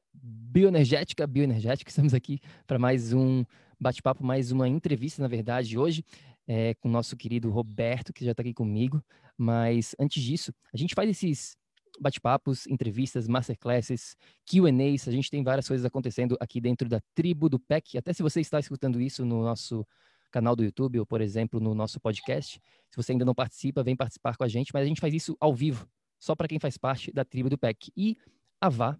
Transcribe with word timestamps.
bioenergética, 0.58 1.24
bioenergética. 1.24 1.86
Estamos 1.88 2.12
aqui 2.12 2.40
para 2.66 2.80
mais 2.80 3.12
um 3.12 3.44
bate-papo, 3.78 4.24
mais 4.24 4.50
uma 4.50 4.66
entrevista, 4.66 5.22
na 5.22 5.28
verdade, 5.28 5.78
hoje, 5.78 6.04
é, 6.48 6.74
com 6.74 6.88
o 6.88 6.90
nosso 6.90 7.16
querido 7.16 7.48
Roberto, 7.48 8.12
que 8.12 8.24
já 8.24 8.32
está 8.32 8.40
aqui 8.40 8.52
comigo. 8.52 9.00
Mas 9.36 9.94
antes 10.00 10.20
disso, 10.20 10.52
a 10.74 10.76
gente 10.76 10.96
faz 10.96 11.08
esses 11.08 11.56
bate-papos, 12.00 12.66
entrevistas, 12.66 13.28
masterclasses, 13.28 14.16
Q&As. 14.44 15.06
A 15.06 15.12
gente 15.12 15.30
tem 15.30 15.44
várias 15.44 15.68
coisas 15.68 15.86
acontecendo 15.86 16.36
aqui 16.40 16.60
dentro 16.60 16.88
da 16.88 17.00
tribo 17.14 17.48
do 17.48 17.60
PEC. 17.60 17.96
Até 17.96 18.12
se 18.12 18.20
você 18.20 18.40
está 18.40 18.58
escutando 18.58 19.00
isso 19.00 19.24
no 19.24 19.44
nosso 19.44 19.86
canal 20.32 20.56
do 20.56 20.64
YouTube 20.64 20.98
ou, 20.98 21.06
por 21.06 21.20
exemplo, 21.20 21.60
no 21.60 21.72
nosso 21.72 22.00
podcast. 22.00 22.60
Se 22.90 22.96
você 22.96 23.12
ainda 23.12 23.24
não 23.24 23.34
participa, 23.34 23.84
vem 23.84 23.94
participar 23.94 24.36
com 24.36 24.42
a 24.42 24.48
gente, 24.48 24.72
mas 24.74 24.82
a 24.82 24.86
gente 24.86 25.00
faz 25.00 25.14
isso 25.14 25.36
ao 25.38 25.54
vivo, 25.54 25.88
só 26.18 26.34
para 26.34 26.48
quem 26.48 26.58
faz 26.58 26.76
parte 26.76 27.12
da 27.12 27.24
tribo 27.24 27.48
do 27.48 27.56
PEC. 27.56 27.92
E 27.96 28.16
a 28.60 28.68
Vá 28.68 28.98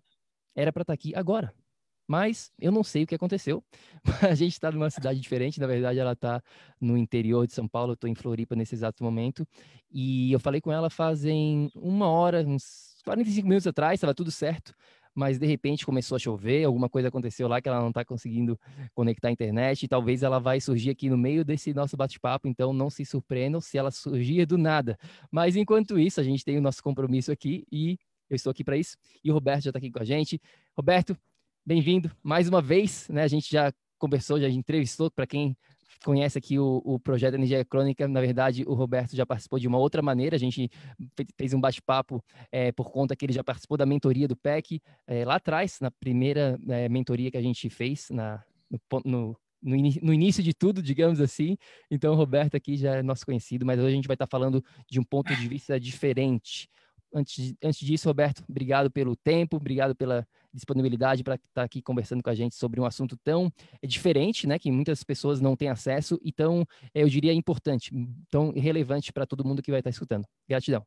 era 0.55 0.73
para 0.73 0.83
estar 0.83 0.93
tá 0.93 0.95
aqui 0.95 1.15
agora, 1.15 1.53
mas 2.09 2.51
eu 2.59 2.73
não 2.73 2.83
sei 2.83 3.05
o 3.05 3.07
que 3.07 3.15
aconteceu. 3.15 3.63
A 4.33 4.35
gente 4.35 4.53
está 4.53 4.73
numa 4.73 4.91
cidade 4.91 5.21
diferente, 5.21 5.61
na 5.61 5.67
verdade 5.67 5.99
ela 5.99 6.13
está 6.13 6.43
no 6.81 6.97
interior 6.97 7.47
de 7.47 7.53
São 7.53 7.69
Paulo, 7.69 7.93
estou 7.93 8.09
em 8.09 8.15
Floripa 8.15 8.57
nesse 8.57 8.75
exato 8.75 9.05
momento, 9.05 9.47
e 9.91 10.33
eu 10.33 10.41
falei 10.41 10.61
com 10.61 10.73
ela 10.73 10.89
fazem 10.89 11.71
uma 11.75 12.09
hora, 12.09 12.45
uns 12.47 12.97
45 13.05 13.47
minutos 13.47 13.67
atrás, 13.67 13.95
estava 13.95 14.15
tudo 14.15 14.31
certo, 14.31 14.75
mas 15.15 15.39
de 15.39 15.47
repente 15.47 15.85
começou 15.85 16.15
a 16.15 16.19
chover, 16.19 16.65
alguma 16.65 16.89
coisa 16.89 17.09
aconteceu 17.09 17.49
lá 17.49 17.61
que 17.61 17.69
ela 17.69 17.81
não 17.81 17.89
está 17.89 18.05
conseguindo 18.05 18.57
conectar 18.95 19.29
a 19.29 19.33
internet, 19.33 19.83
e 19.83 19.89
talvez 19.89 20.23
ela 20.23 20.39
vai 20.39 20.61
surgir 20.61 20.91
aqui 20.91 21.11
no 21.11 21.19
meio 21.19 21.45
desse 21.45 21.75
nosso 21.75 21.97
bate-papo, 21.97 22.47
então 22.47 22.73
não 22.73 22.89
se 22.89 23.05
surpreendam 23.05 23.61
se 23.61 23.77
ela 23.77 23.91
surgir 23.91 24.47
do 24.47 24.57
nada. 24.57 24.97
Mas 25.31 25.57
enquanto 25.57 25.99
isso, 25.99 26.21
a 26.21 26.23
gente 26.23 26.45
tem 26.45 26.57
o 26.57 26.61
nosso 26.63 26.83
compromisso 26.83 27.33
aqui 27.33 27.67
e 27.71 27.99
eu 28.29 28.37
estou 28.37 28.51
aqui 28.51 28.63
para 28.63 28.77
isso. 28.77 28.97
E 29.25 29.31
o 29.31 29.35
Roberto 29.35 29.65
já 29.65 29.71
está 29.71 29.79
aqui 29.79 29.91
com 29.91 30.03
a 30.03 30.05
gente. 30.05 30.41
Roberto, 30.77 31.17
bem-vindo 31.65 32.11
mais 32.23 32.49
uma 32.49 32.61
vez, 32.61 33.09
né? 33.09 33.23
A 33.23 33.29
gente 33.29 33.51
já 33.51 33.73
conversou, 33.99 34.41
já 34.41 34.49
entrevistou, 34.49 35.11
para 35.11 35.27
quem 35.27 35.57
conhece 36.05 36.39
aqui 36.39 36.59
o, 36.59 36.81
o 36.85 36.99
projeto 36.99 37.35
Energia 37.35 37.65
Crônica, 37.65 38.07
na 38.07 38.21
verdade, 38.21 38.65
o 38.67 38.75
Roberto 38.75 39.17
já 39.17 39.27
participou 39.27 39.59
de 39.59 39.67
uma 39.67 39.79
outra 39.79 40.01
maneira. 40.01 40.37
A 40.37 40.39
gente 40.39 40.71
fez 41.37 41.53
um 41.53 41.61
bate-papo 41.61 42.23
é, 42.53 42.71
por 42.73 42.91
conta 42.91 43.17
que 43.17 43.25
ele 43.25 43.33
já 43.33 43.43
participou 43.43 43.77
da 43.77 43.85
mentoria 43.85 44.29
do 44.29 44.37
PEC 44.37 44.81
é, 45.07 45.25
lá 45.25 45.37
atrás, 45.37 45.79
na 45.81 45.91
primeira 45.91 46.59
é, 46.69 46.89
mentoria 46.89 47.31
que 47.31 47.37
a 47.37 47.43
gente 47.43 47.69
fez 47.69 48.09
na, 48.11 48.43
no, 48.71 48.81
no 49.05 49.37
no, 49.61 49.77
no, 49.77 50.15
início 50.15 50.41
de 50.41 50.55
tudo, 50.55 50.81
digamos 50.81 51.21
assim. 51.21 51.57
Então, 51.91 52.13
o 52.13 52.17
Roberto 52.17 52.57
aqui 52.57 52.77
já 52.77 52.95
é 52.95 53.03
nosso 53.03 53.27
conhecido, 53.27 53.67
mas 53.67 53.77
hoje 53.81 53.89
a 53.89 53.97
gente 53.97 54.07
vai 54.07 54.15
estar 54.15 54.29
falando 54.29 54.65
de 54.89 55.01
um 55.01 55.03
ponto 55.03 55.35
de 55.35 55.49
vista 55.49 55.81
diferente 55.81 56.69
antes, 57.13 57.55
antes 57.63 57.81
disso, 57.81 58.09
Roberto, 58.09 58.45
obrigado 58.49 58.91
pelo 58.91 59.17
tempo, 59.17 59.57
obrigado 59.57 59.95
pela 59.95 60.27
disponibilidade 60.53 61.23
para 61.23 61.35
estar 61.37 61.63
aqui 61.63 61.83
conversando 61.83 62.23
com 62.23 62.31
a 62.31 62.35
gente 62.35 62.55
sobre 62.55 62.81
um 62.81 62.85
assunto 62.85 63.17
tão 63.19 63.53
é, 63.83 63.87
diferente, 63.87 64.47
né, 64.47 64.59
que 64.59 64.71
muitas 64.71 65.03
pessoas 65.03 65.41
não 65.41 65.57
têm 65.57 65.69
acesso 65.69 66.19
e 66.23 66.33
tão, 66.33 66.67
é, 66.95 67.03
eu 67.03 67.09
diria, 67.09 67.33
importante, 67.33 67.93
tão 68.31 68.51
relevante 68.53 69.13
para 69.13 69.27
todo 69.27 69.45
mundo 69.45 69.63
que 69.63 69.71
vai 69.71 69.81
estar 69.81 69.91
escutando. 69.91 70.27
Gratidão. 70.49 70.85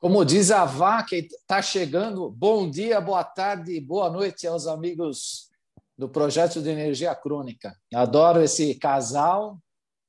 Como 0.00 0.24
diz 0.24 0.52
a 0.52 0.64
Vá, 0.64 1.04
está 1.10 1.60
chegando, 1.60 2.30
bom 2.30 2.70
dia, 2.70 3.00
boa 3.00 3.24
tarde, 3.24 3.80
boa 3.80 4.08
noite 4.08 4.46
aos 4.46 4.68
amigos 4.68 5.48
do 5.96 6.08
Projeto 6.08 6.62
de 6.62 6.70
Energia 6.70 7.12
Crônica. 7.16 7.76
Adoro 7.92 8.40
esse 8.40 8.76
casal, 8.76 9.58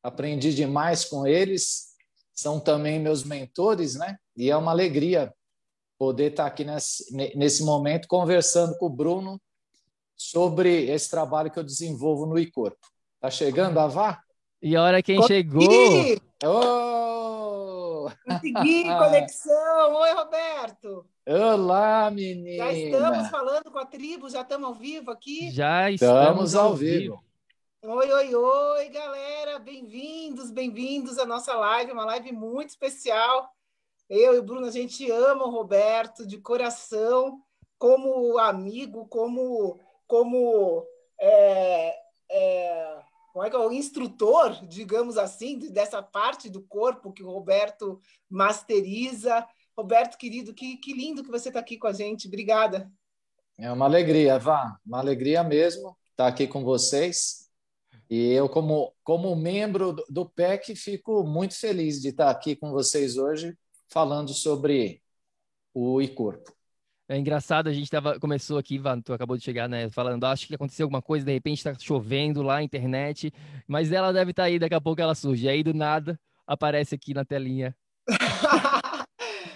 aprendi 0.03 0.53
demais 0.53 1.05
com 1.05 1.25
eles 1.25 1.88
são 2.39 2.59
também 2.59 2.99
meus 2.99 3.23
mentores, 3.23 3.95
né? 3.95 4.17
E 4.35 4.49
é 4.49 4.55
uma 4.55 4.71
alegria 4.71 5.33
poder 5.97 6.31
estar 6.31 6.45
aqui 6.45 6.63
nesse, 6.63 7.13
nesse 7.35 7.63
momento 7.63 8.07
conversando 8.07 8.77
com 8.77 8.85
o 8.85 8.89
Bruno 8.89 9.39
sobre 10.15 10.89
esse 10.89 11.09
trabalho 11.09 11.51
que 11.51 11.59
eu 11.59 11.63
desenvolvo 11.63 12.25
no 12.25 12.39
iCorpo. 12.39 12.87
Tá 13.19 13.29
chegando 13.29 13.77
a 13.79 13.87
Vá? 13.87 14.21
E 14.61 14.75
a 14.75 14.83
hora 14.83 15.03
quem 15.03 15.17
Consegui! 15.17 15.65
chegou? 15.65 16.19
Oh! 16.45 18.09
Consegui 18.25 18.83
conexão! 18.83 19.95
Oi, 19.95 20.13
Roberto! 20.13 21.05
Olá, 21.27 22.09
menina! 22.09 22.65
Já 22.65 22.73
estamos 22.73 23.29
falando 23.29 23.71
com 23.71 23.79
a 23.79 23.85
tribo, 23.85 24.29
já 24.29 24.41
estamos 24.41 24.67
ao 24.67 24.73
vivo 24.73 25.11
aqui? 25.11 25.51
Já 25.51 25.91
estamos, 25.91 26.21
estamos 26.21 26.55
ao 26.55 26.75
vivo. 26.75 27.15
vivo. 27.15 27.28
Oi, 27.81 28.11
oi, 28.11 28.35
oi, 28.35 28.89
galera! 28.89 29.57
Bem-vindos, 29.57 30.51
bem-vindos 30.51 31.17
à 31.17 31.25
nossa 31.25 31.53
live, 31.53 31.93
uma 31.93 32.03
live 32.03 32.33
muito 32.33 32.71
especial. 32.71 33.49
Eu 34.09 34.35
e 34.35 34.39
o 34.39 34.43
Bruno, 34.43 34.67
a 34.67 34.71
gente 34.71 35.09
ama 35.09 35.45
o 35.45 35.49
Roberto 35.49 36.27
de 36.27 36.39
coração, 36.39 37.41
como 37.77 38.37
amigo, 38.37 39.07
como, 39.07 39.79
como 40.05 40.85
é, 41.17 41.95
é, 42.29 42.99
como 43.31 43.45
é 43.45 43.49
que 43.49 43.55
é, 43.55 43.59
o 43.59 43.71
instrutor, 43.71 44.67
digamos 44.67 45.17
assim, 45.17 45.57
dessa 45.57 46.03
parte 46.03 46.49
do 46.49 46.61
corpo 46.61 47.13
que 47.13 47.23
o 47.23 47.31
Roberto 47.31 48.01
masteriza. 48.29 49.47
Roberto, 49.77 50.17
querido, 50.17 50.53
que, 50.53 50.75
que 50.75 50.91
lindo 50.91 51.23
que 51.23 51.31
você 51.31 51.47
está 51.47 51.61
aqui 51.61 51.77
com 51.77 51.87
a 51.87 51.93
gente. 51.93 52.27
Obrigada. 52.27 52.91
É 53.57 53.71
uma 53.71 53.85
alegria, 53.85 54.37
Vá, 54.37 54.77
uma 54.85 54.99
alegria 54.99 55.41
mesmo 55.45 55.97
estar 56.11 56.27
aqui 56.27 56.45
com 56.45 56.61
vocês. 56.61 57.38
E 58.09 58.31
eu, 58.31 58.49
como, 58.49 58.93
como 59.03 59.35
membro 59.35 59.95
do 60.09 60.27
PEC, 60.27 60.75
fico 60.75 61.23
muito 61.23 61.55
feliz 61.55 62.01
de 62.01 62.09
estar 62.09 62.29
aqui 62.29 62.55
com 62.55 62.71
vocês 62.71 63.17
hoje 63.17 63.55
falando 63.87 64.33
sobre 64.33 65.01
o 65.73 66.01
e-corpo. 66.01 66.51
É 67.07 67.17
engraçado, 67.17 67.67
a 67.67 67.73
gente 67.73 67.89
tava, 67.89 68.19
começou 68.19 68.57
aqui, 68.57 68.77
Van, 68.77 69.01
tu 69.01 69.13
acabou 69.13 69.35
de 69.35 69.43
chegar, 69.43 69.67
né? 69.67 69.89
Falando, 69.89 70.25
acho 70.25 70.47
que 70.47 70.53
aconteceu 70.53 70.85
alguma 70.85 71.01
coisa, 71.01 71.25
de 71.25 71.33
repente 71.33 71.57
está 71.57 71.73
chovendo 71.73 72.43
lá, 72.43 72.61
internet, 72.61 73.31
mas 73.67 73.91
ela 73.91 74.11
deve 74.11 74.31
estar 74.31 74.43
tá 74.43 74.47
aí, 74.47 74.59
daqui 74.59 74.75
a 74.75 74.81
pouco 74.81 75.01
ela 75.01 75.15
surge. 75.15 75.49
Aí, 75.49 75.63
do 75.63 75.73
nada, 75.73 76.19
aparece 76.45 76.93
aqui 76.93 77.13
na 77.13 77.25
telinha. 77.25 77.75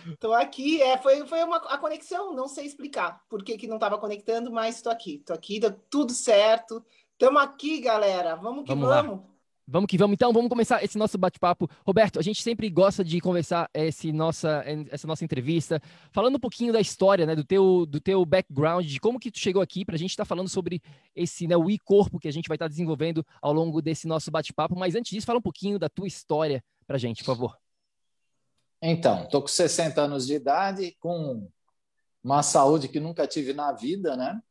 Estou 0.06 0.34
aqui, 0.34 0.82
é, 0.82 0.98
foi, 0.98 1.26
foi 1.26 1.44
uma, 1.44 1.58
a 1.58 1.78
conexão, 1.78 2.34
não 2.34 2.48
sei 2.48 2.66
explicar 2.66 3.22
por 3.30 3.44
que, 3.44 3.58
que 3.58 3.68
não 3.68 3.78
estava 3.78 3.98
conectando, 3.98 4.52
mas 4.52 4.76
estou 4.76 4.92
aqui, 4.92 5.16
estou 5.16 5.34
aqui, 5.34 5.60
deu 5.62 5.72
tudo 5.90 6.12
certo, 6.12 6.84
Estamos 7.24 7.42
aqui, 7.42 7.80
galera. 7.80 8.36
Vamos 8.36 8.66
que 8.66 8.76
vamos. 8.76 8.90
vamos. 8.90 9.22
Vamos 9.66 9.88
que 9.88 9.98
vamos. 9.98 10.14
Então, 10.14 10.34
vamos 10.34 10.50
começar 10.50 10.84
esse 10.84 10.98
nosso 10.98 11.18
bate-papo. 11.18 11.70
Roberto, 11.88 12.20
a 12.20 12.22
gente 12.22 12.44
sempre 12.44 12.70
gosta 12.70 13.02
de 13.02 13.22
conversar 13.22 13.70
esse 13.74 14.12
nossa, 14.12 14.62
essa 14.92 15.08
nossa 15.08 15.24
entrevista, 15.24 15.82
falando 16.12 16.36
um 16.36 16.40
pouquinho 16.40 16.74
da 16.74 16.82
história, 16.82 17.26
né, 17.26 17.34
do 17.34 17.46
teu, 17.46 17.86
do 17.86 18.02
teu 18.02 18.26
background, 18.26 18.86
de 18.86 19.00
como 19.00 19.18
que 19.18 19.32
tu 19.32 19.40
chegou 19.40 19.62
aqui, 19.62 19.86
para 19.86 19.96
a 19.96 19.98
gente 19.98 20.10
estar 20.10 20.26
tá 20.26 20.28
falando 20.28 20.50
sobre 20.50 20.82
esse, 21.16 21.48
né, 21.48 21.56
o 21.56 21.70
e-corpo 21.70 22.20
que 22.20 22.28
a 22.28 22.32
gente 22.32 22.50
vai 22.50 22.56
estar 22.56 22.66
tá 22.66 22.70
desenvolvendo 22.70 23.26
ao 23.42 23.54
longo 23.54 23.82
desse 23.82 24.06
nosso 24.06 24.30
bate-papo. 24.30 24.78
Mas 24.78 24.94
antes 24.94 25.10
disso, 25.14 25.26
fala 25.26 25.40
um 25.40 25.42
pouquinho 25.42 25.80
da 25.80 25.88
tua 25.88 26.10
história, 26.10 26.62
para 26.86 26.98
gente, 26.98 27.24
por 27.24 27.38
favor. 27.38 27.58
Então, 28.82 29.24
estou 29.24 29.40
com 29.40 29.48
60 29.48 30.02
anos 30.02 30.28
de 30.28 30.34
idade, 30.34 30.94
com 31.00 31.50
uma 32.22 32.44
saúde 32.44 32.90
que 32.90 33.00
nunca 33.00 33.26
tive 33.26 33.54
na 33.54 33.72
vida, 33.72 34.18
né? 34.18 34.42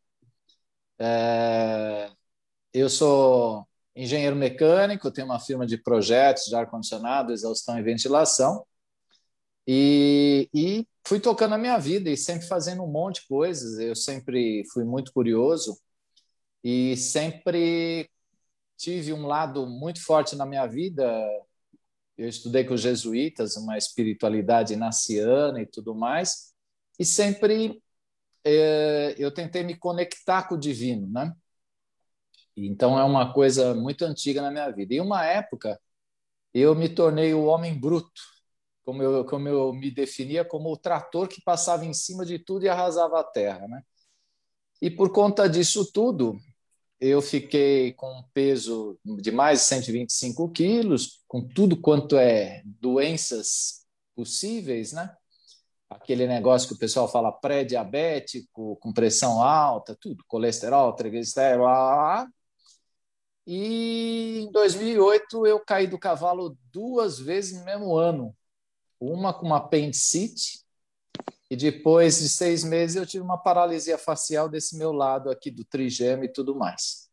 É... 0.98 2.10
Eu 2.72 2.88
sou 2.88 3.66
engenheiro 3.94 4.34
mecânico, 4.36 5.10
tenho 5.10 5.26
uma 5.26 5.40
firma 5.40 5.66
de 5.66 5.76
projetos 5.76 6.44
de 6.44 6.54
ar-condicionado, 6.54 7.32
exaustão 7.32 7.78
e 7.78 7.82
ventilação. 7.82 8.64
E, 9.66 10.48
e, 10.54 10.86
fui 11.06 11.20
tocando 11.20 11.54
a 11.54 11.58
minha 11.58 11.78
vida 11.78 12.10
e 12.10 12.16
sempre 12.16 12.46
fazendo 12.46 12.82
um 12.82 12.90
monte 12.90 13.20
de 13.20 13.28
coisas. 13.28 13.78
Eu 13.78 13.94
sempre 13.94 14.64
fui 14.72 14.84
muito 14.84 15.12
curioso 15.12 15.78
e 16.64 16.96
sempre 16.96 18.08
tive 18.76 19.12
um 19.12 19.26
lado 19.26 19.66
muito 19.66 20.02
forte 20.04 20.36
na 20.36 20.46
minha 20.46 20.66
vida. 20.66 21.04
Eu 22.16 22.28
estudei 22.28 22.64
com 22.64 22.74
os 22.74 22.80
jesuítas, 22.80 23.56
uma 23.56 23.78
espiritualidade 23.78 24.76
naciana 24.76 25.60
e 25.60 25.66
tudo 25.66 25.94
mais, 25.94 26.52
e 26.98 27.04
sempre 27.04 27.82
é, 28.44 29.14
eu 29.18 29.32
tentei 29.32 29.62
me 29.62 29.76
conectar 29.76 30.44
com 30.48 30.54
o 30.56 30.58
divino, 30.58 31.08
né? 31.10 31.34
Então 32.56 32.98
é 32.98 33.04
uma 33.04 33.32
coisa 33.32 33.74
muito 33.74 34.04
antiga 34.04 34.42
na 34.42 34.50
minha 34.50 34.70
vida. 34.70 34.94
E 34.94 35.00
uma 35.00 35.24
época 35.24 35.80
eu 36.54 36.74
me 36.74 36.88
tornei 36.88 37.34
o 37.34 37.44
homem 37.44 37.78
bruto, 37.78 38.20
como 38.84 39.02
eu, 39.02 39.24
como 39.24 39.48
eu 39.48 39.72
me 39.72 39.90
definia 39.90 40.44
como 40.44 40.70
o 40.72 40.76
trator 40.76 41.28
que 41.28 41.42
passava 41.42 41.84
em 41.84 41.94
cima 41.94 42.24
de 42.26 42.38
tudo 42.38 42.64
e 42.64 42.68
arrasava 42.68 43.20
a 43.20 43.24
terra, 43.24 43.66
né? 43.68 43.82
E 44.80 44.90
por 44.90 45.12
conta 45.12 45.48
disso 45.48 45.90
tudo, 45.92 46.38
eu 47.00 47.22
fiquei 47.22 47.92
com 47.94 48.12
um 48.12 48.22
peso 48.34 48.98
de 49.04 49.30
mais 49.30 49.60
de 49.60 49.66
125 49.66 50.50
quilos, 50.50 51.22
com 51.28 51.46
tudo 51.46 51.76
quanto 51.76 52.16
é 52.16 52.62
doenças 52.64 53.86
possíveis, 54.14 54.92
né? 54.92 55.14
Aquele 55.88 56.26
negócio 56.26 56.68
que 56.68 56.74
o 56.74 56.78
pessoal 56.78 57.08
fala 57.08 57.32
pré-diabético, 57.32 58.76
com 58.76 58.92
pressão 58.92 59.42
alta, 59.42 59.96
tudo, 60.00 60.24
colesterol, 60.26 60.92
triglicéridos, 60.94 61.66
e 63.46 64.40
em 64.40 64.52
2008 64.52 65.46
eu 65.46 65.60
caí 65.60 65.86
do 65.86 65.98
cavalo 65.98 66.56
duas 66.72 67.18
vezes 67.18 67.58
no 67.58 67.64
mesmo 67.64 67.96
ano. 67.96 68.36
Uma 69.00 69.34
com 69.34 69.46
uma 69.46 69.56
apendicite 69.56 70.64
e 71.50 71.56
depois 71.56 72.20
de 72.20 72.28
seis 72.28 72.62
meses 72.62 72.96
eu 72.96 73.06
tive 73.06 73.24
uma 73.24 73.36
paralisia 73.36 73.98
facial 73.98 74.48
desse 74.48 74.76
meu 74.76 74.92
lado 74.92 75.30
aqui 75.30 75.50
do 75.50 75.64
trigêmeo 75.64 76.24
e 76.24 76.32
tudo 76.32 76.54
mais. 76.54 77.10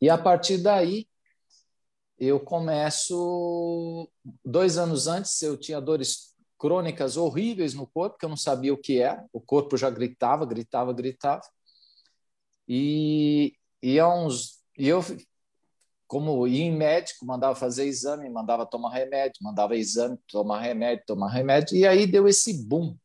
E 0.00 0.10
a 0.10 0.18
partir 0.18 0.58
daí 0.58 1.08
eu 2.18 2.38
começo. 2.38 4.08
Dois 4.44 4.76
anos 4.76 5.06
antes 5.06 5.40
eu 5.42 5.56
tinha 5.56 5.80
dores 5.80 6.34
crônicas 6.58 7.16
horríveis 7.16 7.72
no 7.72 7.86
corpo 7.86 8.18
que 8.18 8.24
eu 8.24 8.28
não 8.28 8.36
sabia 8.36 8.74
o 8.74 8.78
que 8.78 9.00
era. 9.00 9.24
O 9.32 9.40
corpo 9.40 9.76
já 9.76 9.88
gritava, 9.88 10.44
gritava, 10.44 10.92
gritava. 10.92 11.42
E, 12.68 13.56
e 13.82 13.98
há 13.98 14.08
uns 14.08 14.58
e 14.78 14.86
eu 14.88 15.02
como 16.08 16.48
ia 16.48 16.64
em 16.64 16.74
médico, 16.74 17.26
mandava 17.26 17.54
fazer 17.54 17.84
exame, 17.84 18.30
mandava 18.30 18.64
tomar 18.66 18.90
remédio, 18.90 19.42
mandava 19.42 19.76
exame, 19.76 20.18
tomar 20.26 20.60
remédio, 20.60 21.04
tomar 21.06 21.28
remédio, 21.30 21.76
e 21.76 21.86
aí 21.86 22.06
deu 22.06 22.26
esse 22.26 22.64
boom 22.66 22.96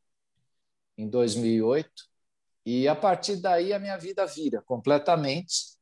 em 0.98 1.10
2008, 1.10 1.92
e 2.66 2.88
a 2.88 2.96
partir 2.96 3.36
daí 3.36 3.74
a 3.74 3.80
minha 3.80 3.98
vida 3.98 4.26
vira 4.26 4.62
completamente, 4.62 5.76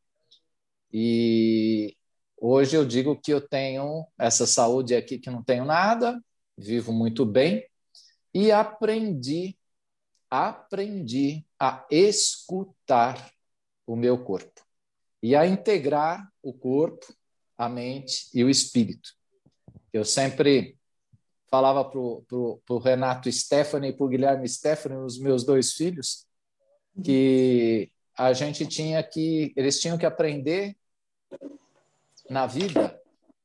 e 0.92 1.96
hoje 2.36 2.76
eu 2.76 2.84
digo 2.84 3.16
que 3.16 3.32
eu 3.32 3.40
tenho 3.40 4.08
essa 4.18 4.48
saúde 4.48 4.96
aqui 4.96 5.20
que 5.20 5.30
não 5.30 5.44
tenho 5.44 5.64
nada, 5.64 6.20
vivo 6.58 6.92
muito 6.92 7.24
bem, 7.24 7.64
e 8.34 8.52
aprendi, 8.52 9.56
aprendi 10.28 11.46
a 11.60 11.86
escutar 11.92 13.32
o 13.86 13.96
meu 13.96 14.24
corpo 14.24 14.71
e 15.22 15.36
a 15.36 15.46
integrar 15.46 16.28
o 16.42 16.54
corpo, 16.54 17.06
a 17.58 17.70
mente 17.70 18.30
e 18.34 18.44
o 18.44 18.50
espírito. 18.50 19.12
Eu 19.94 20.04
sempre 20.04 20.78
falava 21.50 21.84
para 21.84 22.00
o 22.00 22.78
Renato 22.82 23.32
Stephanie 23.32 23.90
e 23.90 23.94
para 23.94 24.06
o 24.06 24.10
Guilherme 24.10 24.48
Stephanie, 24.48 24.98
os 24.98 25.20
meus 25.20 25.44
dois 25.44 25.74
filhos, 25.74 26.26
que 27.04 27.92
a 28.18 28.34
gente 28.34 28.66
tinha 28.66 29.04
que, 29.04 29.54
eles 29.56 29.80
tinham 29.80 29.98
que 29.98 30.06
aprender 30.06 30.76
na 32.30 32.48
vida 32.48 33.00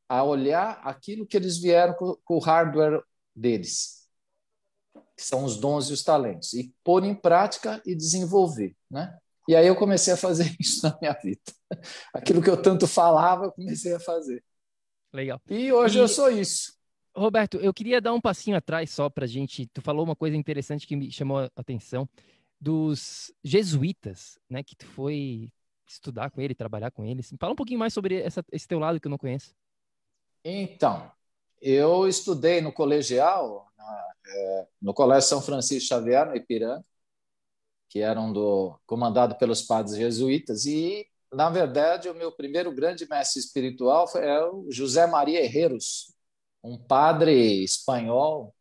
a 0.09 0.23
olhar 0.23 0.81
aquilo 0.85 1.27
que 1.27 1.37
eles 1.37 1.59
vieram 1.59 1.95
com, 1.95 2.17
com 2.25 2.37
o 2.37 2.41
hardware 2.41 3.03
deles, 3.35 4.09
que 5.17 5.25
são 5.25 5.45
os 5.45 5.57
dons 5.59 5.91
e 5.91 5.93
os 5.93 6.03
talentos, 6.03 6.53
e 6.55 6.73
pôr 6.85 7.05
em 7.05 7.15
prática 7.15 7.83
e 7.85 7.95
desenvolver, 7.95 8.77
né? 8.89 9.19
E 9.49 9.55
aí 9.55 9.67
eu 9.67 9.77
comecei 9.77 10.13
a 10.13 10.17
fazer 10.17 10.55
isso 10.61 10.87
na 10.87 10.97
minha 11.01 11.13
vida. 11.13 11.41
Aquilo 12.13 12.43
que 12.43 12.51
eu 12.51 12.61
tanto 12.61 12.87
falava, 12.87 13.47
eu 13.47 13.53
comecei 13.53 13.95
a 13.95 14.01
fazer. 14.01 14.43
Legal. 15.13 15.41
E 15.49 15.73
hoje 15.73 15.99
e, 15.99 16.01
eu 16.01 16.09
sou 16.09 16.31
isso. 16.31 16.75
Roberto, 17.15 17.57
eu 17.59 17.73
queria 17.73 18.01
dar 18.01 18.13
um 18.13 18.21
passinho 18.21 18.57
atrás 18.57 18.91
só 18.91 19.09
para 19.09 19.27
gente. 19.27 19.67
Tu 19.73 19.81
falou 19.81 20.05
uma 20.05 20.17
coisa 20.17 20.37
interessante 20.37 20.87
que 20.87 20.97
me 20.97 21.11
chamou 21.11 21.39
a 21.39 21.51
atenção 21.57 22.09
dos 22.61 23.33
jesuítas, 23.43 24.39
né? 24.49 24.63
Que 24.63 24.77
tu 24.77 24.87
foi 24.87 25.51
estudar 25.87 26.31
com 26.31 26.41
ele, 26.41 26.55
trabalhar 26.55 26.91
com 26.91 27.05
eles. 27.05 27.33
Fala 27.39 27.53
um 27.53 27.57
pouquinho 27.57 27.79
mais 27.79 27.93
sobre 27.93 28.21
essa, 28.21 28.45
esse 28.53 28.67
teu 28.67 28.79
lado 28.79 29.01
que 29.01 29.07
eu 29.07 29.11
não 29.11 29.19
conheço. 29.19 29.55
Então, 30.45 31.11
eu 31.61 32.07
estudei 32.07 32.61
no 32.61 32.73
colegial, 32.73 33.67
na, 33.77 34.13
é, 34.27 34.67
no 34.83 34.93
Colégio 34.93 35.29
São 35.29 35.41
Francisco 35.41 35.89
Xavier, 35.89 36.27
no 36.27 36.37
Ipiranga, 36.37 36.85
que 37.89 38.01
eram 38.01 38.33
do 38.33 38.79
comandado 38.87 39.37
pelos 39.37 39.63
padres 39.63 39.97
jesuítas 39.97 40.67
e 40.67 41.07
na 41.33 41.51
verdade 41.51 42.09
o 42.09 42.15
meu 42.15 42.33
primeiro 42.33 42.73
grande 42.75 43.09
mestre 43.09 43.41
espiritual 43.41 44.09
é 44.17 44.45
o 44.51 44.67
José 44.71 45.07
Maria 45.07 45.41
Herreros, 45.43 46.15
um 46.63 46.79
padre 46.79 47.63
espanhol 47.65 48.55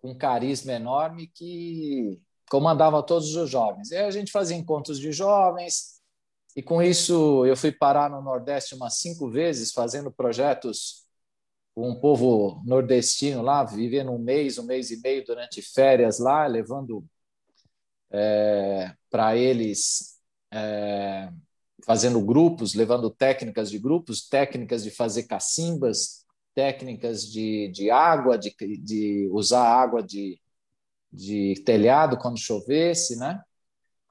com 0.00 0.16
carisma 0.16 0.72
enorme 0.72 1.28
que 1.28 2.20
comandava 2.50 3.02
todos 3.02 3.34
os 3.36 3.50
jovens. 3.50 3.90
E 3.90 3.96
a 3.96 4.10
gente 4.10 4.32
fazia 4.32 4.56
encontros 4.56 4.98
de 4.98 5.12
jovens 5.12 6.00
e 6.56 6.62
com 6.62 6.82
isso 6.82 7.46
eu 7.46 7.56
fui 7.56 7.72
parar 7.72 8.10
no 8.10 8.20
Nordeste 8.22 8.74
umas 8.74 8.98
cinco 8.98 9.30
vezes 9.30 9.72
fazendo 9.72 10.10
projetos 10.10 11.04
com 11.74 11.90
um 11.90 12.00
povo 12.00 12.62
nordestino 12.64 13.42
lá, 13.42 13.64
vivendo 13.64 14.10
um 14.10 14.18
mês, 14.18 14.58
um 14.58 14.64
mês 14.64 14.90
e 14.90 15.00
meio 15.00 15.24
durante 15.24 15.62
férias 15.62 16.18
lá, 16.18 16.46
levando 16.46 17.04
é, 18.10 18.92
para 19.10 19.36
eles 19.36 20.18
é, 20.52 21.30
fazendo 21.84 22.20
grupos, 22.20 22.74
levando 22.74 23.10
técnicas 23.10 23.70
de 23.70 23.78
grupos, 23.78 24.28
técnicas 24.28 24.82
de 24.82 24.90
fazer 24.90 25.24
cacimbas, 25.24 26.24
técnicas 26.54 27.26
de, 27.30 27.68
de 27.68 27.90
água, 27.90 28.36
de, 28.36 28.54
de 28.78 29.28
usar 29.32 29.64
água 29.64 30.02
de, 30.02 30.40
de 31.12 31.54
telhado 31.64 32.18
quando 32.18 32.38
chovesse, 32.38 33.16
né? 33.16 33.42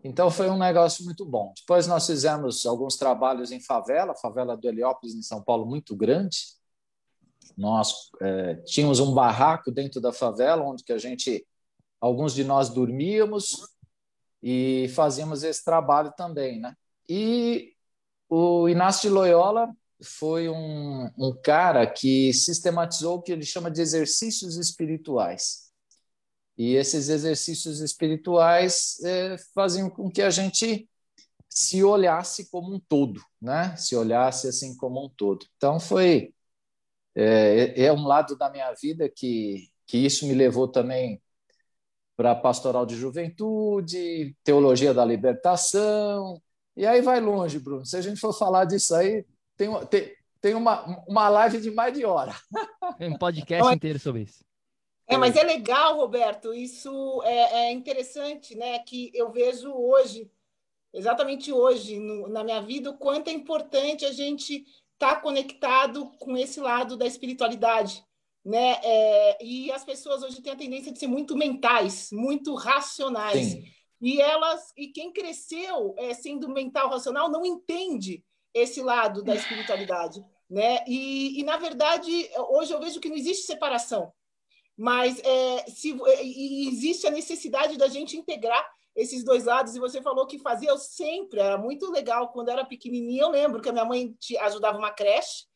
Então 0.03 0.31
foi 0.31 0.49
um 0.49 0.57
negócio 0.57 1.03
muito 1.03 1.25
bom. 1.25 1.53
Depois 1.59 1.85
nós 1.85 2.07
fizemos 2.07 2.65
alguns 2.65 2.95
trabalhos 2.95 3.51
em 3.51 3.59
favela, 3.59 4.15
favela 4.15 4.55
do 4.55 4.67
Heliópolis 4.67 5.13
em 5.13 5.21
São 5.21 5.43
Paulo 5.43 5.65
muito 5.65 5.93
grande. 5.95 6.37
Nós 7.57 8.09
é, 8.21 8.55
tínhamos 8.65 9.01
um 9.01 9.13
barraco 9.13 9.69
dentro 9.69 9.99
da 9.99 10.13
favela 10.13 10.63
onde 10.63 10.85
que 10.85 10.93
a 10.93 10.97
gente, 10.97 11.45
alguns 11.99 12.33
de 12.33 12.45
nós 12.45 12.69
dormíamos 12.69 13.67
e 14.41 14.87
fazíamos 14.95 15.43
esse 15.43 15.63
trabalho 15.63 16.13
também, 16.15 16.59
né? 16.59 16.75
E 17.07 17.73
o 18.29 18.69
Inácio 18.69 19.09
de 19.09 19.09
Loyola 19.09 19.69
foi 20.01 20.47
um, 20.49 21.09
um 21.17 21.35
cara 21.43 21.85
que 21.85 22.31
sistematizou 22.33 23.17
o 23.17 23.21
que 23.21 23.31
ele 23.31 23.45
chama 23.45 23.69
de 23.69 23.81
exercícios 23.81 24.57
espirituais. 24.57 25.69
E 26.57 26.75
esses 26.75 27.09
exercícios 27.09 27.79
espirituais 27.81 28.99
é, 29.03 29.37
faziam 29.53 29.89
com 29.89 30.09
que 30.09 30.21
a 30.21 30.29
gente 30.29 30.89
se 31.49 31.83
olhasse 31.83 32.49
como 32.49 32.75
um 32.75 32.79
todo, 32.79 33.21
né? 33.41 33.75
Se 33.75 33.95
olhasse 33.95 34.47
assim 34.47 34.75
como 34.77 35.05
um 35.05 35.09
todo. 35.09 35.45
Então 35.57 35.79
foi 35.79 36.33
é, 37.15 37.85
é 37.85 37.93
um 37.93 38.05
lado 38.05 38.37
da 38.37 38.49
minha 38.49 38.73
vida 38.73 39.09
que 39.09 39.69
que 39.89 39.97
isso 39.97 40.27
me 40.27 40.35
levou 40.35 40.67
também 40.67 41.19
para 42.19 42.35
pastoral 42.35 42.85
de 42.85 42.97
juventude, 42.97 44.35
teologia 44.43 44.93
da 44.93 45.05
libertação, 45.05 46.41
e 46.75 46.85
aí 46.85 47.01
vai 47.01 47.21
longe, 47.21 47.57
Bruno. 47.59 47.85
Se 47.85 47.95
a 47.95 48.01
gente 48.01 48.19
for 48.19 48.37
falar 48.37 48.65
disso 48.65 48.93
aí, 48.93 49.25
tem, 49.55 49.69
tem, 49.85 50.13
tem 50.41 50.53
uma, 50.53 51.01
uma 51.07 51.29
live 51.29 51.61
de 51.61 51.71
mais 51.71 51.93
de 51.93 52.03
hora. 52.03 52.35
Tem 52.97 53.09
um 53.09 53.17
podcast 53.17 53.73
inteiro 53.73 53.97
sobre 53.99 54.23
isso. 54.23 54.43
É, 55.07 55.15
mas 55.15 55.37
é 55.37 55.43
legal, 55.43 55.95
Roberto. 55.95 56.53
Isso 56.53 57.23
é, 57.23 57.67
é 57.67 57.71
interessante, 57.71 58.53
né? 58.53 58.79
Que 58.79 59.09
eu 59.13 59.31
vejo 59.31 59.71
hoje, 59.71 60.29
exatamente 60.93 61.53
hoje, 61.53 61.99
no, 61.99 62.27
na 62.27 62.43
minha 62.43 62.61
vida, 62.61 62.89
o 62.89 62.97
quanto 62.97 63.29
é 63.29 63.31
importante 63.31 64.03
a 64.03 64.11
gente 64.11 64.65
estar 64.93 65.15
tá 65.15 65.21
conectado 65.21 66.11
com 66.19 66.35
esse 66.35 66.59
lado 66.59 66.97
da 66.97 67.07
espiritualidade, 67.07 68.03
né? 68.43 68.79
É, 68.83 69.43
e 69.43 69.71
as 69.71 69.83
pessoas 69.83 70.23
hoje 70.23 70.41
têm 70.41 70.53
a 70.53 70.57
tendência 70.57 70.91
de 70.91 70.99
ser 70.99 71.07
muito 71.07 71.35
mentais, 71.35 72.09
muito 72.11 72.53
racionais. 72.55 73.47
Sim. 73.51 73.63
E 74.01 74.21
elas, 74.21 74.71
e 74.77 74.87
quem 74.87 75.11
cresceu 75.11 75.93
é, 75.97 76.13
sendo 76.13 76.47
mental 76.49 76.89
racional 76.89 77.29
não 77.29 77.45
entende 77.45 78.23
esse 78.53 78.81
lado 78.81 79.23
da 79.23 79.35
espiritualidade, 79.35 80.23
né? 80.49 80.83
E, 80.87 81.39
e 81.39 81.43
na 81.43 81.57
verdade 81.57 82.29
hoje 82.49 82.73
eu 82.73 82.79
vejo 82.79 82.99
que 82.99 83.09
não 83.09 83.17
existe 83.17 83.45
separação, 83.45 84.11
mas 84.77 85.19
é, 85.19 85.65
se 85.67 85.95
existe 86.67 87.05
a 87.05 87.11
necessidade 87.11 87.77
da 87.77 87.87
gente 87.87 88.17
integrar 88.17 88.65
esses 88.95 89.23
dois 89.23 89.45
lados. 89.45 89.75
E 89.75 89.79
você 89.79 90.01
falou 90.01 90.25
que 90.25 90.39
fazia 90.39 90.69
eu 90.69 90.77
sempre, 90.77 91.39
era 91.39 91.57
muito 91.57 91.91
legal 91.91 92.31
quando 92.31 92.49
era 92.49 92.65
pequenininha. 92.65 93.23
Eu 93.23 93.29
lembro 93.29 93.61
que 93.61 93.69
a 93.69 93.73
minha 93.73 93.85
mãe 93.85 94.15
ajudava 94.41 94.77
uma 94.77 94.91
creche 94.91 95.48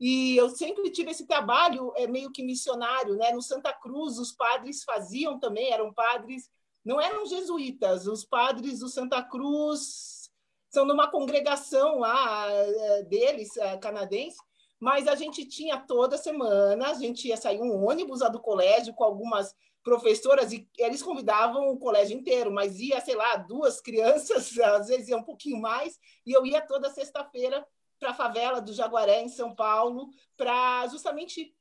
e 0.00 0.36
eu 0.36 0.48
sempre 0.50 0.90
tive 0.90 1.10
esse 1.10 1.26
trabalho 1.26 1.92
é, 1.96 2.06
meio 2.06 2.30
que 2.30 2.42
missionário, 2.42 3.16
né? 3.16 3.32
No 3.32 3.42
Santa 3.42 3.72
Cruz, 3.72 4.18
os 4.18 4.32
padres 4.32 4.84
faziam 4.84 5.38
também, 5.40 5.72
eram 5.72 5.92
padres, 5.92 6.48
não 6.84 7.00
eram 7.00 7.26
jesuítas, 7.26 8.06
os 8.06 8.24
padres 8.24 8.78
do 8.78 8.88
Santa 8.88 9.22
Cruz 9.22 10.30
são 10.70 10.84
numa 10.84 11.10
congregação 11.10 11.98
lá 11.98 12.46
é, 12.50 13.02
deles, 13.04 13.56
é, 13.56 13.76
canadense, 13.78 14.38
mas 14.78 15.08
a 15.08 15.16
gente 15.16 15.44
tinha 15.46 15.78
toda 15.78 16.16
semana, 16.16 16.90
a 16.90 16.94
gente 16.94 17.26
ia 17.26 17.36
sair 17.36 17.60
um 17.60 17.84
ônibus 17.84 18.20
lá 18.20 18.28
do 18.28 18.40
colégio 18.40 18.94
com 18.94 19.02
algumas 19.02 19.52
professoras 19.82 20.52
e 20.52 20.68
eles 20.78 21.02
convidavam 21.02 21.70
o 21.70 21.78
colégio 21.78 22.16
inteiro, 22.16 22.52
mas 22.52 22.78
ia, 22.78 23.00
sei 23.00 23.16
lá, 23.16 23.36
duas 23.36 23.80
crianças, 23.80 24.56
às 24.60 24.88
vezes 24.88 25.08
ia 25.08 25.16
um 25.16 25.24
pouquinho 25.24 25.60
mais, 25.60 25.98
e 26.24 26.32
eu 26.32 26.46
ia 26.46 26.60
toda 26.60 26.90
sexta-feira 26.90 27.66
para 27.98 28.10
a 28.10 28.14
favela 28.14 28.60
do 28.60 28.72
Jaguaré, 28.72 29.22
em 29.22 29.28
São 29.28 29.54
Paulo, 29.54 30.10
para 30.36 30.86
justamente 30.88 31.54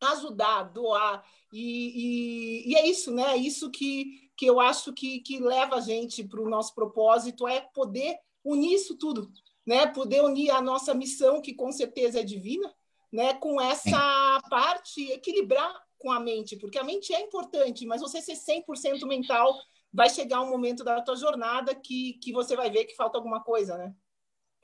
ajudar, 0.00 0.64
doar. 0.64 1.24
E, 1.52 2.64
e, 2.66 2.72
e, 2.72 2.76
é 2.76 2.86
isso, 2.86 3.12
né? 3.12 3.32
É 3.32 3.36
isso 3.36 3.70
que, 3.70 4.30
que 4.36 4.46
eu 4.46 4.60
acho 4.60 4.92
que, 4.92 5.20
que 5.20 5.38
leva 5.38 5.76
a 5.76 5.80
gente 5.80 6.24
para 6.24 6.40
o 6.40 6.48
nosso 6.48 6.74
propósito, 6.74 7.46
é 7.46 7.60
poder 7.60 8.18
unir 8.44 8.74
isso 8.74 8.96
tudo, 8.96 9.30
né? 9.66 9.86
Poder 9.86 10.22
unir 10.22 10.50
a 10.50 10.60
nossa 10.60 10.94
missão, 10.94 11.40
que 11.40 11.54
com 11.54 11.70
certeza 11.72 12.20
é 12.20 12.24
divina, 12.24 12.72
né? 13.12 13.34
com 13.34 13.60
essa 13.60 14.40
Sim. 14.42 14.48
parte, 14.50 15.12
equilibrar 15.12 15.82
com 15.98 16.12
a 16.12 16.20
mente, 16.20 16.56
porque 16.56 16.78
a 16.78 16.84
mente 16.84 17.14
é 17.14 17.20
importante, 17.20 17.86
mas 17.86 18.02
você 18.02 18.20
ser 18.20 18.36
100% 18.36 19.06
mental, 19.06 19.56
vai 19.90 20.10
chegar 20.10 20.42
um 20.42 20.50
momento 20.50 20.84
da 20.84 21.00
tua 21.00 21.16
jornada 21.16 21.74
que, 21.74 22.14
que 22.14 22.32
você 22.32 22.56
vai 22.56 22.68
ver 22.68 22.84
que 22.84 22.96
falta 22.96 23.16
alguma 23.16 23.42
coisa, 23.42 23.78
né? 23.78 23.94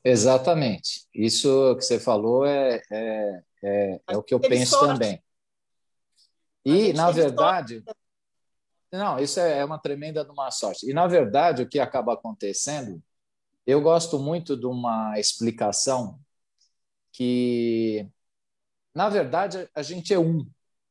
Exatamente. 0.05 1.07
Isso 1.15 1.77
que 1.77 1.83
você 1.83 2.01
falou 2.01 2.45
é, 2.47 2.83
é, 2.91 3.43
é, 3.63 4.01
é 4.09 4.17
o 4.17 4.23
que 4.23 4.33
eu 4.33 4.41
penso 4.41 4.73
sorte. 4.73 4.87
também. 4.87 5.23
E, 6.65 6.93
na 6.93 7.11
verdade. 7.11 7.83
Sorte. 7.85 8.01
Não, 8.93 9.19
isso 9.19 9.39
é, 9.39 9.59
é 9.59 9.65
uma 9.65 9.79
tremenda 9.79 10.25
de 10.25 10.31
uma 10.31 10.51
sorte. 10.51 10.89
E, 10.89 10.93
na 10.93 11.07
verdade, 11.07 11.63
o 11.63 11.69
que 11.69 11.79
acaba 11.79 12.15
acontecendo, 12.15 13.03
eu 13.67 13.81
gosto 13.81 14.19
muito 14.19 14.57
de 14.57 14.67
uma 14.67 15.19
explicação 15.19 16.19
que, 17.13 18.09
na 18.95 19.09
verdade, 19.09 19.69
a 19.75 19.83
gente 19.83 20.13
é 20.13 20.19
um, 20.19 20.49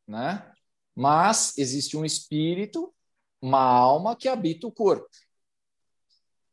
né? 0.08 0.52
Mas 0.96 1.58
existe 1.58 1.98
um 1.98 2.06
espírito, 2.06 2.94
uma 3.42 3.62
alma 3.62 4.16
que 4.16 4.28
habita 4.28 4.68
o 4.68 4.72
corpo. 4.72 5.10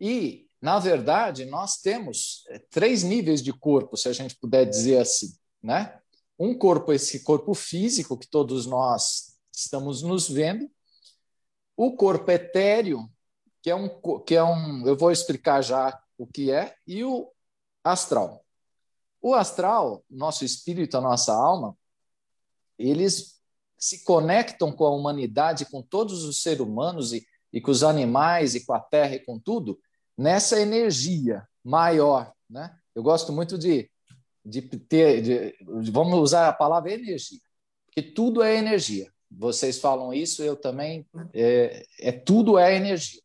E 0.01 0.46
na 0.67 0.81
verdade, 0.81 1.45
nós 1.45 1.77
temos 1.77 2.45
é, 2.49 2.59
três 2.59 3.05
níveis 3.05 3.41
de 3.41 3.53
corpo, 3.53 3.97
se 3.97 4.09
a 4.09 4.13
gente 4.13 4.35
puder 4.35 4.65
dizer 4.65 4.99
assim, 4.99 5.33
né? 5.63 5.97
Um 6.37 6.59
corpo, 6.59 6.93
esse 6.93 7.23
corpo 7.23 7.55
físico 7.55 8.19
que 8.19 8.27
todos 8.27 8.67
nós 8.67 9.39
estamos 9.55 10.03
nos 10.03 10.29
vendo, 10.29 10.69
o 11.77 11.95
corpo 11.95 12.33
etéreo, 12.33 13.09
que 13.63 13.71
é 13.71 13.77
um, 13.77 13.89
que 14.25 14.35
é 14.35 14.43
um, 14.43 14.85
eu 14.85 14.97
vou 14.97 15.13
explicar 15.13 15.63
já 15.63 15.97
o 16.19 16.27
que 16.27 16.51
é, 16.51 16.75
e 16.85 17.05
o 17.05 17.31
astral. 17.85 18.45
O 19.23 19.35
astral, 19.35 20.05
nosso 20.11 20.45
espírito, 20.45 20.97
a 20.97 21.01
nossa 21.01 21.33
alma, 21.33 21.79
eles 22.77 23.41
se 23.79 24.03
conectam 24.03 24.73
com 24.73 24.85
a 24.85 24.91
humanidade, 24.91 25.65
com 25.67 25.81
todos 25.81 26.25
os 26.25 26.43
seres 26.43 26.59
humanos 26.59 27.13
e, 27.13 27.25
e 27.53 27.61
com 27.61 27.71
os 27.71 27.85
animais 27.85 28.57
e 28.57 28.67
com 28.67 28.73
a 28.73 28.81
terra 28.81 29.15
e 29.15 29.25
com 29.25 29.39
tudo, 29.39 29.79
nessa 30.17 30.61
energia 30.61 31.47
maior. 31.63 32.33
Né? 32.49 32.75
Eu 32.95 33.03
gosto 33.03 33.33
muito 33.33 33.59
de, 33.59 33.91
de 34.45 34.63
ter, 34.63 35.23
de, 35.23 35.91
vamos 35.91 36.19
usar 36.19 36.49
a 36.49 36.53
palavra 36.53 36.93
energia, 36.93 37.41
porque 37.87 38.03
tudo 38.03 38.43
é 38.43 38.57
energia. 38.57 39.13
Vocês 39.31 39.79
falam 39.79 40.15
isso, 40.15 40.43
eu 40.43 40.57
também, 40.57 41.07
é, 41.35 41.85
é 41.99 42.13
tudo 42.13 42.59
é 42.59 42.77
energia. 42.77 43.21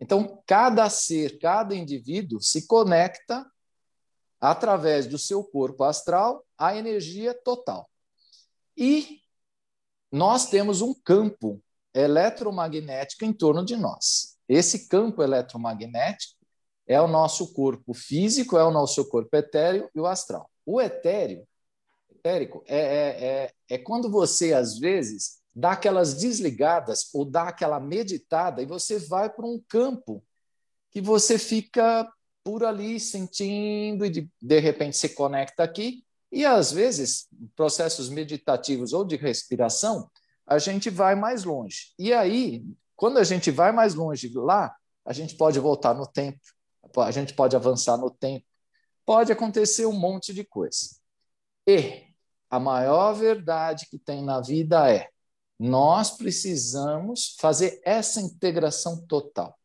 Então, 0.00 0.42
cada 0.46 0.90
ser, 0.90 1.38
cada 1.38 1.74
indivíduo 1.74 2.40
se 2.40 2.66
conecta 2.66 3.46
através 4.40 5.06
do 5.06 5.16
seu 5.16 5.42
corpo 5.42 5.84
astral 5.84 6.44
à 6.58 6.76
energia 6.76 7.32
total. 7.32 7.88
E 8.76 9.20
nós 10.12 10.50
temos 10.50 10.82
um 10.82 10.92
campo 10.92 11.62
eletromagnético 11.94 13.24
em 13.24 13.32
torno 13.32 13.64
de 13.64 13.76
nós. 13.76 14.36
Esse 14.48 14.88
campo 14.88 15.22
eletromagnético 15.22 16.33
é 16.86 17.00
o 17.00 17.08
nosso 17.08 17.52
corpo 17.52 17.94
físico, 17.94 18.58
é 18.58 18.64
o 18.64 18.70
nosso 18.70 19.08
corpo 19.08 19.34
etéreo 19.36 19.88
e 19.94 20.00
o 20.00 20.06
astral. 20.06 20.50
O 20.66 20.80
etéreo, 20.80 21.46
etérico, 22.10 22.62
é, 22.66 22.78
é, 22.78 23.24
é, 23.24 23.52
é 23.70 23.78
quando 23.78 24.10
você, 24.10 24.52
às 24.52 24.78
vezes, 24.78 25.40
dá 25.54 25.72
aquelas 25.72 26.14
desligadas 26.14 27.08
ou 27.14 27.24
dá 27.24 27.48
aquela 27.48 27.78
meditada 27.78 28.60
e 28.60 28.66
você 28.66 28.98
vai 28.98 29.30
para 29.30 29.46
um 29.46 29.62
campo 29.68 30.22
que 30.90 31.00
você 31.00 31.38
fica 31.38 32.10
por 32.42 32.64
ali 32.64 33.00
sentindo 33.00 34.04
e 34.04 34.10
de, 34.10 34.30
de 34.40 34.58
repente 34.58 34.96
se 34.96 35.08
conecta 35.10 35.62
aqui. 35.62 36.04
E 36.30 36.44
às 36.44 36.72
vezes, 36.72 37.28
processos 37.56 38.08
meditativos 38.08 38.92
ou 38.92 39.04
de 39.04 39.16
respiração, 39.16 40.10
a 40.46 40.58
gente 40.58 40.90
vai 40.90 41.14
mais 41.14 41.44
longe. 41.44 41.94
E 41.98 42.12
aí, 42.12 42.64
quando 42.96 43.18
a 43.18 43.24
gente 43.24 43.50
vai 43.50 43.72
mais 43.72 43.94
longe 43.94 44.30
lá, 44.34 44.74
a 45.04 45.12
gente 45.12 45.36
pode 45.36 45.58
voltar 45.58 45.94
no 45.94 46.06
tempo, 46.06 46.40
a 47.00 47.10
gente 47.10 47.34
pode 47.34 47.56
avançar 47.56 47.96
no 47.96 48.10
tempo, 48.10 48.44
pode 49.04 49.32
acontecer 49.32 49.86
um 49.86 49.92
monte 49.92 50.32
de 50.32 50.44
coisa. 50.44 50.96
E 51.66 52.04
a 52.50 52.60
maior 52.60 53.12
verdade 53.14 53.86
que 53.90 53.98
tem 53.98 54.22
na 54.22 54.40
vida 54.40 54.90
é: 54.90 55.08
nós 55.58 56.10
precisamos 56.10 57.36
fazer 57.40 57.80
essa 57.84 58.20
integração 58.20 59.04
total. 59.06 59.58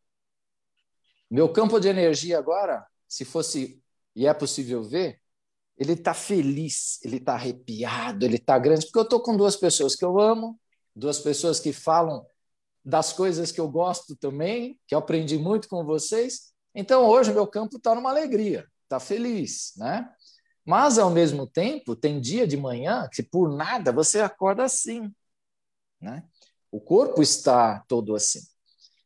Meu 1.30 1.52
campo 1.52 1.80
de 1.80 1.88
energia 1.88 2.40
agora, 2.40 2.86
se 3.08 3.24
fosse, 3.24 3.82
e 4.16 4.26
é 4.26 4.34
possível 4.34 4.84
ver, 4.84 5.22
ele 5.78 5.94
está 5.94 6.14
feliz, 6.14 7.00
ele 7.04 7.18
está 7.18 7.34
arrepiado, 7.34 8.26
ele 8.26 8.36
está 8.36 8.58
grande, 8.58 8.86
porque 8.86 9.00
eu 9.00 9.04
estou 9.04 9.22
com 9.22 9.38
duas 9.38 9.56
pessoas 9.56 9.96
que 9.96 10.04
eu 10.04 10.20
amo, 10.20 10.60
duas 10.96 11.20
pessoas 11.20 11.60
que 11.60 11.72
falam 11.72 12.26
das 12.84 13.14
coisas 13.14 13.52
que 13.52 13.62
eu 13.62 13.70
gosto 13.70 14.16
também, 14.16 14.80
que 14.88 14.96
eu 14.96 15.00
aprendi 15.00 15.38
muito 15.38 15.70
com 15.70 15.86
vocês. 15.86 16.52
Então, 16.74 17.06
hoje, 17.06 17.34
meu 17.34 17.48
campo 17.48 17.78
está 17.78 17.96
numa 17.96 18.10
alegria, 18.10 18.68
está 18.84 19.00
feliz, 19.00 19.74
né? 19.78 20.10
Mas, 20.66 21.00
ao 21.00 21.10
mesmo 21.10 21.48
tempo, 21.48 21.96
tem 21.96 22.22
dia 22.22 22.48
de 22.48 22.56
manhã 22.56 23.10
que, 23.12 23.24
por 23.24 23.50
nada, 23.56 23.92
você 23.92 24.22
acorda 24.22 24.64
assim, 24.64 25.12
né? 26.00 26.24
O 26.72 26.80
corpo 26.80 27.22
está 27.22 27.80
todo 27.88 28.16
assim. 28.16 28.42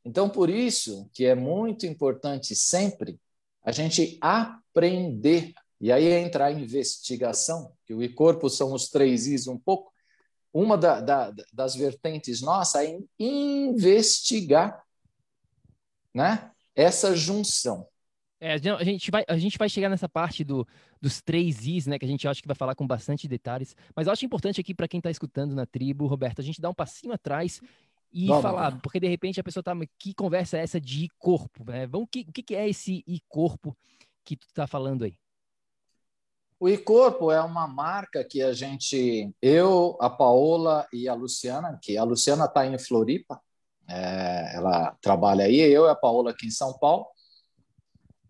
Então, 0.03 0.29
por 0.29 0.49
isso 0.49 1.09
que 1.13 1.25
é 1.25 1.33
muito 1.33 1.85
importante 1.85 2.55
sempre 2.55 3.19
a 3.63 3.71
gente 3.71 4.17
aprender, 4.19 5.53
e 5.79 5.91
aí 5.91 6.05
entra 6.05 6.47
a 6.47 6.51
investigação, 6.51 7.73
que 7.85 7.93
o 7.93 8.13
corpo 8.13 8.49
são 8.49 8.73
os 8.73 8.89
três 8.89 9.25
Is 9.25 9.47
um 9.47 9.57
pouco, 9.57 9.93
uma 10.53 10.77
da, 10.77 10.99
da, 10.99 11.33
das 11.51 11.75
vertentes 11.75 12.41
nossa 12.41 12.85
é 12.85 12.99
investigar 13.17 14.83
né, 16.13 16.51
essa 16.75 17.15
junção. 17.15 17.87
É, 18.39 18.53
a, 18.53 18.83
gente 18.83 19.09
vai, 19.09 19.23
a 19.27 19.37
gente 19.37 19.57
vai 19.57 19.69
chegar 19.69 19.89
nessa 19.89 20.09
parte 20.09 20.43
do, 20.43 20.67
dos 21.01 21.21
três 21.21 21.65
Is, 21.65 21.87
né, 21.87 21.97
que 21.97 22.03
a 22.03 22.07
gente 22.07 22.27
acha 22.27 22.41
que 22.41 22.47
vai 22.47 22.55
falar 22.55 22.75
com 22.75 22.85
bastante 22.85 23.25
detalhes, 23.25 23.73
mas 23.95 24.05
eu 24.05 24.11
acho 24.11 24.25
importante 24.25 24.59
aqui 24.59 24.73
para 24.73 24.87
quem 24.87 24.97
está 24.97 25.09
escutando 25.09 25.55
na 25.55 25.65
tribo, 25.65 26.07
Roberto, 26.07 26.41
a 26.41 26.43
gente 26.43 26.59
dar 26.59 26.69
um 26.69 26.73
passinho 26.73 27.13
atrás 27.13 27.61
e 28.11 28.27
Vamos. 28.27 28.41
falar, 28.41 28.81
porque 28.81 28.99
de 28.99 29.07
repente 29.07 29.39
a 29.39 29.43
pessoa 29.43 29.61
está 29.61 29.73
que 29.97 30.13
conversa 30.13 30.57
é 30.57 30.61
essa 30.61 30.79
de 30.79 31.07
corpo, 31.17 31.63
né? 31.65 31.87
Vamos, 31.87 32.09
que, 32.11 32.25
o 32.27 32.33
que 32.33 32.53
é 32.53 32.67
esse 32.67 33.01
e 33.07 33.21
corpo 33.29 33.75
que 34.25 34.35
tu 34.35 34.45
está 34.47 34.67
falando 34.67 35.05
aí? 35.05 35.15
O 36.59 36.69
e-corpo 36.69 37.31
é 37.31 37.41
uma 37.41 37.67
marca 37.67 38.23
que 38.23 38.41
a 38.41 38.53
gente, 38.53 39.33
eu, 39.41 39.97
a 39.99 40.09
Paola 40.09 40.87
e 40.93 41.09
a 41.09 41.13
Luciana, 41.13 41.77
que 41.81 41.97
a 41.97 42.03
Luciana 42.05 42.45
está 42.45 42.65
em 42.65 42.77
Floripa, 42.77 43.41
é, 43.87 44.55
ela 44.55 44.97
trabalha 45.01 45.45
aí, 45.45 45.59
eu 45.59 45.85
e 45.85 45.89
a 45.89 45.95
Paola 45.95 46.31
aqui 46.31 46.47
em 46.47 46.51
São 46.51 46.73
Paulo. 46.77 47.07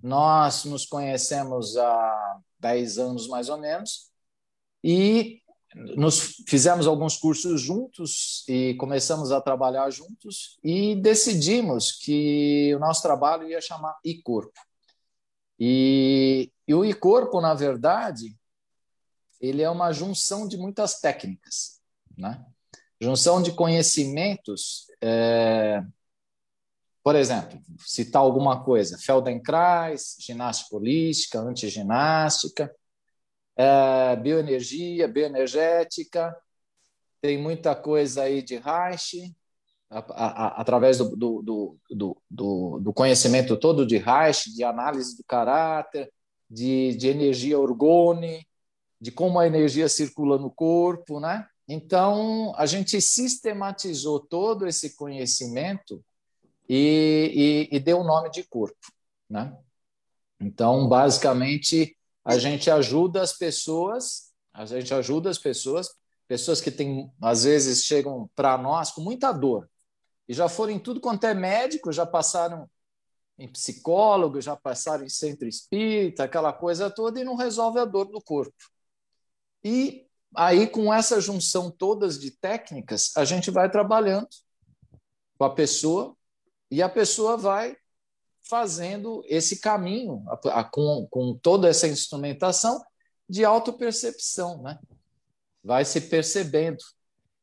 Nós 0.01 0.65
nos 0.65 0.85
conhecemos 0.85 1.77
há 1.77 2.39
10 2.59 2.97
anos 2.97 3.27
mais 3.27 3.49
ou 3.49 3.57
menos 3.57 4.11
e 4.83 5.41
nos 5.75 6.35
fizemos 6.47 6.85
alguns 6.85 7.17
cursos 7.17 7.61
juntos 7.61 8.43
e 8.47 8.75
começamos 8.75 9.31
a 9.31 9.41
trabalhar 9.41 9.89
juntos 9.89 10.59
e 10.63 10.95
decidimos 10.95 11.91
que 11.91 12.73
o 12.75 12.79
nosso 12.79 13.01
trabalho 13.01 13.47
ia 13.47 13.61
chamar 13.61 13.97
e-corpo. 14.03 14.59
E, 15.59 16.51
e 16.67 16.73
o 16.73 16.83
e-corpo, 16.83 17.39
na 17.41 17.53
verdade, 17.53 18.35
ele 19.39 19.61
é 19.61 19.69
uma 19.69 19.91
junção 19.91 20.47
de 20.47 20.57
muitas 20.57 20.99
técnicas, 20.99 21.81
né? 22.17 22.45
Junção 23.03 23.41
de 23.41 23.51
conhecimentos, 23.51 24.87
é... 25.01 25.83
por 27.03 27.15
exemplo, 27.15 27.59
citar 27.79 28.21
alguma 28.21 28.63
coisa, 28.63 28.97
Feldenkrais, 28.97 30.15
ginástica 30.21 30.77
holística, 30.77 31.37
antiginástica, 31.37 32.73
é, 33.57 34.15
bioenergia, 34.15 35.05
bioenergética, 35.05 36.33
tem 37.21 37.37
muita 37.37 37.75
coisa 37.75 38.23
aí 38.23 38.41
de 38.41 38.55
Reich, 38.55 39.35
a, 39.89 39.99
a, 39.99 40.27
a, 40.27 40.61
através 40.61 40.97
do, 40.97 41.13
do, 41.13 41.41
do, 41.89 42.17
do, 42.31 42.79
do 42.79 42.93
conhecimento 42.93 43.57
todo 43.57 43.85
de 43.85 43.97
Reich, 43.97 44.49
de 44.55 44.63
análise 44.63 45.17
do 45.17 45.25
caráter, 45.25 46.09
de, 46.49 46.95
de 46.95 47.09
energia 47.09 47.59
orgone, 47.59 48.47
de 48.99 49.11
como 49.11 49.39
a 49.39 49.45
energia 49.45 49.89
circula 49.89 50.37
no 50.37 50.49
corpo, 50.49 51.19
né? 51.19 51.45
Então, 51.67 52.53
a 52.57 52.65
gente 52.65 52.99
sistematizou 53.01 54.19
todo 54.19 54.67
esse 54.67 54.95
conhecimento 54.95 56.03
e, 56.67 57.69
e, 57.71 57.75
e 57.75 57.79
deu 57.79 57.99
o 57.99 58.03
nome 58.03 58.29
de 58.29 58.43
corpo, 58.43 58.91
né? 59.29 59.57
Então, 60.39 60.87
basicamente, 60.87 61.97
a 62.23 62.37
gente 62.37 62.69
ajuda 62.69 63.21
as 63.21 63.33
pessoas, 63.33 64.33
a 64.53 64.65
gente 64.65 64.93
ajuda 64.93 65.29
as 65.29 65.37
pessoas, 65.37 65.89
pessoas 66.27 66.59
que 66.59 66.71
têm, 66.71 67.11
às 67.21 67.43
vezes, 67.43 67.85
chegam 67.85 68.29
para 68.35 68.57
nós 68.57 68.91
com 68.91 69.01
muita 69.01 69.31
dor 69.31 69.69
e 70.27 70.33
já 70.33 70.47
foram 70.47 70.73
em 70.73 70.79
tudo 70.79 70.99
quanto 70.99 71.25
é 71.25 71.33
médico, 71.33 71.91
já 71.91 72.05
passaram 72.05 72.69
em 73.37 73.47
psicólogo, 73.47 74.41
já 74.41 74.55
passaram 74.55 75.03
em 75.03 75.09
centro 75.09 75.47
espírita, 75.47 76.23
aquela 76.23 76.53
coisa 76.53 76.89
toda, 76.89 77.19
e 77.19 77.23
não 77.23 77.35
resolve 77.35 77.79
a 77.79 77.85
dor 77.85 78.05
do 78.05 78.21
corpo. 78.21 78.53
E 79.63 80.02
aí, 80.35 80.67
com 80.67 80.93
essa 80.93 81.19
junção 81.19 81.71
todas 81.71 82.19
de 82.19 82.31
técnicas, 82.31 83.11
a 83.15 83.25
gente 83.25 83.49
vai 83.51 83.69
trabalhando 83.69 84.27
com 85.37 85.45
a 85.45 85.53
pessoa 85.53 86.15
e 86.69 86.81
a 86.81 86.89
pessoa 86.89 87.37
vai 87.37 87.75
fazendo 88.47 89.23
esse 89.27 89.59
caminho 89.59 90.23
a, 90.27 90.59
a, 90.59 90.63
com, 90.63 91.07
com 91.09 91.33
toda 91.35 91.69
essa 91.69 91.87
instrumentação 91.87 92.83
de 93.29 93.45
autopercepção, 93.45 94.61
né? 94.61 94.77
Vai 95.63 95.85
se 95.85 96.01
percebendo. 96.01 96.83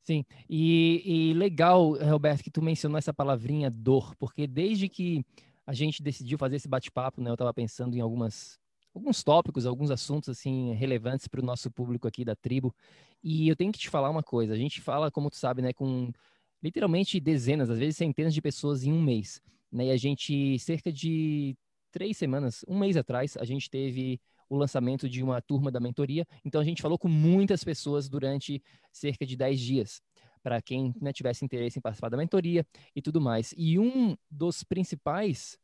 Sim, 0.05 0.25
e, 0.49 1.31
e 1.31 1.35
legal, 1.35 1.93
Roberto, 1.93 2.43
que 2.43 2.51
tu 2.51 2.61
mencionou 2.61 2.99
essa 2.99 3.15
palavrinha 3.15 3.71
dor, 3.71 4.15
porque 4.17 4.47
desde 4.47 4.89
que 4.89 5.25
a 5.67 5.73
gente 5.73 6.03
decidiu 6.03 6.37
fazer 6.37 6.57
esse 6.57 6.69
bate-papo, 6.69 7.21
né, 7.23 7.31
eu 7.31 7.35
estava 7.35 7.55
pensando 7.55 7.97
em 7.97 8.01
algumas 8.01 8.60
alguns 8.95 9.23
tópicos, 9.23 9.67
alguns 9.67 9.91
assuntos 9.91 10.29
assim 10.29 10.73
relevantes 10.75 11.29
para 11.29 11.41
o 11.41 11.45
nosso 11.45 11.71
público 11.71 12.09
aqui 12.09 12.25
da 12.25 12.35
tribo. 12.35 12.75
E 13.23 13.49
eu 13.49 13.57
tenho 13.57 13.73
que 13.73 13.79
te 13.79 13.89
falar 13.89 14.11
uma 14.11 14.23
coisa. 14.23 14.55
A 14.55 14.57
gente 14.57 14.81
fala, 14.81 15.11
como 15.11 15.31
tu 15.31 15.37
sabe, 15.37 15.63
né, 15.63 15.73
com 15.73 16.11
literalmente 16.63 17.21
dezenas, 17.21 17.71
às 17.71 17.79
vezes 17.79 17.97
centenas 17.97 18.35
de 18.35 18.43
pessoas 18.43 18.85
em 18.85 18.93
um 18.93 19.03
mês. 19.03 19.41
Né? 19.71 19.87
E 19.87 19.91
a 19.91 19.97
gente, 19.97 20.59
cerca 20.59 20.93
de 20.93 21.57
três 21.91 22.17
semanas, 22.17 22.65
um 22.69 22.79
mês 22.79 22.97
atrás, 22.97 23.37
a 23.37 23.45
gente 23.45 23.69
teve 23.71 24.21
o 24.49 24.57
lançamento 24.57 25.09
de 25.09 25.23
uma 25.23 25.41
turma 25.41 25.71
da 25.71 25.81
mentoria. 25.81 26.27
Então 26.45 26.61
a 26.61 26.65
gente 26.65 26.83
falou 26.83 26.99
com 26.99 27.09
muitas 27.09 27.63
pessoas 27.63 28.09
durante 28.09 28.63
cerca 28.93 29.25
de 29.25 29.37
dez 29.37 29.61
dias, 29.61 30.03
para 30.43 30.61
quem 30.61 30.95
né, 31.01 31.13
tivesse 31.13 31.45
interesse 31.45 31.79
em 31.79 31.83
participar 31.83 32.09
da 32.09 32.17
mentoria 32.17 32.67
e 32.95 33.01
tudo 33.01 33.21
mais. 33.21 33.55
E 33.57 33.79
um 33.79 34.17
dos 34.31 34.65
principais 34.65 35.59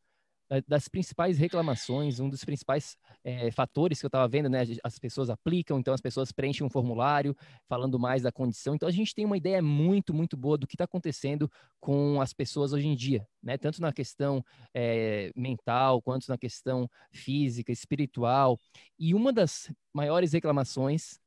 das 0.66 0.88
principais 0.88 1.38
reclamações, 1.38 2.20
um 2.20 2.28
dos 2.28 2.44
principais 2.44 2.96
é, 3.24 3.50
fatores 3.50 3.98
que 3.98 4.06
eu 4.06 4.08
estava 4.08 4.28
vendo, 4.28 4.48
né? 4.48 4.62
As 4.84 4.98
pessoas 4.98 5.28
aplicam, 5.28 5.78
então 5.78 5.92
as 5.92 6.00
pessoas 6.00 6.30
preenchem 6.30 6.64
um 6.64 6.70
formulário 6.70 7.36
falando 7.68 7.98
mais 7.98 8.22
da 8.22 8.30
condição. 8.30 8.74
Então 8.74 8.88
a 8.88 8.92
gente 8.92 9.14
tem 9.14 9.24
uma 9.24 9.36
ideia 9.36 9.60
muito, 9.60 10.14
muito 10.14 10.36
boa 10.36 10.56
do 10.56 10.66
que 10.66 10.74
está 10.74 10.84
acontecendo 10.84 11.50
com 11.80 12.20
as 12.20 12.32
pessoas 12.32 12.72
hoje 12.72 12.86
em 12.86 12.94
dia, 12.94 13.26
né? 13.42 13.58
Tanto 13.58 13.80
na 13.80 13.92
questão 13.92 14.44
é, 14.72 15.32
mental 15.34 16.00
quanto 16.00 16.28
na 16.28 16.38
questão 16.38 16.88
física, 17.12 17.72
espiritual. 17.72 18.58
E 18.98 19.14
uma 19.14 19.32
das 19.32 19.72
maiores 19.92 20.32
reclamações 20.32 21.18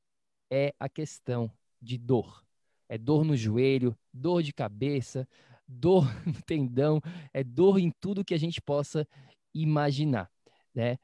é 0.50 0.74
a 0.80 0.88
questão 0.88 1.52
de 1.82 1.98
dor. 1.98 2.44
É 2.88 2.98
dor 2.98 3.24
no 3.24 3.36
joelho, 3.36 3.96
dor 4.12 4.42
de 4.42 4.52
cabeça, 4.52 5.28
dor 5.70 6.04
no 6.26 6.42
tendão, 6.42 7.00
é 7.34 7.44
dor 7.44 7.80
em 7.80 7.92
tudo 8.02 8.26
que 8.26 8.34
a 8.34 8.40
gente 8.40 8.62
possa 8.62 9.08
imaginar, 9.54 10.30
né? 10.74 10.98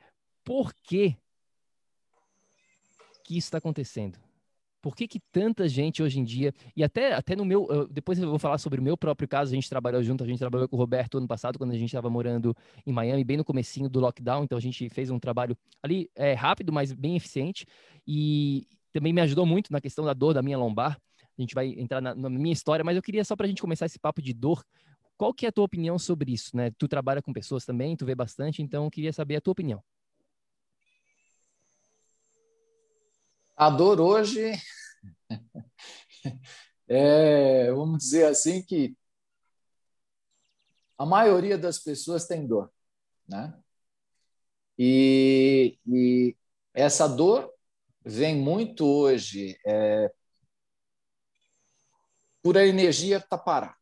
Por 0.43 0.73
que 0.83 1.15
que 3.23 3.37
isso 3.37 3.47
está 3.47 3.57
acontecendo? 3.57 4.19
Por 4.81 4.95
que, 4.95 5.07
que 5.07 5.19
tanta 5.31 5.67
gente 5.67 6.03
hoje 6.03 6.19
em 6.19 6.23
dia, 6.23 6.53
e 6.75 6.83
até, 6.83 7.13
até 7.13 7.35
no 7.35 7.43
meu, 7.43 7.87
depois 7.89 8.19
eu 8.19 8.29
vou 8.29 8.37
falar 8.37 8.59
sobre 8.59 8.79
o 8.79 8.83
meu 8.83 8.95
próprio 8.95 9.27
caso, 9.27 9.51
a 9.51 9.55
gente 9.55 9.67
trabalhou 9.67 10.03
junto, 10.03 10.23
a 10.23 10.27
gente 10.27 10.37
trabalhou 10.37 10.69
com 10.69 10.75
o 10.75 10.79
Roberto 10.79 11.17
ano 11.17 11.27
passado, 11.27 11.57
quando 11.57 11.71
a 11.71 11.75
gente 11.75 11.87
estava 11.87 12.07
morando 12.07 12.55
em 12.85 12.91
Miami, 12.91 13.23
bem 13.23 13.37
no 13.37 13.43
comecinho 13.43 13.89
do 13.89 13.99
lockdown, 13.99 14.43
então 14.43 14.55
a 14.55 14.61
gente 14.61 14.87
fez 14.89 15.09
um 15.09 15.17
trabalho 15.17 15.57
ali 15.81 16.07
é, 16.13 16.33
rápido, 16.33 16.71
mas 16.71 16.93
bem 16.93 17.15
eficiente, 17.15 17.65
e 18.05 18.67
também 18.93 19.11
me 19.11 19.21
ajudou 19.21 19.43
muito 19.43 19.73
na 19.73 19.81
questão 19.81 20.05
da 20.05 20.13
dor 20.13 20.35
da 20.35 20.43
minha 20.43 20.57
lombar, 20.57 21.01
a 21.37 21.41
gente 21.41 21.53
vai 21.53 21.67
entrar 21.77 22.01
na, 22.01 22.15
na 22.15 22.29
minha 22.29 22.53
história, 22.53 22.83
mas 22.83 22.95
eu 22.95 23.01
queria 23.01 23.23
só 23.23 23.35
para 23.35 23.45
a 23.45 23.49
gente 23.49 23.61
começar 23.61 23.85
esse 23.85 23.99
papo 23.99 24.21
de 24.21 24.33
dor, 24.33 24.63
qual 25.17 25.33
que 25.33 25.45
é 25.45 25.49
a 25.49 25.51
tua 25.51 25.65
opinião 25.65 25.97
sobre 25.97 26.33
isso, 26.33 26.55
né? 26.55 26.71
Tu 26.77 26.87
trabalha 26.87 27.21
com 27.21 27.33
pessoas 27.33 27.65
também, 27.65 27.95
tu 27.95 28.05
vê 28.05 28.15
bastante, 28.15 28.61
então 28.61 28.85
eu 28.85 28.91
queria 28.91 29.13
saber 29.13 29.37
a 29.37 29.41
tua 29.41 29.51
opinião. 29.53 29.83
A 33.55 33.69
dor 33.69 34.01
hoje 34.01 34.51
é, 36.87 37.71
vamos 37.71 37.99
dizer 37.99 38.25
assim 38.25 38.61
que 38.61 38.95
a 40.97 41.05
maioria 41.05 41.57
das 41.57 41.79
pessoas 41.79 42.27
tem 42.27 42.45
dor, 42.45 42.71
né? 43.27 43.53
E, 44.77 45.77
e 45.87 46.35
essa 46.73 47.07
dor 47.07 47.53
vem 48.03 48.35
muito 48.35 48.85
hoje 48.85 49.57
é, 49.65 50.11
por 52.45 52.59
a 52.59 52.67
energia 52.67 53.17
estar 53.17 53.27
tá 53.27 53.43
parada. 53.43 53.75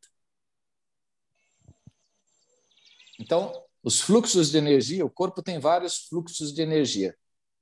Então, 3.20 3.52
os 3.84 4.00
fluxos 4.00 4.50
de 4.52 4.58
energia, 4.58 5.06
o 5.06 5.10
corpo 5.10 5.44
tem 5.44 5.60
vários 5.60 6.08
fluxos 6.08 6.54
de 6.54 6.62
energia. 6.62 7.14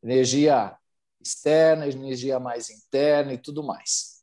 Energia 0.04 0.78
externa, 1.20 1.88
energia 1.88 2.40
mais 2.40 2.70
interna 2.70 3.34
e 3.34 3.40
tudo 3.40 3.64
mais. 3.64 4.22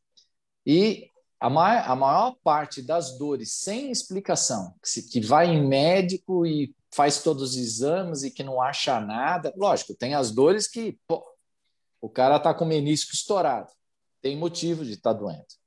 E 0.65 1.11
a 1.37 1.49
maior, 1.49 1.83
a 1.89 1.95
maior 1.97 2.35
parte 2.41 2.81
das 2.81 3.17
dores 3.17 3.55
sem 3.55 3.91
explicação, 3.91 4.73
que, 4.81 4.87
se, 4.87 5.09
que 5.09 5.19
vai 5.19 5.47
em 5.47 5.67
médico 5.67 6.45
e 6.45 6.73
faz 6.93 7.21
todos 7.21 7.51
os 7.51 7.57
exames 7.57 8.23
e 8.23 8.31
que 8.31 8.41
não 8.41 8.61
acha 8.61 9.01
nada, 9.01 9.53
lógico, 9.57 9.93
tem 9.93 10.15
as 10.15 10.31
dores 10.31 10.65
que 10.65 10.97
pô, 11.05 11.21
o 11.99 12.09
cara 12.09 12.37
está 12.37 12.53
com 12.53 12.63
o 12.63 12.67
menisco 12.69 13.13
estourado, 13.13 13.69
tem 14.21 14.37
motivo 14.37 14.85
de 14.85 14.93
estar 14.93 15.13
tá 15.13 15.19
doendo. 15.19 15.58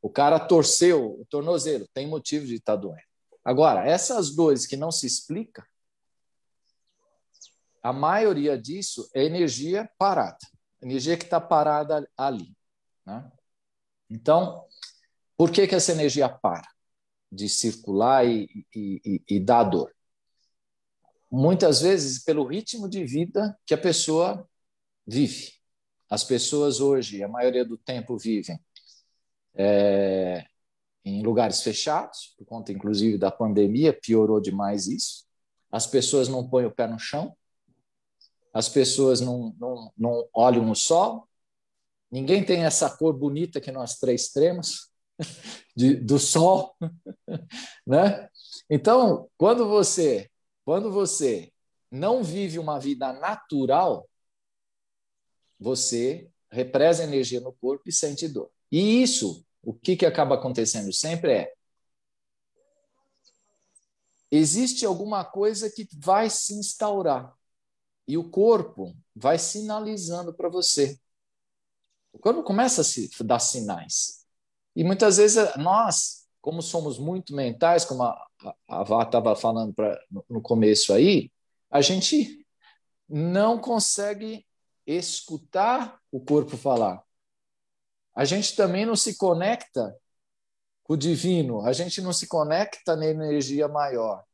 O 0.00 0.08
cara 0.08 0.38
torceu 0.38 1.20
o 1.20 1.24
tornozelo, 1.26 1.88
tem 1.92 2.06
motivo 2.06 2.46
de 2.46 2.54
estar 2.54 2.76
doendo. 2.76 3.02
Agora, 3.44 3.86
essas 3.86 4.34
dores 4.34 4.66
que 4.66 4.76
não 4.76 4.92
se 4.92 5.06
explica, 5.06 5.66
a 7.82 7.92
maioria 7.92 8.58
disso 8.58 9.08
é 9.14 9.24
energia 9.24 9.90
parada, 9.98 10.38
energia 10.82 11.16
que 11.16 11.24
está 11.24 11.40
parada 11.40 12.08
ali. 12.16 12.54
Né? 13.06 13.30
Então, 14.10 14.64
por 15.36 15.50
que, 15.50 15.66
que 15.66 15.74
essa 15.74 15.92
energia 15.92 16.28
para 16.28 16.68
de 17.30 17.48
circular 17.48 18.26
e, 18.26 18.66
e, 18.74 19.00
e, 19.04 19.36
e 19.36 19.40
dar 19.40 19.64
dor? 19.64 19.94
Muitas 21.30 21.80
vezes 21.80 22.22
pelo 22.22 22.44
ritmo 22.44 22.88
de 22.88 23.04
vida 23.04 23.58
que 23.66 23.74
a 23.74 23.78
pessoa 23.78 24.48
vive. 25.06 25.52
As 26.10 26.24
pessoas 26.24 26.80
hoje, 26.80 27.22
a 27.22 27.28
maioria 27.28 27.64
do 27.64 27.76
tempo, 27.76 28.16
vivem 28.16 28.58
é, 29.58 30.46
em 31.04 31.22
lugares 31.22 31.62
fechados, 31.62 32.34
por 32.38 32.46
conta 32.46 32.72
inclusive 32.72 33.18
da 33.18 33.30
pandemia, 33.30 33.92
piorou 33.92 34.40
demais 34.40 34.86
isso. 34.86 35.26
As 35.70 35.86
pessoas 35.86 36.28
não 36.28 36.48
põem 36.48 36.64
o 36.64 36.70
pé 36.70 36.86
no 36.86 36.98
chão, 36.98 37.36
as 38.54 38.68
pessoas 38.68 39.20
não, 39.20 39.54
não, 39.58 39.92
não 39.96 40.28
olham 40.32 40.64
no 40.64 40.74
sol, 40.74 41.28
ninguém 42.10 42.44
tem 42.44 42.64
essa 42.64 42.88
cor 42.88 43.12
bonita 43.12 43.60
que 43.60 43.72
nós 43.72 43.98
três 43.98 44.28
temos, 44.28 44.90
de, 45.76 45.96
do 45.96 46.18
sol, 46.18 46.74
né? 47.86 48.28
Então, 48.70 49.28
quando 49.36 49.68
você, 49.68 50.30
quando 50.64 50.90
você 50.90 51.52
não 51.90 52.22
vive 52.22 52.58
uma 52.58 52.78
vida 52.78 53.12
natural, 53.12 54.08
você 55.58 56.30
represa 56.50 57.04
energia 57.04 57.40
no 57.40 57.52
corpo 57.52 57.84
e 57.88 57.92
sente 57.92 58.28
dor. 58.28 58.50
E 58.70 59.02
isso, 59.02 59.44
o 59.68 59.74
que, 59.74 59.96
que 59.96 60.06
acaba 60.06 60.34
acontecendo 60.34 60.90
sempre 60.94 61.30
é 61.30 61.52
existe 64.30 64.86
alguma 64.86 65.26
coisa 65.26 65.70
que 65.70 65.86
vai 65.94 66.30
se 66.30 66.54
instaurar 66.54 67.34
e 68.06 68.16
o 68.16 68.30
corpo 68.30 68.96
vai 69.14 69.38
sinalizando 69.38 70.32
para 70.32 70.48
você. 70.48 70.98
O 72.10 72.18
corpo 72.18 72.42
começa 72.42 72.80
a 72.80 72.84
se 72.84 73.10
dar 73.22 73.40
sinais. 73.40 74.24
E 74.74 74.82
muitas 74.82 75.18
vezes 75.18 75.54
nós, 75.56 76.26
como 76.40 76.62
somos 76.62 76.98
muito 76.98 77.34
mentais, 77.34 77.84
como 77.84 78.04
a, 78.04 78.26
a 78.66 78.82
Vá 78.84 79.02
estava 79.02 79.36
falando 79.36 79.74
pra, 79.74 80.00
no 80.30 80.40
começo 80.40 80.94
aí, 80.94 81.30
a 81.70 81.82
gente 81.82 82.42
não 83.06 83.58
consegue 83.58 84.46
escutar 84.86 86.00
o 86.10 86.20
corpo 86.24 86.56
falar. 86.56 87.06
A 88.18 88.24
gente 88.24 88.56
também 88.56 88.84
não 88.84 88.96
se 88.96 89.16
conecta 89.16 89.96
com 90.82 90.94
o 90.94 90.96
divino, 90.96 91.64
a 91.64 91.72
gente 91.72 92.02
não 92.02 92.12
se 92.12 92.26
conecta 92.26 92.96
na 92.96 93.06
energia 93.06 93.68
maior. 93.68 94.24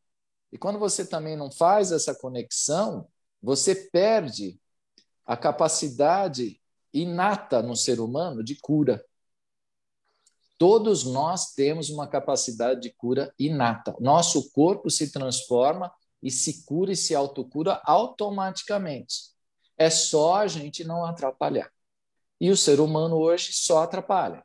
E 0.50 0.56
quando 0.56 0.78
você 0.78 1.04
também 1.04 1.36
não 1.36 1.50
faz 1.50 1.92
essa 1.92 2.14
conexão, 2.14 3.06
você 3.42 3.74
perde 3.74 4.58
a 5.26 5.36
capacidade 5.36 6.58
inata 6.94 7.62
no 7.62 7.76
ser 7.76 8.00
humano 8.00 8.42
de 8.42 8.58
cura. 8.58 9.04
Todos 10.56 11.04
nós 11.04 11.52
temos 11.52 11.90
uma 11.90 12.08
capacidade 12.08 12.80
de 12.80 12.90
cura 12.90 13.34
inata. 13.38 13.94
Nosso 14.00 14.50
corpo 14.52 14.88
se 14.88 15.12
transforma 15.12 15.92
e 16.22 16.30
se 16.30 16.64
cura 16.64 16.92
e 16.92 16.96
se 16.96 17.14
autocura 17.14 17.82
automaticamente. 17.84 19.34
É 19.76 19.90
só 19.90 20.36
a 20.36 20.46
gente 20.46 20.84
não 20.84 21.04
atrapalhar. 21.04 21.73
E 22.44 22.50
o 22.50 22.56
ser 22.58 22.78
humano 22.78 23.16
hoje 23.16 23.54
só 23.54 23.82
atrapalha. 23.82 24.44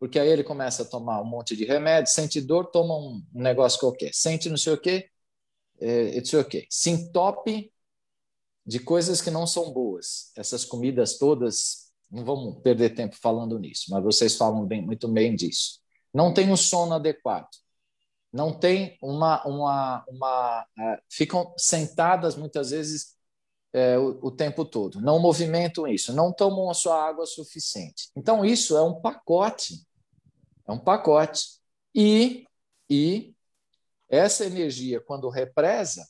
Porque 0.00 0.18
aí 0.18 0.28
ele 0.28 0.42
começa 0.42 0.82
a 0.82 0.84
tomar 0.84 1.22
um 1.22 1.24
monte 1.24 1.54
de 1.54 1.64
remédio, 1.64 2.10
sente 2.10 2.40
dor, 2.40 2.72
toma 2.72 2.96
um 2.96 3.24
negócio 3.32 3.78
qualquer. 3.78 4.12
Sente 4.12 4.50
não 4.50 4.56
sei 4.56 4.72
o 4.72 4.80
quê, 4.80 5.08
é, 5.80 6.18
it's 6.18 6.34
okay. 6.34 6.66
Se 6.68 6.90
entope 6.90 7.72
de 8.66 8.80
coisas 8.80 9.20
que 9.20 9.30
não 9.30 9.46
são 9.46 9.72
boas. 9.72 10.32
Essas 10.36 10.64
comidas 10.64 11.18
todas, 11.18 11.92
não 12.10 12.24
vamos 12.24 12.60
perder 12.64 12.96
tempo 12.96 13.14
falando 13.14 13.56
nisso, 13.60 13.84
mas 13.90 14.02
vocês 14.02 14.36
falam 14.36 14.66
bem, 14.66 14.84
muito 14.84 15.06
bem 15.06 15.36
disso. 15.36 15.78
Não 16.12 16.34
tem 16.34 16.50
um 16.50 16.56
sono 16.56 16.94
adequado. 16.94 17.46
Não 18.32 18.52
tem 18.52 18.98
uma. 19.00 19.46
uma, 19.46 20.04
uma 20.08 20.62
uh, 20.62 21.02
ficam 21.08 21.54
sentadas 21.56 22.34
muitas 22.34 22.70
vezes 22.70 23.19
é, 23.72 23.98
o, 23.98 24.18
o, 24.26 24.30
tempo 24.30 24.64
todo. 24.64 25.00
Não 25.00 25.20
movimentam 25.20 25.86
isso. 25.86 26.12
Não 26.12 26.32
tomam 26.32 26.70
a 26.70 26.74
sua 26.74 27.06
água 27.06 27.26
suficiente. 27.26 28.10
Então, 28.16 28.44
isso 28.44 28.76
é 28.76 28.82
um 28.82 29.00
pacote. 29.00 29.86
É 30.66 30.72
um 30.72 30.78
pacote. 30.78 31.60
E, 31.94 32.46
e 32.88 33.34
essa 34.08 34.44
energia, 34.44 35.00
quando 35.00 35.28
represa, 35.28 36.04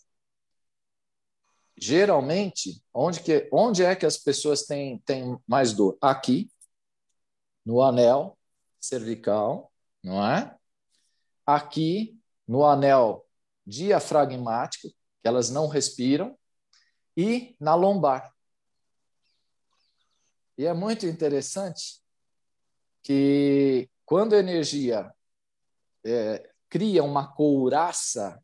geralmente, 1.76 2.82
onde, 2.92 3.20
que, 3.20 3.48
onde 3.52 3.84
é 3.84 3.94
que 3.94 4.06
as 4.06 4.16
pessoas 4.16 4.62
têm, 4.62 4.98
têm 4.98 5.38
mais 5.46 5.72
dor? 5.72 5.96
Aqui, 6.00 6.50
no 7.64 7.82
anel 7.82 8.38
cervical, 8.80 9.70
não 10.02 10.26
é? 10.26 10.56
Aqui, 11.46 12.18
no 12.46 12.64
anel 12.64 13.26
diafragmático, 13.66 14.88
que 14.88 15.28
elas 15.28 15.50
não 15.50 15.68
respiram, 15.68 16.36
e 17.20 17.54
na 17.60 17.74
lombar. 17.74 18.34
E 20.56 20.64
é 20.64 20.72
muito 20.72 21.04
interessante 21.04 22.00
que 23.02 23.90
quando 24.06 24.34
a 24.34 24.38
energia 24.38 25.12
é, 26.02 26.50
cria 26.68 27.04
uma 27.04 27.30
couraça 27.30 28.42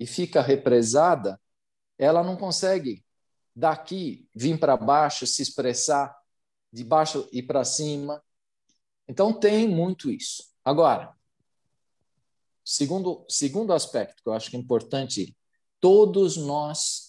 e 0.00 0.06
fica 0.06 0.40
represada, 0.40 1.38
ela 1.98 2.22
não 2.22 2.34
consegue 2.34 3.04
daqui 3.54 4.26
vir 4.34 4.58
para 4.58 4.74
baixo, 4.74 5.26
se 5.26 5.42
expressar, 5.42 6.16
de 6.72 6.82
baixo 6.82 7.28
e 7.30 7.42
para 7.42 7.62
cima. 7.62 8.24
Então 9.06 9.38
tem 9.38 9.68
muito 9.68 10.10
isso. 10.10 10.44
Agora, 10.64 11.14
segundo 12.64 13.26
segundo 13.28 13.74
aspecto 13.74 14.22
que 14.22 14.28
eu 14.30 14.32
acho 14.32 14.50
que 14.50 14.56
é 14.56 14.60
importante, 14.60 15.36
todos 15.78 16.38
nós 16.38 17.03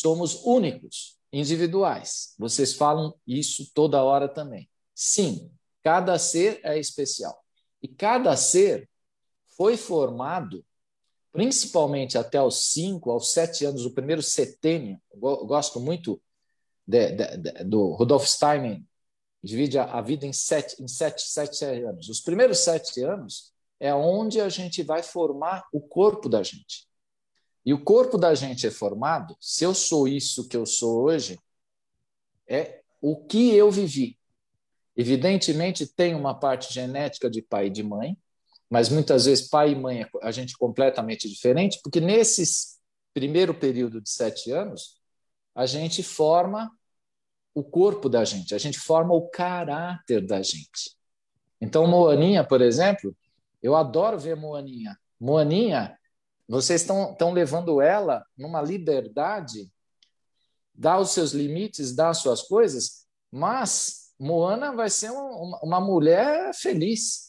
somos 0.00 0.42
únicos, 0.44 1.18
individuais. 1.32 2.34
Vocês 2.38 2.74
falam 2.74 3.14
isso 3.26 3.70
toda 3.74 4.02
hora 4.02 4.28
também. 4.28 4.68
Sim, 4.94 5.50
cada 5.82 6.18
ser 6.18 6.60
é 6.62 6.78
especial. 6.78 7.42
E 7.82 7.88
cada 7.88 8.36
ser 8.36 8.88
foi 9.56 9.76
formado, 9.76 10.64
principalmente 11.32 12.18
até 12.18 12.40
os 12.40 12.70
5, 12.70 13.10
aos 13.10 13.32
7 13.32 13.64
anos, 13.64 13.84
o 13.84 13.92
primeiro 13.92 14.22
setênio. 14.22 15.00
Eu 15.12 15.46
gosto 15.46 15.80
muito 15.80 16.20
de, 16.86 17.12
de, 17.12 17.36
de, 17.38 17.64
do 17.64 17.92
Rudolf 17.92 18.26
Steiner, 18.26 18.82
divide 19.42 19.78
a, 19.78 19.84
a, 19.84 20.00
vida 20.00 20.26
em 20.26 20.32
sete, 20.32 20.80
em 20.82 20.86
sete, 20.86 21.22
sete 21.22 21.64
anos. 21.64 22.08
Os 22.08 22.20
primeiros 22.20 22.58
sete 22.60 23.02
anos 23.02 23.52
é 23.80 23.92
onde 23.92 24.40
a 24.40 24.48
gente 24.48 24.82
vai 24.82 25.02
formar 25.02 25.66
o 25.72 25.80
corpo 25.80 26.28
da 26.28 26.42
gente. 26.42 26.86
E 27.64 27.72
o 27.72 27.82
corpo 27.82 28.18
da 28.18 28.34
gente 28.34 28.66
é 28.66 28.70
formado, 28.70 29.36
se 29.40 29.64
eu 29.64 29.74
sou 29.74 30.08
isso 30.08 30.48
que 30.48 30.56
eu 30.56 30.66
sou 30.66 31.04
hoje, 31.04 31.38
é 32.48 32.82
o 33.00 33.16
que 33.24 33.54
eu 33.54 33.70
vivi. 33.70 34.18
Evidentemente, 34.96 35.86
tem 35.86 36.14
uma 36.14 36.34
parte 36.34 36.72
genética 36.72 37.30
de 37.30 37.40
pai 37.40 37.66
e 37.66 37.70
de 37.70 37.82
mãe, 37.82 38.16
mas 38.68 38.88
muitas 38.88 39.26
vezes 39.26 39.48
pai 39.48 39.72
e 39.72 39.74
mãe 39.74 40.06
a 40.22 40.30
gente 40.30 40.54
é 40.54 40.58
completamente 40.58 41.28
diferente, 41.28 41.80
porque 41.82 42.00
nesses 42.00 42.80
primeiro 43.14 43.54
período 43.54 44.00
de 44.00 44.10
sete 44.10 44.50
anos 44.50 44.98
a 45.54 45.66
gente 45.66 46.02
forma 46.02 46.70
o 47.54 47.62
corpo 47.62 48.08
da 48.08 48.24
gente, 48.24 48.54
a 48.54 48.58
gente 48.58 48.78
forma 48.78 49.12
o 49.12 49.28
caráter 49.28 50.26
da 50.26 50.42
gente. 50.42 50.96
Então, 51.60 51.86
Moaninha, 51.86 52.42
por 52.42 52.62
exemplo, 52.62 53.14
eu 53.62 53.76
adoro 53.76 54.18
ver 54.18 54.34
Moaninha. 54.34 54.98
Moaninha, 55.20 55.96
vocês 56.52 56.82
estão, 56.82 57.32
levando 57.32 57.80
ela 57.80 58.26
numa 58.36 58.60
liberdade, 58.60 59.72
dá 60.74 60.98
os 60.98 61.08
seus 61.08 61.32
limites, 61.32 61.96
dá 61.96 62.10
as 62.10 62.18
suas 62.18 62.42
coisas, 62.42 63.06
mas 63.30 64.12
Moana 64.18 64.76
vai 64.76 64.90
ser 64.90 65.10
uma, 65.12 65.58
uma 65.62 65.80
mulher 65.80 66.54
feliz. 66.54 67.26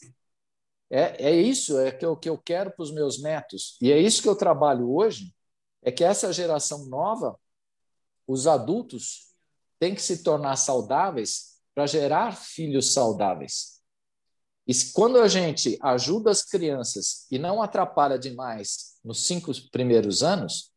É, 0.90 1.30
é 1.30 1.34
isso 1.34 1.78
é 1.78 1.90
que 1.90 2.04
que 2.16 2.28
eu 2.28 2.36
quero 2.36 2.70
para 2.72 2.82
os 2.82 2.92
meus 2.92 3.22
netos. 3.22 3.78
E 3.80 3.90
é 3.90 3.98
isso 3.98 4.20
que 4.20 4.28
eu 4.28 4.36
trabalho 4.36 4.94
hoje, 4.94 5.34
é 5.80 5.90
que 5.90 6.04
essa 6.04 6.30
geração 6.30 6.84
nova, 6.84 7.40
os 8.26 8.46
adultos, 8.46 9.34
têm 9.78 9.94
que 9.94 10.02
se 10.02 10.22
tornar 10.22 10.56
saudáveis 10.56 11.62
para 11.74 11.86
gerar 11.86 12.36
filhos 12.36 12.92
saudáveis. 12.92 13.80
E 14.66 14.74
quando 14.92 15.18
a 15.18 15.28
gente 15.28 15.78
ajuda 15.80 16.30
as 16.30 16.44
crianças 16.44 17.26
e 17.30 17.38
não 17.38 17.62
atrapalha 17.62 18.18
demais 18.18 18.93
nos 19.04 19.26
cinco 19.26 19.52
primeiros 19.70 20.22
anos, 20.22 20.72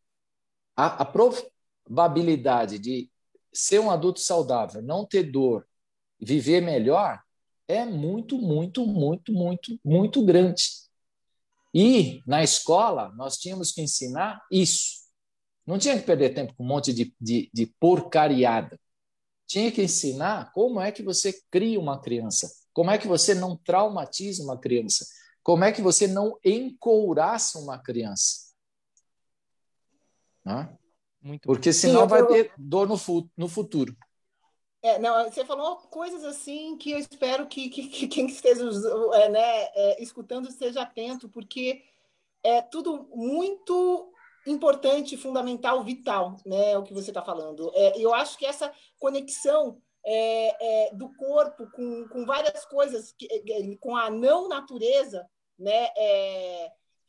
a, 0.75 1.03
a 1.03 1.05
probabilidade 1.05 2.77
de 2.77 3.09
ser 3.53 3.79
um 3.79 3.89
adulto 3.89 4.19
saudável, 4.19 4.81
não 4.81 5.05
ter 5.05 5.23
dor, 5.23 5.65
viver 6.19 6.61
melhor, 6.61 7.21
é 7.67 7.85
muito, 7.85 8.37
muito, 8.37 8.85
muito, 8.85 9.33
muito, 9.33 9.79
muito 9.83 10.25
grande. 10.25 10.63
E 11.73 12.21
na 12.25 12.43
escola 12.43 13.11
nós 13.15 13.37
tínhamos 13.37 13.71
que 13.71 13.81
ensinar 13.81 14.41
isso. 14.51 15.07
Não 15.65 15.77
tinha 15.77 15.99
que 15.99 16.05
perder 16.05 16.33
tempo 16.33 16.53
com 16.55 16.63
um 16.63 16.67
monte 16.67 16.93
de, 16.93 17.13
de, 17.19 17.49
de 17.53 17.65
porcariada. 17.79 18.79
Tinha 19.45 19.71
que 19.71 19.83
ensinar 19.83 20.51
como 20.53 20.79
é 20.79 20.91
que 20.91 21.03
você 21.03 21.33
cria 21.51 21.79
uma 21.79 21.99
criança, 21.99 22.49
como 22.73 22.91
é 22.91 22.97
que 22.97 23.07
você 23.07 23.33
não 23.33 23.57
traumatiza 23.57 24.43
uma 24.43 24.57
criança, 24.57 25.05
como 25.47 25.63
é 25.63 25.71
que 25.71 25.81
você 25.81 26.07
não 26.07 26.37
encouraça 26.43 27.57
uma 27.57 27.79
criança. 27.81 28.53
Porque 31.41 31.71
senão 31.71 32.01
Sim, 32.01 32.07
vai 32.07 32.27
ter 32.27 32.51
dor 32.57 32.85
no, 32.85 32.97
no 33.37 33.47
futuro. 33.47 33.95
É, 34.81 34.99
não, 34.99 35.23
você 35.23 35.45
falou 35.45 35.77
coisas 35.77 36.25
assim 36.25 36.77
que 36.77 36.91
eu 36.91 36.97
espero 36.97 37.47
que, 37.47 37.69
que, 37.69 37.87
que 37.87 38.07
quem 38.09 38.27
esteja 38.27 38.65
é, 39.13 39.29
né, 39.29 39.63
é, 39.73 40.03
escutando 40.03 40.49
esteja 40.49 40.81
atento, 40.81 41.29
porque 41.29 41.81
é 42.43 42.61
tudo 42.61 43.07
muito 43.15 44.11
importante, 44.45 45.15
fundamental, 45.15 45.81
vital, 45.81 46.35
né, 46.45 46.77
o 46.77 46.83
que 46.83 46.93
você 46.93 47.09
está 47.09 47.21
falando. 47.21 47.71
É, 47.73 47.97
eu 47.97 48.13
acho 48.13 48.37
que 48.37 48.45
essa 48.45 48.69
conexão 48.99 49.81
é, 50.05 50.87
é, 50.89 50.93
do 50.93 51.07
corpo 51.15 51.71
com, 51.71 52.05
com 52.09 52.25
várias 52.25 52.65
coisas, 52.65 53.13
que, 53.13 53.77
com 53.77 53.95
a 53.95 54.09
não 54.09 54.49
natureza 54.49 55.25
né, 55.57 55.89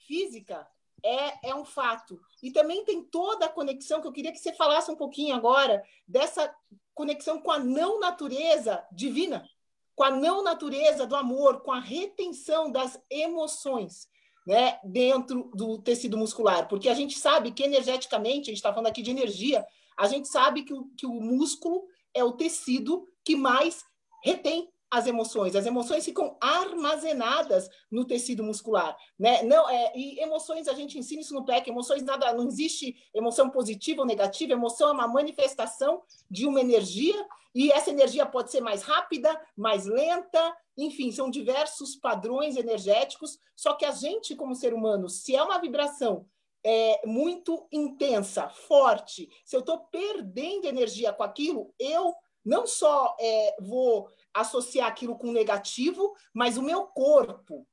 física, 0.07 0.67
é, 1.03 1.51
é 1.51 1.55
um 1.55 1.65
fato. 1.65 2.21
E 2.43 2.51
também 2.51 2.85
tem 2.85 3.03
toda 3.03 3.47
a 3.47 3.51
conexão 3.51 4.01
que 4.01 4.07
eu 4.07 4.13
queria 4.13 4.33
que 4.33 4.39
você 4.39 4.53
falasse 4.53 4.91
um 4.91 4.97
pouquinho 4.97 5.35
agora 5.35 5.83
dessa 6.07 6.53
conexão 6.95 7.41
com 7.41 7.51
a 7.51 7.59
não 7.59 8.01
natureza 8.01 8.85
divina, 8.91 9.49
com 9.95 10.05
a 10.05 10.11
não 10.11 10.43
natureza 10.43 11.07
do 11.07 11.15
amor, 11.15 11.61
com 11.63 11.73
a 11.73 11.81
retenção 11.81 12.71
das 12.71 13.01
emoções. 13.11 14.09
Né, 14.47 14.81
dentro 14.83 15.51
do 15.53 15.77
tecido 15.77 16.17
muscular, 16.17 16.69
porque 16.69 16.89
a 16.89 16.95
gente 16.95 17.19
sabe 17.19 17.53
que 17.53 17.63
energeticamente, 17.63 18.45
a 18.45 18.51
gente 18.51 18.55
está 18.55 18.71
falando 18.71 18.87
aqui 18.87 19.03
de 19.03 19.11
energia, 19.11 19.63
a 19.95 20.09
gente 20.09 20.27
sabe 20.27 20.63
que 20.63 20.73
o, 20.73 20.87
que 20.97 21.05
o 21.05 21.13
músculo 21.13 21.87
é 22.15 22.25
o 22.25 22.33
tecido 22.33 23.07
que 23.23 23.37
mais 23.37 23.85
retém 24.25 24.73
as 24.91 25.07
emoções. 25.07 25.55
As 25.55 25.67
emoções 25.67 26.05
ficam 26.05 26.37
armazenadas 26.41 27.69
no 27.91 28.05
tecido 28.05 28.43
muscular, 28.43 28.97
né? 29.19 29.43
Não, 29.43 29.69
é, 29.69 29.93
e 29.95 30.21
emoções 30.21 30.69
a 30.69 30.75
gente 30.75 30.99
ensina 30.99 31.21
isso 31.21 31.35
no 31.35 31.45
PEC. 31.45 31.69
Emoções 31.69 32.03
nada, 32.03 32.33
não 32.33 32.47
existe 32.47 32.97
emoção 33.15 33.51
positiva 33.51 34.01
ou 34.01 34.07
negativa. 34.07 34.53
Emoção 34.53 34.89
é 34.89 34.93
uma 34.93 35.09
manifestação 35.09 36.03
de 36.31 36.47
uma 36.47 36.61
energia 36.61 37.27
e 37.55 37.73
essa 37.73 37.91
energia 37.91 38.25
pode 38.25 38.51
ser 38.51 38.61
mais 38.61 38.83
rápida, 38.83 39.41
mais 39.57 39.85
lenta, 39.87 40.57
enfim, 40.77 41.11
são 41.11 41.31
diversos 41.31 41.97
padrões 41.97 42.57
energéticos. 42.57 43.39
Só 43.57 43.75
que 43.75 43.85
a 43.85 43.91
gente, 43.91 44.37
como 44.37 44.55
ser 44.55 44.73
humano, 44.73 45.09
se 45.09 45.35
é 45.35 45.43
uma 45.43 45.59
vibração 45.59 46.27
é, 46.65 47.01
muito 47.07 47.67
intensa, 47.73 48.49
forte, 48.49 49.29
se 49.45 49.57
eu 49.57 49.61
estou 49.61 49.79
perdendo 49.91 50.67
energia 50.67 51.13
com 51.13 51.23
aquilo, 51.23 51.75
eu 51.79 52.15
não 52.45 52.67
só 52.67 53.17
é, 53.21 53.57
vou 53.61 54.09
associar 54.35 54.89
aquilo 54.89 55.17
com 55.17 55.33
negativo, 55.33 56.15
mas 56.33 56.57
o 56.57 56.63
meu 56.63 56.85
corpo 56.87 57.67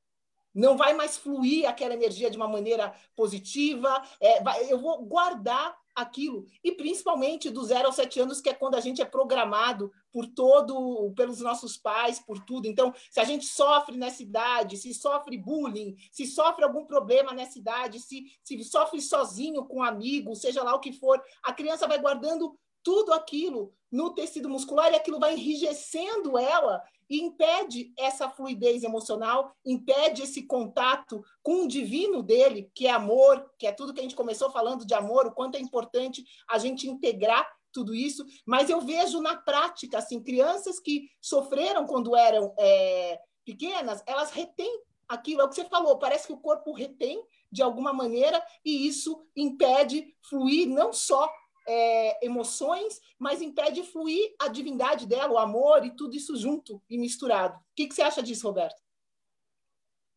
não 0.56 0.74
vai 0.74 0.94
mais 0.94 1.18
fluir 1.18 1.68
aquela 1.68 1.92
energia 1.92 2.30
de 2.30 2.36
uma 2.38 2.48
maneira 2.48 2.94
positiva. 3.14 4.02
É, 4.18 4.42
vai, 4.42 4.72
eu 4.72 4.78
vou 4.78 5.04
guardar 5.04 5.76
aquilo. 5.94 6.46
E 6.64 6.72
principalmente 6.72 7.50
do 7.50 7.62
zero 7.62 7.86
aos 7.86 7.96
sete 7.96 8.20
anos, 8.20 8.40
que 8.40 8.48
é 8.48 8.54
quando 8.54 8.74
a 8.74 8.80
gente 8.80 9.02
é 9.02 9.04
programado 9.04 9.90
por 10.10 10.26
todo, 10.26 11.12
pelos 11.14 11.40
nossos 11.40 11.76
pais, 11.76 12.18
por 12.18 12.38
tudo. 12.42 12.66
Então, 12.66 12.94
se 13.10 13.20
a 13.20 13.24
gente 13.24 13.44
sofre 13.44 13.98
nessa 13.98 14.22
idade, 14.22 14.78
se 14.78 14.94
sofre 14.94 15.36
bullying, 15.36 15.94
se 16.10 16.26
sofre 16.26 16.64
algum 16.64 16.86
problema 16.86 17.32
nessa 17.32 17.58
idade, 17.58 18.00
se, 18.00 18.24
se 18.42 18.62
sofre 18.64 19.00
sozinho 19.00 19.64
com 19.66 19.80
um 19.80 19.82
amigo, 19.82 20.34
seja 20.34 20.62
lá 20.62 20.74
o 20.74 20.80
que 20.80 20.92
for, 20.92 21.22
a 21.42 21.52
criança 21.52 21.86
vai 21.86 21.98
guardando 21.98 22.58
tudo 22.86 23.12
aquilo 23.12 23.74
no 23.90 24.14
tecido 24.14 24.48
muscular 24.48 24.92
e 24.92 24.94
aquilo 24.94 25.18
vai 25.18 25.32
enrijecendo 25.32 26.38
ela 26.38 26.80
e 27.10 27.20
impede 27.20 27.92
essa 27.98 28.30
fluidez 28.30 28.84
emocional, 28.84 29.52
impede 29.64 30.22
esse 30.22 30.44
contato 30.46 31.20
com 31.42 31.64
o 31.64 31.68
divino 31.68 32.22
dele, 32.22 32.70
que 32.72 32.86
é 32.86 32.92
amor, 32.92 33.44
que 33.58 33.66
é 33.66 33.72
tudo 33.72 33.92
que 33.92 33.98
a 33.98 34.02
gente 34.04 34.14
começou 34.14 34.52
falando 34.52 34.86
de 34.86 34.94
amor, 34.94 35.26
o 35.26 35.32
quanto 35.32 35.56
é 35.56 35.60
importante 35.60 36.24
a 36.48 36.58
gente 36.58 36.88
integrar 36.88 37.44
tudo 37.72 37.92
isso. 37.92 38.24
Mas 38.46 38.70
eu 38.70 38.80
vejo 38.80 39.20
na 39.20 39.36
prática, 39.36 39.98
assim, 39.98 40.22
crianças 40.22 40.78
que 40.78 41.08
sofreram 41.20 41.86
quando 41.86 42.14
eram 42.14 42.54
é, 42.56 43.18
pequenas, 43.44 44.00
elas 44.06 44.30
retêm 44.30 44.80
aquilo, 45.08 45.40
é 45.40 45.44
o 45.44 45.48
que 45.48 45.56
você 45.56 45.64
falou, 45.64 45.98
parece 45.98 46.28
que 46.28 46.32
o 46.32 46.40
corpo 46.40 46.72
retém 46.72 47.20
de 47.50 47.62
alguma 47.62 47.92
maneira 47.92 48.40
e 48.64 48.86
isso 48.86 49.26
impede 49.34 50.14
fluir 50.22 50.68
não 50.68 50.92
só 50.92 51.28
é, 51.66 52.24
emoções, 52.24 53.00
mas 53.18 53.42
impede 53.42 53.82
fluir 53.82 54.34
a 54.40 54.48
divindade 54.48 55.06
dela, 55.06 55.32
o 55.32 55.38
amor 55.38 55.84
e 55.84 55.90
tudo 55.90 56.14
isso 56.14 56.36
junto 56.36 56.82
e 56.88 56.96
misturado. 56.96 57.56
O 57.56 57.74
que, 57.74 57.88
que 57.88 57.94
você 57.94 58.02
acha 58.02 58.22
disso, 58.22 58.46
Roberto? 58.46 58.80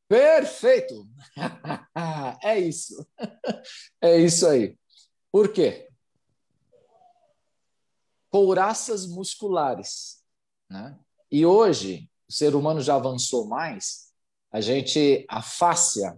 Perfeito! 0.08 1.08
é 2.44 2.60
isso. 2.60 3.06
É 4.02 4.18
isso 4.18 4.48
aí. 4.48 4.78
Por 5.32 5.52
quê? 5.52 5.90
Couraças 8.30 9.06
musculares. 9.06 10.24
Né? 10.70 10.98
E 11.30 11.46
hoje, 11.46 12.10
o 12.28 12.34
ser 12.34 12.56
humano 12.56 12.82
já 12.82 12.96
avançou 12.96 13.46
mais, 13.46 14.14
a 14.52 14.62
gente, 14.62 15.26
a 15.30 15.42
fáscia, 15.42 16.18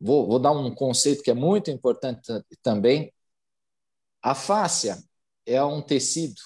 vou, 0.00 0.26
vou 0.26 0.38
dar 0.38 0.52
um 0.52 0.74
conceito 0.74 1.22
que 1.22 1.30
é 1.30 1.34
muito 1.34 1.70
importante 1.70 2.20
também, 2.62 3.12
a 4.22 4.34
fáscia 4.34 5.02
é 5.44 5.62
um 5.62 5.82
tecido 5.82 6.40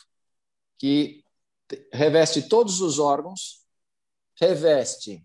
que 0.78 1.22
reveste 1.92 2.48
todos 2.48 2.80
os 2.80 2.98
órgãos, 2.98 3.64
reveste 4.40 5.24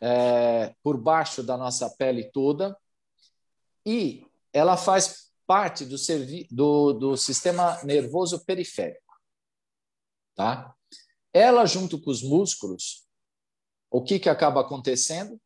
é, 0.00 0.74
por 0.82 0.96
baixo 0.96 1.42
da 1.42 1.56
nossa 1.56 1.88
pele 1.90 2.24
toda 2.32 2.76
e 3.86 4.26
ela 4.52 4.76
faz 4.76 5.30
parte 5.46 5.84
do, 5.84 5.96
do, 6.50 6.92
do 6.92 7.16
sistema 7.16 7.80
nervoso 7.84 8.44
periférico. 8.44 9.14
Tá? 10.34 10.74
Ela, 11.32 11.66
junto 11.66 12.00
com 12.00 12.10
os 12.10 12.22
músculos, 12.22 13.06
o 13.90 14.02
que, 14.02 14.18
que 14.18 14.28
acaba 14.28 14.60
acontecendo? 14.60 15.40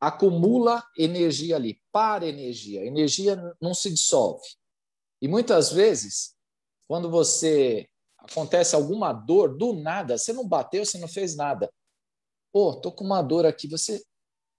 Acumula 0.00 0.84
energia 0.96 1.56
ali, 1.56 1.80
para 1.92 2.26
energia. 2.26 2.84
energia 2.84 3.36
não 3.60 3.74
se 3.74 3.90
dissolve. 3.90 4.46
E 5.22 5.28
muitas 5.28 5.70
vezes, 5.70 6.36
quando 6.88 7.08
você 7.08 7.88
acontece 8.18 8.74
alguma 8.74 9.12
dor 9.12 9.56
do 9.56 9.72
nada, 9.72 10.18
você 10.18 10.32
não 10.32 10.46
bateu, 10.46 10.84
você 10.84 10.98
não 10.98 11.06
fez 11.06 11.36
nada. 11.36 11.72
Pô, 12.52 12.74
tô 12.74 12.90
com 12.90 13.04
uma 13.04 13.22
dor 13.22 13.46
aqui, 13.46 13.68
você 13.68 14.02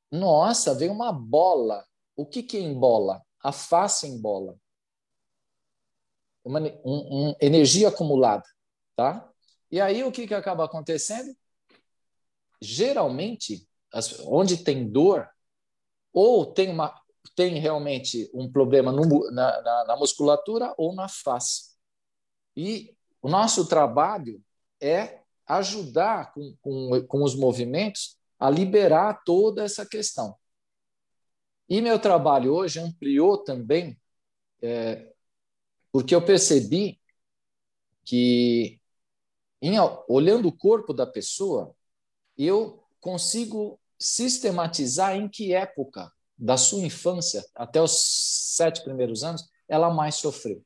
Nossa, 0.09 0.73
veio 0.73 0.93
uma 0.93 1.11
bola. 1.11 1.85
O 2.15 2.25
que 2.25 2.41
que 2.41 2.57
embola? 2.57 3.21
A 3.43 3.51
face 3.51 4.07
embola. 4.07 4.55
Uma 6.45 6.61
um, 6.85 7.29
um, 7.29 7.35
energia 7.41 7.89
acumulada, 7.89 8.45
tá? 8.95 9.29
E 9.69 9.81
aí 9.81 10.01
o 10.03 10.13
que 10.13 10.25
que 10.25 10.33
acaba 10.33 10.63
acontecendo? 10.63 11.35
Geralmente, 12.61 13.67
as, 13.91 14.17
onde 14.21 14.63
tem 14.63 14.89
dor, 14.89 15.29
ou 16.13 16.45
tem 16.45 16.69
uma 16.69 17.02
tem 17.35 17.59
realmente 17.59 18.29
um 18.33 18.51
problema 18.51 18.91
no, 18.91 19.31
na, 19.31 19.61
na, 19.61 19.85
na 19.85 19.95
musculatura 19.95 20.73
ou 20.77 20.93
na 20.93 21.07
face. 21.07 21.73
E 22.55 22.95
o 23.21 23.29
nosso 23.29 23.67
trabalho 23.67 24.43
é 24.81 25.21
ajudar 25.47 26.33
com, 26.33 26.55
com, 26.61 27.07
com 27.07 27.23
os 27.23 27.35
movimentos 27.35 28.17
a 28.39 28.49
liberar 28.49 29.23
toda 29.23 29.63
essa 29.63 29.85
questão. 29.85 30.35
E 31.69 31.81
meu 31.81 31.97
trabalho 31.97 32.53
hoje 32.53 32.79
ampliou 32.79 33.37
também, 33.37 33.99
é, 34.61 35.11
porque 35.91 36.13
eu 36.13 36.23
percebi 36.23 36.99
que, 38.03 38.79
em, 39.61 39.75
olhando 40.07 40.47
o 40.49 40.57
corpo 40.57 40.93
da 40.93 41.07
pessoa, 41.07 41.73
eu 42.37 42.83
consigo 42.99 43.79
sistematizar 43.97 45.15
em 45.15 45.29
que 45.29 45.53
época 45.53 46.11
da 46.43 46.57
sua 46.57 46.81
infância 46.81 47.41
até 47.55 47.81
os 47.81 48.53
sete 48.57 48.83
primeiros 48.83 49.23
anos, 49.23 49.49
ela 49.65 49.89
mais 49.89 50.15
sofreu. 50.15 50.61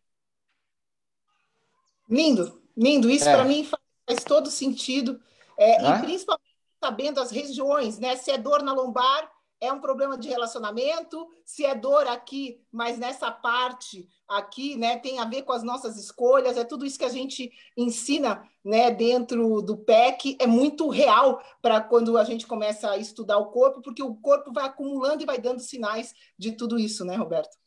Lindo, 2.09 2.59
lindo. 2.75 3.07
Isso 3.11 3.29
é. 3.29 3.35
para 3.35 3.45
mim 3.45 3.63
faz 3.63 4.23
todo 4.23 4.49
sentido. 4.49 5.21
É, 5.55 5.87
E 5.87 5.99
principalmente 6.01 6.47
sabendo 6.83 7.19
as 7.19 7.29
regiões, 7.29 7.99
né? 7.99 8.15
Se 8.15 8.31
é 8.31 8.39
dor 8.39 8.63
na 8.63 8.73
lombar, 8.73 9.31
é 9.59 9.71
um 9.71 9.81
problema 9.81 10.17
de 10.17 10.27
relacionamento, 10.27 11.27
se 11.43 11.65
é 11.65 11.73
dor 11.73 12.07
aqui, 12.07 12.61
mas 12.71 12.97
nessa 12.97 13.31
parte 13.31 14.07
aqui, 14.27 14.75
né, 14.75 14.97
tem 14.97 15.19
a 15.19 15.25
ver 15.25 15.43
com 15.43 15.51
as 15.51 15.63
nossas 15.63 15.97
escolhas, 15.97 16.57
é 16.57 16.63
tudo 16.63 16.85
isso 16.85 16.99
que 16.99 17.05
a 17.05 17.09
gente 17.09 17.51
ensina, 17.75 18.47
né, 18.63 18.91
dentro 18.91 19.61
do 19.61 19.77
PEC, 19.77 20.37
é 20.39 20.45
muito 20.45 20.89
real 20.89 21.41
para 21.61 21.81
quando 21.81 22.17
a 22.17 22.23
gente 22.23 22.45
começa 22.45 22.91
a 22.91 22.97
estudar 22.97 23.37
o 23.37 23.51
corpo, 23.51 23.81
porque 23.81 24.03
o 24.03 24.15
corpo 24.15 24.51
vai 24.53 24.65
acumulando 24.65 25.23
e 25.23 25.25
vai 25.25 25.39
dando 25.39 25.59
sinais 25.59 26.13
de 26.37 26.51
tudo 26.51 26.77
isso, 26.77 27.03
né, 27.03 27.15
Roberto? 27.15 27.57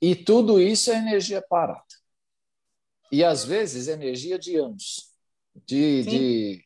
E 0.00 0.14
tudo 0.14 0.60
isso 0.60 0.90
é 0.90 0.96
energia 0.96 1.40
parada. 1.40 1.84
E 3.10 3.22
às 3.22 3.44
vezes 3.44 3.86
energia 3.86 4.38
de 4.38 4.56
anos, 4.56 5.12
de, 5.64 6.02
de... 6.02 6.64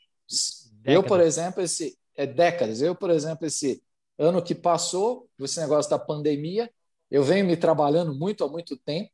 eu, 0.85 1.03
por 1.03 1.21
exemplo, 1.21 1.62
esse 1.62 1.99
é 2.16 2.27
décadas. 2.27 2.83
Eu, 2.83 2.95
por 2.95 3.11
exemplo, 3.11 3.47
esse 3.47 3.83
ano 4.21 4.43
que 4.43 4.55
passou, 4.55 5.29
esse 5.41 5.59
negócio 5.59 5.91
da 5.91 5.99
pandemia, 5.99 6.71
eu 7.11 7.25
venho 7.25 7.47
me 7.47 7.57
trabalhando 7.57 8.15
muito 8.15 8.45
há 8.45 8.49
muito 8.49 8.77
tempo, 8.77 9.11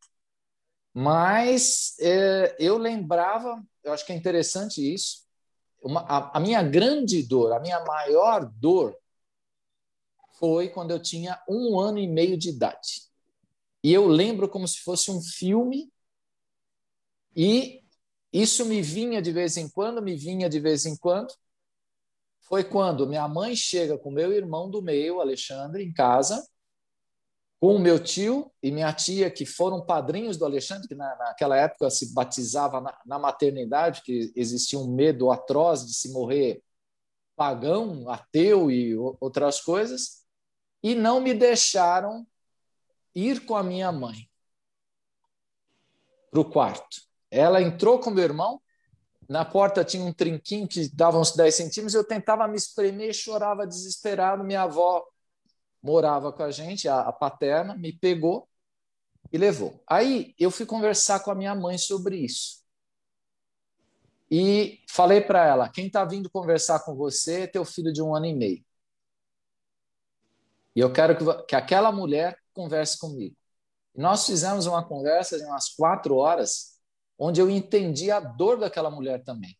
mas 0.92 1.95
é, 2.01 2.57
eu 2.59 2.77
lembrava, 2.77 3.64
eu 3.85 3.92
acho 3.92 4.05
que 4.05 4.12
é 4.12 4.16
interessante 4.16 4.83
isso, 4.83 5.25
uma, 5.81 6.01
a, 6.03 6.38
a 6.38 6.40
minha 6.40 6.62
grande 6.62 7.23
dor, 7.23 7.53
a 7.53 7.61
minha 7.61 7.83
maior 7.85 8.51
dor 8.57 8.97
foi 10.38 10.69
quando 10.69 10.90
eu 10.90 11.01
tinha 11.01 11.40
um 11.49 11.79
ano 11.79 11.99
e 11.99 12.09
meio 12.09 12.37
de 12.37 12.51
idade. 12.51 13.07
E 13.83 13.92
eu 13.92 14.07
lembro 14.07 14.49
como 14.49 14.66
se 14.66 14.81
fosse 14.81 15.11
um 15.11 15.23
filme, 15.23 15.90
e 17.35 17.83
isso 18.33 18.64
me 18.64 18.83
vinha 18.83 19.23
de 19.23 19.31
vez 19.31 19.57
em 19.57 19.69
quando, 19.69 20.03
me 20.03 20.16
vinha 20.16 20.49
de 20.49 20.59
vez 20.59 20.85
em 20.85 20.97
quando, 20.97 21.33
foi 22.48 22.62
quando 22.62 23.06
minha 23.06 23.26
mãe 23.26 23.56
chega 23.56 23.98
com 23.98 24.11
meu 24.11 24.32
irmão 24.32 24.70
do 24.70 24.80
meio, 24.80 25.20
Alexandre, 25.20 25.85
em 25.85 25.92
casa, 25.92 26.46
com 27.59 27.74
o 27.74 27.78
meu 27.78 28.02
tio 28.02 28.52
e 28.62 28.70
minha 28.70 28.92
tia, 28.92 29.30
que 29.30 29.44
foram 29.44 29.85
padrinhos 29.85 30.37
do 30.37 30.44
Alexandre, 30.44 30.87
que 30.87 30.94
na, 30.94 31.16
naquela 31.16 31.56
época 31.56 31.90
se 31.90 32.14
batizava 32.14 32.80
na, 32.80 32.96
na, 33.04 33.18
maternidade, 33.18 34.02
que 34.02 34.32
existia 34.37 34.78
um 34.78 34.94
medo 34.94 35.30
atroz 35.30 35.85
de 35.85 35.94
se 35.94 36.12
morrer 36.12 36.62
pagão, 37.35 38.09
ateu 38.09 38.70
e 38.70 38.96
outras 38.96 39.61
coisas, 39.61 40.24
e 40.82 40.94
não 40.94 41.20
me 41.20 41.35
deixaram 41.35 42.26
ir 43.14 43.44
com 43.44 43.56
a 43.56 43.62
minha 43.62 43.90
mãe 43.90 44.28
para 46.30 46.40
o 46.40 46.50
quarto. 46.50 47.02
Ela 47.30 47.61
entrou 47.61 47.98
com 47.98 48.11
meu 48.11 48.24
irmão, 48.24 48.61
na 49.28 49.44
porta 49.44 49.84
tinha 49.84 50.04
um 50.04 50.12
trinquinho 50.12 50.68
que 50.68 50.88
dava 50.88 51.18
uns 51.18 51.32
10 51.32 51.54
centímetros, 51.54 51.94
eu 51.94 52.04
tentava 52.04 52.46
me 52.46 52.56
espremer, 52.56 53.12
chorava 53.12 53.66
desesperado, 53.66 54.44
minha 54.44 54.62
avó 54.62 55.04
morava 55.82 56.32
com 56.32 56.42
a 56.42 56.50
gente, 56.50 56.88
a, 56.88 57.00
a 57.00 57.12
paterna, 57.12 57.76
me 57.76 57.92
pegou 57.92 58.48
e 59.32 59.38
levou. 59.38 59.82
Aí 59.86 60.34
eu 60.38 60.50
fui 60.50 60.66
conversar 60.66 61.20
com 61.20 61.30
a 61.30 61.34
minha 61.34 61.54
mãe 61.54 61.78
sobre 61.78 62.16
isso. 62.16 62.64
E 64.30 64.80
falei 64.88 65.20
para 65.20 65.46
ela: 65.46 65.68
quem 65.68 65.86
está 65.86 66.04
vindo 66.04 66.30
conversar 66.30 66.80
com 66.80 66.94
você 66.94 67.42
é 67.42 67.46
teu 67.46 67.64
filho 67.64 67.92
de 67.92 68.02
um 68.02 68.14
ano 68.14 68.26
e 68.26 68.34
meio. 68.34 68.64
E 70.74 70.80
eu 70.80 70.92
quero 70.92 71.16
que, 71.16 71.44
que 71.44 71.56
aquela 71.56 71.90
mulher 71.90 72.38
converse 72.52 72.98
comigo. 72.98 73.36
Nós 73.94 74.26
fizemos 74.26 74.66
uma 74.66 74.84
conversa 74.84 75.38
de 75.38 75.44
umas 75.44 75.70
quatro 75.70 76.16
horas, 76.16 76.75
onde 77.18 77.40
eu 77.40 77.50
entendi 77.50 78.11
a 78.11 78.20
dor 78.20 78.59
daquela 78.59 78.90
mulher 78.90 79.22
também 79.24 79.57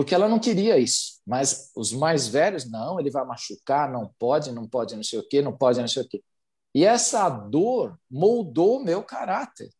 porque 0.00 0.14
ela 0.14 0.30
não 0.30 0.38
queria 0.38 0.78
isso. 0.78 1.20
Mas 1.26 1.70
os 1.76 1.92
mais 1.92 2.26
velhos, 2.26 2.64
não, 2.64 2.98
ele 2.98 3.10
vai 3.10 3.22
machucar, 3.22 3.92
não 3.92 4.10
pode, 4.18 4.50
não 4.50 4.66
pode, 4.66 4.96
não 4.96 5.02
sei 5.02 5.18
o 5.18 5.28
quê, 5.28 5.42
não 5.42 5.54
pode, 5.54 5.78
não 5.78 5.88
sei 5.88 6.02
o 6.02 6.08
quê. 6.08 6.24
E 6.74 6.86
essa 6.86 7.28
dor 7.28 7.98
moldou 8.10 8.78
o 8.78 8.82
meu 8.82 9.02
caráter. 9.02 9.70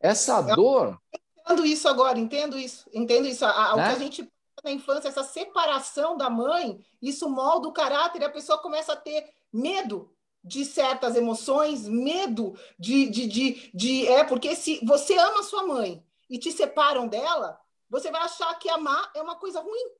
Essa 0.00 0.40
dor. 0.40 0.98
entendo 1.40 1.66
isso 1.66 1.86
agora, 1.88 2.18
entendo 2.18 2.58
isso, 2.58 2.88
entendo 2.90 3.26
isso. 3.26 3.44
A, 3.44 3.76
né? 3.76 3.82
O 3.82 3.88
que 3.90 3.96
a 3.96 3.98
gente 3.98 4.32
na 4.64 4.72
infância, 4.72 5.08
essa 5.08 5.22
separação 5.22 6.16
da 6.16 6.30
mãe, 6.30 6.82
isso 7.02 7.28
molda 7.28 7.68
o 7.68 7.72
caráter 7.72 8.22
e 8.22 8.24
a 8.24 8.30
pessoa 8.30 8.56
começa 8.62 8.94
a 8.94 8.96
ter 8.96 9.30
medo 9.52 10.10
de 10.48 10.64
certas 10.64 11.14
emoções, 11.14 11.86
medo 11.86 12.58
de, 12.78 13.08
de, 13.10 13.26
de, 13.26 13.70
de. 13.74 14.06
É, 14.08 14.24
porque 14.24 14.56
se 14.56 14.80
você 14.84 15.16
ama 15.16 15.42
sua 15.42 15.66
mãe 15.66 16.02
e 16.28 16.38
te 16.38 16.50
separam 16.50 17.06
dela, 17.06 17.60
você 17.88 18.10
vai 18.10 18.22
achar 18.22 18.52
que 18.58 18.68
amar 18.68 19.10
é 19.14 19.22
uma 19.22 19.36
coisa 19.36 19.60
ruim. 19.60 19.92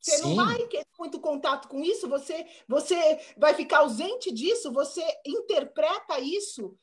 Você 0.00 0.18
Sim. 0.18 0.34
não 0.34 0.46
vai 0.46 0.66
ter 0.68 0.86
muito 0.98 1.20
contato 1.20 1.68
com 1.68 1.82
isso, 1.82 2.08
você, 2.08 2.46
você 2.66 3.20
vai 3.36 3.52
ficar 3.52 3.78
ausente 3.80 4.32
disso, 4.32 4.72
você 4.72 5.04
interpreta 5.26 6.18
isso 6.20 6.76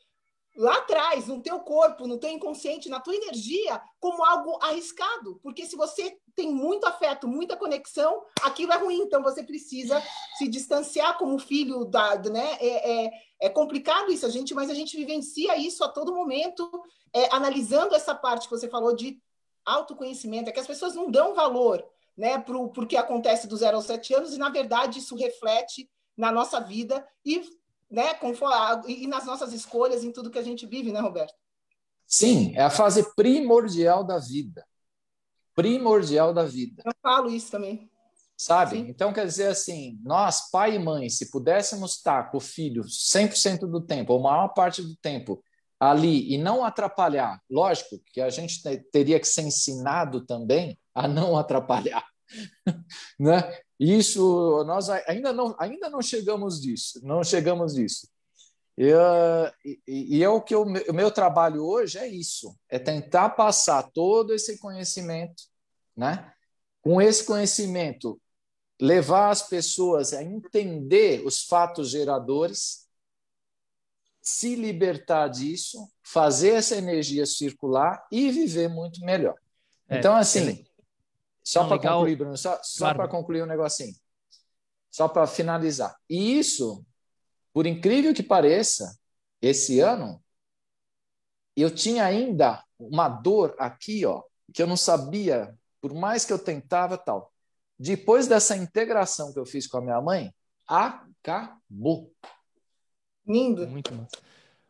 lá 0.58 0.78
atrás, 0.78 1.28
no 1.28 1.40
teu 1.40 1.60
corpo, 1.60 2.08
no 2.08 2.18
teu 2.18 2.32
inconsciente, 2.32 2.90
na 2.90 3.00
tua 3.00 3.16
energia, 3.16 3.80
como 4.00 4.26
algo 4.26 4.58
arriscado. 4.62 5.40
Porque 5.44 5.66
se 5.66 5.76
você 5.76 6.18
tem 6.36 6.52
muito 6.52 6.86
afeto, 6.86 7.28
muita 7.28 7.56
conexão, 7.56 8.24
aquilo 8.42 8.74
é 8.74 8.78
ruim. 8.78 9.02
Então 9.02 9.22
você 9.22 9.44
precisa 9.44 10.02
se 10.38 10.48
distanciar 10.48 11.18
como 11.18 11.38
filho 11.38 11.86
da, 11.86 12.16
né? 12.16 12.58
É, 12.60 13.06
é, 13.06 13.12
é 13.42 13.50
complicado 13.50 14.12
isso, 14.12 14.26
a 14.26 14.30
gente, 14.30 14.54
mas 14.56 14.70
a 14.70 14.74
gente 14.74 14.98
vivencia 14.98 15.56
isso 15.58 15.84
a 15.84 15.90
todo 15.90 16.14
momento, 16.14 16.70
é, 17.14 17.34
analisando 17.34 17.94
essa 17.94 18.16
parte 18.16 18.48
que 18.48 18.56
você 18.56 18.68
falou 18.68 18.96
de 18.96 19.22
autoconhecimento, 19.64 20.50
é 20.50 20.54
que 20.54 20.60
as 20.60 20.68
pessoas 20.68 20.96
não 20.96 21.12
dão 21.12 21.36
valor 21.36 21.86
né, 22.18 22.40
para 22.40 22.58
o 22.58 22.88
que 22.88 22.98
acontece 22.98 23.48
do 23.48 23.56
zero 23.56 23.78
aos 23.78 23.86
sete 23.86 24.14
anos, 24.14 24.34
e, 24.34 24.40
na 24.40 24.50
verdade, 24.50 25.00
isso 25.00 25.16
reflete 25.16 25.88
na 26.18 26.32
nossa 26.32 26.60
vida 26.60 27.08
e, 27.24 27.48
né, 27.90 28.18
e 28.88 29.08
nas 29.08 29.26
nossas 29.26 29.54
escolhas, 29.54 30.04
em 30.04 30.12
tudo 30.12 30.30
que 30.30 30.40
a 30.40 30.44
gente 30.44 30.66
vive, 30.66 30.92
né, 30.92 31.00
Roberto? 31.00 31.34
Sim, 32.06 32.54
é 32.56 32.64
a 32.64 32.70
fase 32.70 33.14
primordial 33.16 34.04
da 34.04 34.18
vida. 34.18 34.66
Primordial 35.54 36.34
da 36.34 36.44
vida. 36.44 36.84
Eu 36.86 36.94
falo 37.02 37.30
isso 37.30 37.52
também. 37.52 37.90
Sabe? 38.38 38.78
Sim. 38.78 38.88
Então, 38.88 39.12
quer 39.12 39.26
dizer 39.26 39.48
assim, 39.48 40.00
nós, 40.04 40.50
pai 40.52 40.76
e 40.76 40.80
mãe, 40.80 41.10
se 41.10 41.32
pudéssemos 41.32 41.96
estar 41.96 42.30
com 42.30 42.38
o 42.38 42.42
filho 42.42 42.84
100% 42.84 43.62
do 43.62 43.82
tempo, 43.82 44.14
ou 44.14 44.22
maior 44.22 44.50
parte 44.50 44.82
do 44.82 44.96
tempo, 44.96 45.44
ali 45.80 46.34
e 46.34 46.38
não 46.38 46.64
atrapalhar, 46.64 47.42
lógico 47.50 48.00
que 48.14 48.22
a 48.22 48.30
gente 48.30 48.62
teria 48.92 49.20
que 49.20 49.28
ser 49.28 49.42
ensinado 49.42 50.26
também 50.26 50.78
a 50.94 51.08
não 51.08 51.36
atrapalhar, 51.38 52.06
né? 53.20 53.60
Isso 53.80 54.64
nós 54.66 54.90
ainda 54.90 55.32
não 55.32 55.56
ainda 55.60 55.90
não 55.90 56.02
chegamos 56.02 56.62
disso, 56.62 57.00
não 57.04 57.24
chegamos 57.24 57.76
disso. 57.76 58.08
Eu, 58.76 59.00
e, 59.66 60.18
e 60.18 60.24
é 60.24 60.30
o 60.30 60.42
que 60.42 60.54
eu, 60.54 60.62
o 60.62 60.94
meu 60.94 61.10
trabalho 61.10 61.66
hoje 61.66 61.98
é 61.98 62.08
isso, 62.08 62.56
é 62.70 62.78
tentar 62.78 63.30
passar 63.30 63.84
todo 63.92 64.34
esse 64.34 64.60
conhecimento, 64.60 65.44
né? 65.96 66.32
Com 66.82 67.02
esse 67.02 67.24
conhecimento, 67.24 68.22
levar 68.80 69.32
as 69.32 69.42
pessoas 69.42 70.14
a 70.14 70.24
entender 70.24 71.26
os 71.26 71.44
fatos 71.44 71.90
geradores 71.90 72.88
se 74.28 74.56
libertar 74.56 75.30
disso, 75.30 75.90
fazer 76.04 76.50
essa 76.50 76.76
energia 76.76 77.26
circular 77.26 78.06
e 78.12 78.30
viver 78.30 78.68
muito 78.68 79.00
melhor. 79.06 79.36
É, 79.88 79.98
então, 79.98 80.14
assim, 80.14 80.67
só 81.48 81.66
para 81.66 81.80
concluir, 81.80 82.18
Bruno, 82.18 82.38
só, 82.38 82.60
só 82.62 82.80
claro. 82.80 82.98
para 82.98 83.08
concluir 83.08 83.42
um 83.42 83.46
negocinho, 83.46 83.96
só 84.92 85.08
para 85.08 85.26
finalizar. 85.26 85.96
E 86.10 86.38
isso, 86.38 86.86
por 87.54 87.66
incrível 87.66 88.14
que 88.14 88.22
pareça, 88.22 89.00
esse 89.42 89.80
ano, 89.80 90.22
eu 91.56 91.74
tinha 91.74 92.04
ainda 92.04 92.62
uma 92.78 93.08
dor 93.08 93.56
aqui, 93.58 94.06
ó, 94.06 94.24
que 94.54 94.62
eu 94.62 94.68
não 94.68 94.76
sabia, 94.76 95.58
por 95.80 95.94
mais 95.94 96.26
que 96.26 96.34
eu 96.34 96.38
tentava 96.38 96.98
tal. 96.98 97.32
Depois 97.80 98.28
dessa 98.28 98.58
integração 98.58 99.32
que 99.32 99.40
eu 99.40 99.46
fiz 99.46 99.68
com 99.68 99.78
a 99.78 99.82
minha 99.82 100.02
mãe, 100.02 100.36
acabou. 100.68 102.12
Lindo. 103.26 103.66
Muito. 103.70 104.08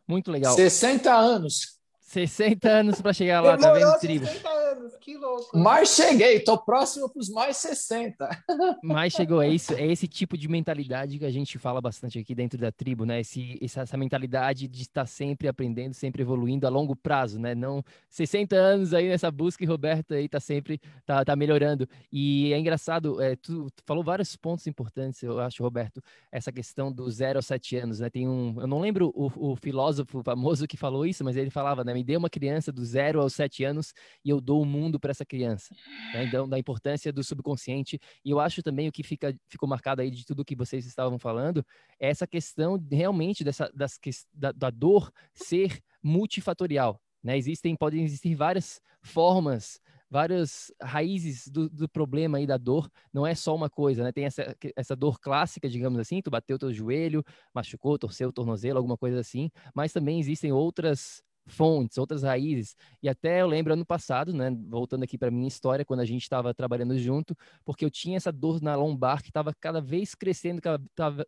Muito 0.06 0.30
legal. 0.30 0.54
60 0.54 1.12
anos. 1.12 1.76
60 2.02 2.68
anos 2.68 3.00
para 3.00 3.12
chegar 3.12 3.40
lá, 3.40 3.58
tá 3.58 3.72
vendo, 3.72 3.98
tribo? 3.98 4.26
60 4.26 4.48
anos, 4.48 4.67
que 5.00 5.16
louco. 5.16 5.56
Mas 5.56 5.90
cheguei, 5.90 6.40
tô 6.40 6.58
próximo 6.58 7.08
para 7.08 7.20
os 7.20 7.28
mais 7.28 7.56
60. 7.58 8.28
Mas 8.82 9.12
chegou, 9.12 9.42
é 9.42 9.48
isso, 9.48 9.74
é 9.74 9.86
esse 9.86 10.08
tipo 10.08 10.36
de 10.36 10.48
mentalidade 10.48 11.18
que 11.18 11.24
a 11.24 11.30
gente 11.30 11.58
fala 11.58 11.80
bastante 11.80 12.18
aqui 12.18 12.34
dentro 12.34 12.58
da 12.58 12.72
tribo, 12.72 13.04
né? 13.04 13.20
Esse, 13.20 13.58
essa, 13.60 13.96
mentalidade 13.96 14.66
de 14.66 14.82
estar 14.82 15.06
sempre 15.06 15.48
aprendendo, 15.48 15.92
sempre 15.92 16.22
evoluindo 16.22 16.66
a 16.66 16.70
longo 16.70 16.96
prazo, 16.96 17.38
né? 17.38 17.54
Não 17.54 17.82
60 18.08 18.56
anos 18.56 18.94
aí 18.94 19.08
nessa 19.08 19.30
busca 19.30 19.62
e 19.62 19.66
Roberto 19.66 20.14
aí 20.14 20.28
tá 20.28 20.40
sempre 20.40 20.80
tá, 21.04 21.24
tá 21.24 21.36
melhorando. 21.36 21.88
E 22.10 22.52
é 22.52 22.58
engraçado, 22.58 23.20
é, 23.20 23.36
tu, 23.36 23.70
tu, 23.70 23.82
falou 23.84 24.02
vários 24.02 24.34
pontos 24.36 24.66
importantes, 24.66 25.22
eu 25.22 25.40
acho, 25.40 25.62
Roberto, 25.62 26.02
essa 26.32 26.50
questão 26.50 26.90
do 26.92 27.10
zero 27.10 27.38
aos 27.38 27.46
sete 27.46 27.76
anos, 27.76 28.00
né? 28.00 28.08
Tem 28.08 28.26
um, 28.26 28.60
eu 28.60 28.66
não 28.66 28.80
lembro 28.80 29.12
o, 29.14 29.52
o 29.52 29.56
filósofo 29.56 30.22
famoso 30.22 30.66
que 30.66 30.76
falou 30.76 31.04
isso, 31.04 31.24
mas 31.24 31.36
ele 31.36 31.50
falava, 31.50 31.84
né? 31.84 31.92
me 31.98 32.04
dê 32.04 32.16
uma 32.16 32.30
criança 32.30 32.70
do 32.70 32.84
zero 32.84 33.20
aos 33.20 33.34
sete 33.34 33.64
anos 33.64 33.92
e 34.24 34.30
eu 34.30 34.40
dou 34.40 34.57
o 34.60 34.64
mundo 34.64 34.98
para 34.98 35.10
essa 35.10 35.24
criança. 35.24 35.74
Né? 36.12 36.24
Então, 36.24 36.48
da 36.48 36.58
importância 36.58 37.12
do 37.12 37.22
subconsciente. 37.22 37.98
E 38.24 38.30
eu 38.30 38.40
acho 38.40 38.62
também 38.62 38.88
o 38.88 38.92
que 38.92 39.02
fica, 39.02 39.34
ficou 39.48 39.68
marcado 39.68 40.02
aí 40.02 40.10
de 40.10 40.24
tudo 40.24 40.44
que 40.44 40.56
vocês 40.56 40.86
estavam 40.86 41.18
falando 41.18 41.64
é 42.00 42.08
essa 42.08 42.26
questão 42.26 42.82
realmente 42.90 43.44
dessa, 43.44 43.70
das, 43.74 43.98
da, 44.32 44.52
da 44.52 44.70
dor 44.70 45.12
ser 45.32 45.80
multifatorial. 46.02 47.00
Né? 47.22 47.36
Existem, 47.36 47.76
podem 47.76 48.04
existir 48.04 48.34
várias 48.34 48.80
formas 49.02 49.80
várias 50.10 50.72
raízes 50.82 51.48
do, 51.48 51.68
do, 51.68 51.88
problema 51.88 52.38
aí 52.38 52.46
da 52.46 52.56
dor, 52.56 52.90
não 53.12 53.26
é 53.26 53.34
só 53.34 53.54
uma 53.54 53.68
coisa, 53.68 54.02
né? 54.02 54.10
Tem 54.10 54.24
essa, 54.24 54.56
essa 54.74 54.96
dor 54.96 55.20
clássica, 55.20 55.68
digamos 55.68 55.98
assim, 55.98 56.22
tu 56.22 56.30
bateu 56.30 56.58
teu 56.58 56.72
joelho, 56.72 57.22
machucou, 57.54 57.98
torceu 57.98 58.30
o 58.30 58.32
tornozelo, 58.32 58.78
alguma 58.78 58.96
coisa 58.96 59.20
assim, 59.20 59.50
mas 59.74 59.92
também 59.92 60.18
existem 60.18 60.50
outras 60.50 61.22
fontes, 61.48 61.98
outras 61.98 62.22
raízes. 62.22 62.76
E 63.02 63.08
até 63.08 63.42
eu 63.42 63.46
lembro 63.46 63.72
ano 63.72 63.84
passado, 63.84 64.32
né, 64.32 64.50
voltando 64.68 65.02
aqui 65.02 65.18
para 65.18 65.30
minha 65.30 65.48
história, 65.48 65.84
quando 65.84 66.00
a 66.00 66.04
gente 66.04 66.22
estava 66.22 66.54
trabalhando 66.54 66.96
junto, 66.98 67.36
porque 67.64 67.84
eu 67.84 67.90
tinha 67.90 68.16
essa 68.16 68.30
dor 68.30 68.62
na 68.62 68.74
lombar 68.74 69.22
que 69.22 69.30
estava 69.30 69.52
cada 69.58 69.80
vez 69.80 70.14
crescendo, 70.14 70.60
cada, 70.60 70.82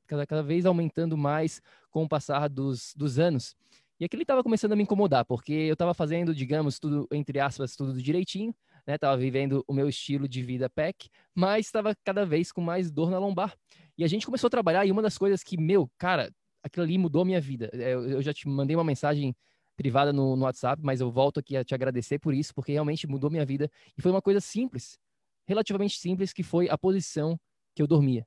cada, 0.07 0.27
cada 0.27 0.43
vez 0.43 0.66
aumentando 0.66 1.16
mais 1.16 1.61
com 1.91 2.05
o 2.05 2.09
passar 2.09 2.49
dos, 2.49 2.95
dos 2.97 3.18
anos. 3.18 3.57
E 3.99 4.05
aquilo 4.05 4.23
estava 4.23 4.43
começando 4.43 4.73
a 4.73 4.77
me 4.77 4.83
incomodar, 4.83 5.27
porque 5.27 5.53
eu 5.53 5.75
estava 5.75 5.93
fazendo, 5.93 6.35
digamos, 6.35 6.79
tudo, 6.79 7.07
entre 7.12 7.39
aspas, 7.39 7.77
tudo 7.77 8.01
direitinho, 8.01 8.55
né? 8.87 8.97
Tava 8.97 9.14
vivendo 9.18 9.62
o 9.68 9.75
meu 9.75 9.91
estilo 9.91 10.27
de 10.27 10.43
vida 10.43 10.71
PEC, 10.71 11.11
mas 11.35 11.66
estava 11.66 11.95
cada 12.03 12.25
vez 12.25 12.51
com 12.51 12.62
mais 12.62 12.91
dor 12.91 13.11
na 13.11 13.18
lombar. 13.18 13.55
E 13.99 14.05
a 14.05 14.09
gente 14.09 14.25
começou 14.25 14.49
a 14.49 14.51
trabalhar, 14.51 14.87
e 14.87 14.91
uma 14.91 15.03
das 15.03 15.18
coisas 15.18 15.43
que, 15.43 15.61
meu, 15.61 15.91
cara, 15.99 16.31
aquilo 16.62 16.85
ali 16.85 16.97
mudou 16.97 17.23
a 17.23 17.25
minha 17.27 17.41
vida. 17.41 17.68
É, 17.75 17.93
eu, 17.93 18.09
eu 18.09 18.23
já 18.23 18.33
te 18.33 18.49
mandei 18.49 18.75
uma 18.75 18.85
mensagem 18.85 19.35
privada 19.81 20.12
no, 20.12 20.37
no 20.37 20.45
WhatsApp, 20.45 20.83
mas 20.85 21.01
eu 21.01 21.11
volto 21.11 21.41
aqui 21.41 21.57
a 21.57 21.64
te 21.64 21.74
agradecer 21.74 22.18
por 22.18 22.35
isso, 22.35 22.55
porque 22.55 22.70
realmente 22.70 23.07
mudou 23.07 23.31
minha 23.31 23.47
vida. 23.47 23.70
E 23.97 24.03
foi 24.03 24.11
uma 24.11 24.20
coisa 24.20 24.39
simples, 24.39 24.99
relativamente 25.47 25.99
simples, 25.99 26.35
que 26.35 26.43
foi 26.43 26.68
a 26.68 26.76
posição 26.76 27.41
que 27.74 27.81
eu 27.81 27.87
dormia. 27.87 28.26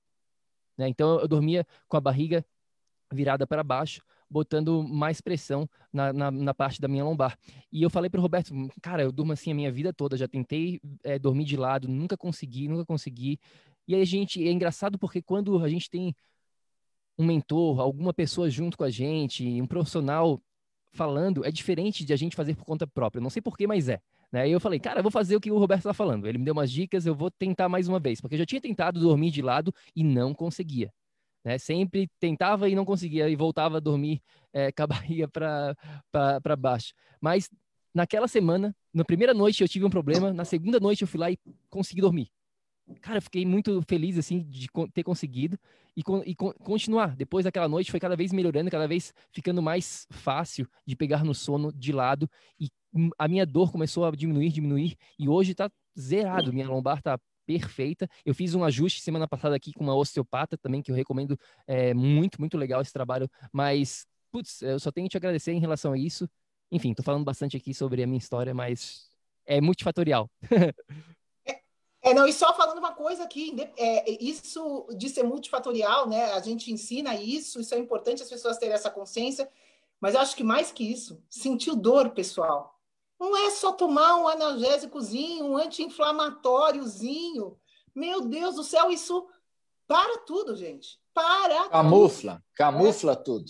Né? 0.75 0.87
Então 0.87 1.19
eu 1.19 1.27
dormia 1.27 1.63
com 1.87 1.95
a 1.95 2.01
barriga 2.01 2.43
virada 3.13 3.45
para 3.45 3.63
baixo, 3.63 4.01
botando 4.27 4.81
mais 4.81 5.21
pressão 5.21 5.69
na, 5.93 6.11
na, 6.11 6.31
na, 6.31 6.55
parte 6.55 6.81
da 6.81 6.87
minha 6.87 7.03
lombar. 7.03 7.37
E 7.71 7.83
eu 7.83 7.89
falei 7.91 8.09
para 8.09 8.17
o 8.17 8.23
Roberto, 8.23 8.51
cara, 8.81 9.03
eu 9.03 9.11
durmo 9.11 9.31
assim 9.31 9.51
a 9.51 9.55
minha 9.55 9.71
vida 9.71 9.93
toda, 9.93 10.17
já 10.17 10.27
tentei 10.27 10.81
é, 11.03 11.19
dormir 11.19 11.45
de 11.45 11.55
lado, 11.55 11.87
nunca 11.87 12.17
consegui, 12.17 12.67
nunca 12.67 12.83
consegui. 12.83 13.39
E 13.87 13.93
aí 13.93 14.01
a 14.01 14.05
gente, 14.05 14.43
é 14.43 14.51
engraçado 14.51 14.97
porque 14.97 15.21
quando 15.21 15.63
a 15.63 15.69
gente 15.69 15.87
tem 15.87 16.15
um 17.15 17.23
mentor, 17.23 17.79
alguma 17.79 18.11
pessoa 18.11 18.49
junto 18.49 18.75
com 18.75 18.83
a 18.83 18.89
gente, 18.89 19.61
um 19.61 19.67
profissional 19.67 20.41
falando, 20.93 21.45
é 21.45 21.51
diferente 21.51 22.05
de 22.05 22.13
a 22.13 22.15
gente 22.15 22.35
fazer 22.35 22.55
por 22.55 22.63
conta 22.63 22.87
própria. 22.87 23.21
Não 23.21 23.29
sei 23.29 23.41
porquê, 23.41 23.67
mas 23.67 23.89
é. 23.89 23.99
Né? 24.31 24.47
E 24.47 24.51
eu 24.51 24.59
falei, 24.59 24.79
cara, 24.79 24.99
eu 24.99 25.03
vou 25.03 25.11
fazer 25.11 25.35
o 25.35 25.41
que 25.41 25.51
o 25.51 25.57
Roberto 25.57 25.81
está 25.81 25.93
falando. 25.93 26.27
Ele 26.27 26.37
me 26.37 26.45
deu 26.45 26.53
umas 26.53 26.71
dicas, 26.71 27.05
eu 27.05 27.13
vou 27.13 27.29
tentar 27.29 27.67
mais 27.67 27.87
uma 27.87 27.99
vez, 27.99 28.21
porque 28.21 28.35
eu 28.35 28.39
já 28.39 28.45
tinha 28.45 28.61
tentado 28.61 28.99
dormir 28.99 29.31
de 29.31 29.41
lado 29.41 29.73
e 29.95 30.03
não 30.03 30.33
conseguia. 30.33 30.91
Né? 31.43 31.57
Sempre 31.57 32.09
tentava 32.19 32.69
e 32.69 32.75
não 32.75 32.85
conseguia, 32.85 33.29
e 33.29 33.35
voltava 33.35 33.77
a 33.77 33.79
dormir 33.79 34.21
é, 34.53 34.71
com 34.73 34.83
a 34.83 34.87
barriga 34.87 35.27
para 35.27 36.55
baixo. 36.57 36.93
Mas 37.19 37.49
naquela 37.93 38.27
semana, 38.27 38.75
na 38.93 39.03
primeira 39.03 39.33
noite 39.33 39.61
eu 39.61 39.67
tive 39.67 39.85
um 39.85 39.89
problema, 39.89 40.31
na 40.33 40.45
segunda 40.45 40.79
noite 40.79 41.01
eu 41.01 41.07
fui 41.07 41.19
lá 41.19 41.29
e 41.29 41.37
consegui 41.69 42.01
dormir. 42.01 42.29
Cara, 43.01 43.17
eu 43.17 43.21
fiquei 43.21 43.45
muito 43.45 43.81
feliz, 43.87 44.17
assim, 44.17 44.43
de 44.43 44.67
ter 44.93 45.03
conseguido 45.03 45.57
e, 45.95 46.01
e 46.25 46.35
continuar. 46.35 47.15
Depois 47.15 47.45
daquela 47.45 47.67
noite 47.67 47.91
foi 47.91 47.99
cada 47.99 48.15
vez 48.15 48.31
melhorando, 48.31 48.69
cada 48.71 48.87
vez 48.87 49.13
ficando 49.31 49.61
mais 49.61 50.07
fácil 50.09 50.67
de 50.85 50.95
pegar 50.95 51.23
no 51.23 51.33
sono 51.33 51.71
de 51.71 51.91
lado 51.91 52.29
e 52.59 52.69
a 53.17 53.27
minha 53.27 53.45
dor 53.45 53.71
começou 53.71 54.05
a 54.05 54.11
diminuir, 54.11 54.51
diminuir 54.51 54.95
e 55.17 55.27
hoje 55.27 55.55
tá 55.55 55.69
zerado. 55.99 56.53
Minha 56.53 56.69
lombar 56.69 57.01
tá 57.01 57.19
perfeita. 57.45 58.07
Eu 58.25 58.33
fiz 58.33 58.55
um 58.55 58.63
ajuste 58.63 59.01
semana 59.01 59.27
passada 59.27 59.55
aqui 59.55 59.73
com 59.73 59.83
uma 59.83 59.95
osteopata 59.95 60.57
também, 60.57 60.81
que 60.81 60.91
eu 60.91 60.95
recomendo 60.95 61.37
é, 61.67 61.93
muito, 61.93 62.39
muito 62.39 62.57
legal 62.57 62.81
esse 62.81 62.93
trabalho. 62.93 63.29
Mas, 63.51 64.05
putz, 64.31 64.61
eu 64.61 64.79
só 64.79 64.91
tenho 64.91 65.07
que 65.07 65.11
te 65.11 65.17
agradecer 65.17 65.51
em 65.51 65.59
relação 65.59 65.93
a 65.93 65.97
isso. 65.97 66.29
Enfim, 66.71 66.93
tô 66.93 67.03
falando 67.03 67.23
bastante 67.25 67.57
aqui 67.57 67.73
sobre 67.73 68.01
a 68.03 68.07
minha 68.07 68.17
história, 68.17 68.53
mas 68.53 69.09
é 69.45 69.59
multifatorial. 69.61 70.29
É, 72.03 72.13
não, 72.13 72.27
e 72.27 72.33
só 72.33 72.53
falando 72.53 72.79
uma 72.79 72.91
coisa 72.91 73.23
aqui, 73.23 73.55
é, 73.77 74.11
isso 74.21 74.85
de 74.97 75.07
ser 75.07 75.23
multifatorial, 75.23 76.07
né? 76.07 76.33
A 76.33 76.41
gente 76.41 76.69
ensina 76.69 77.15
isso, 77.15 77.61
isso 77.61 77.73
é 77.73 77.77
importante 77.77 78.21
as 78.21 78.29
pessoas 78.29 78.57
terem 78.57 78.75
essa 78.75 78.91
consciência, 78.91 79.49
mas 80.01 80.13
eu 80.13 80.19
acho 80.19 80.35
que 80.35 80.43
mais 80.43 80.69
que 80.69 80.83
isso, 80.83 81.23
sentir 81.29 81.73
dor, 81.75 82.09
pessoal. 82.09 82.77
Não 83.17 83.37
é 83.37 83.49
só 83.51 83.71
tomar 83.71 84.17
um 84.17 84.27
analgésicozinho, 84.27 85.45
um 85.45 85.57
anti-inflamatóriozinho. 85.57 87.57
Meu 87.95 88.19
Deus 88.19 88.55
do 88.55 88.65
céu, 88.65 88.91
isso 88.91 89.25
para 89.87 90.17
tudo, 90.19 90.57
gente. 90.57 90.99
Para. 91.13 91.69
Camufla, 91.69 92.33
tudo. 92.33 92.43
camufla 92.53 93.13
é. 93.13 93.15
tudo. 93.15 93.49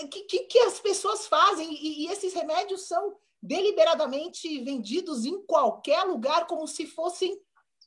O 0.00 0.04
é, 0.04 0.06
que, 0.06 0.20
que, 0.22 0.38
que, 0.44 0.60
as 0.60 0.78
pessoas 0.78 1.26
fazem? 1.26 1.72
E, 1.72 2.04
e 2.04 2.06
esses 2.06 2.32
remédios 2.32 2.82
são 2.82 3.16
deliberadamente 3.42 4.60
vendidos 4.60 5.24
em 5.24 5.42
qualquer 5.42 6.04
lugar 6.04 6.46
como 6.46 6.68
se 6.68 6.86
fossem 6.86 7.36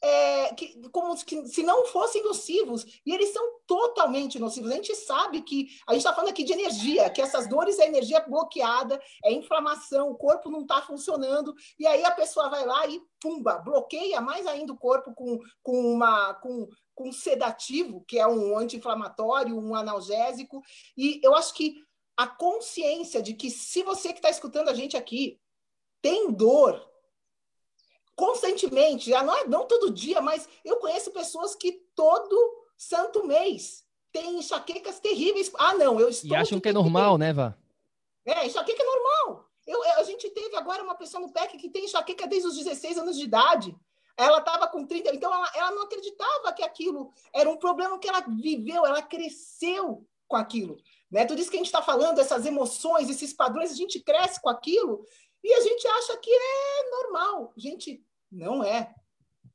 é, 0.04 0.54
que, 0.56 0.82
como 0.90 1.16
se 1.16 1.64
não 1.64 1.86
fossem 1.86 2.24
nocivos, 2.24 2.84
e 3.06 3.14
eles 3.14 3.32
são 3.32 3.60
totalmente 3.68 4.40
nocivos. 4.40 4.72
A 4.72 4.76
gente 4.76 4.96
sabe 4.96 5.42
que 5.42 5.68
a 5.88 5.94
gente 5.94 6.02
está 6.02 6.14
falando 6.14 6.32
aqui 6.32 6.44
de 6.44 6.54
energia, 6.54 7.10
que 7.10 7.22
essas 7.22 7.48
dores 7.48 7.78
é 7.78 7.86
energia 7.86 8.20
bloqueada, 8.22 9.00
é 9.24 9.32
inflamação, 9.32 10.10
o 10.10 10.16
corpo 10.16 10.50
não 10.50 10.62
está 10.62 10.82
funcionando, 10.82 11.54
e 11.80 11.86
aí 11.86 12.04
a 12.04 12.12
pessoa 12.12 12.50
vai 12.50 12.66
lá 12.66 12.88
e 12.88 13.00
pumba, 13.20 13.60
bloqueia 13.60 14.20
mais 14.20 14.48
ainda 14.48 14.74
o 14.74 14.78
corpo 14.78 15.14
com, 15.14 15.40
com 15.62 15.94
uma 15.94 16.34
com, 16.36 16.68
com 16.96 17.10
um 17.10 17.14
sedativo, 17.14 18.04
que 18.08 18.18
é 18.18 18.26
um 18.26 18.58
anti-inflamatório, 18.58 19.58
um 19.58 19.76
analgésico, 19.76 20.64
e 20.98 21.20
eu 21.24 21.36
acho 21.36 21.54
que 21.54 21.76
a 22.18 22.28
consciência 22.28 23.22
de 23.22 23.36
que 23.36 23.52
se 23.52 23.84
você 23.84 24.10
que 24.10 24.20
está 24.20 24.30
escutando 24.30 24.70
a 24.70 24.74
gente 24.74 24.98
aqui 24.98 25.40
tem 26.02 26.32
dor, 26.32 26.91
constantemente, 28.22 29.10
já 29.10 29.24
não 29.24 29.36
é 29.36 29.48
não 29.48 29.66
todo 29.66 29.90
dia, 29.90 30.22
mas 30.22 30.48
eu 30.64 30.76
conheço 30.76 31.10
pessoas 31.10 31.56
que 31.56 31.72
todo 31.96 32.68
santo 32.78 33.26
mês 33.26 33.84
têm 34.12 34.38
enxaquecas 34.38 35.00
terríveis. 35.00 35.52
Ah, 35.58 35.74
não, 35.74 36.00
eu 36.00 36.08
estou. 36.08 36.30
E 36.30 36.36
acham 36.36 36.60
que 36.60 36.70
é 36.70 36.72
normal, 36.72 37.18
né, 37.18 37.34
Vá? 37.34 37.58
É, 38.24 38.46
enxaqueca 38.46 38.80
é 38.80 38.86
normal. 38.86 39.50
Eu, 39.66 39.84
a 39.98 40.04
gente 40.04 40.30
teve 40.30 40.56
agora 40.56 40.84
uma 40.84 40.94
pessoa 40.94 41.20
no 41.20 41.34
PEC 41.34 41.58
que 41.58 41.68
tem 41.68 41.86
enxaqueca 41.86 42.28
desde 42.28 42.48
os 42.48 42.58
16 42.58 43.00
anos 43.00 43.18
de 43.18 43.24
idade. 43.24 43.76
Ela 44.16 44.38
estava 44.38 44.68
com 44.68 44.86
30, 44.86 45.16
então 45.16 45.34
ela, 45.34 45.52
ela 45.56 45.72
não 45.72 45.82
acreditava 45.82 46.54
que 46.54 46.62
aquilo 46.62 47.12
era 47.34 47.50
um 47.50 47.58
problema 47.58 47.98
que 47.98 48.08
ela 48.08 48.20
viveu, 48.20 48.86
ela 48.86 49.02
cresceu 49.02 50.06
com 50.28 50.36
aquilo. 50.36 50.78
Né? 51.10 51.26
Tudo 51.26 51.42
isso 51.42 51.50
que 51.50 51.58
a 51.58 51.60
gente 51.60 51.74
está 51.74 51.82
falando, 51.82 52.20
essas 52.20 52.46
emoções, 52.46 53.10
esses 53.10 53.34
padrões, 53.34 53.72
a 53.72 53.76
gente 53.76 54.00
cresce 54.00 54.40
com 54.40 54.50
aquilo 54.50 55.04
e 55.44 55.52
a 55.52 55.62
gente 55.62 55.88
acha 55.88 56.18
que 56.18 56.30
é 56.30 56.90
normal. 56.92 57.52
Gente, 57.58 58.06
não 58.32 58.64
é. 58.64 58.94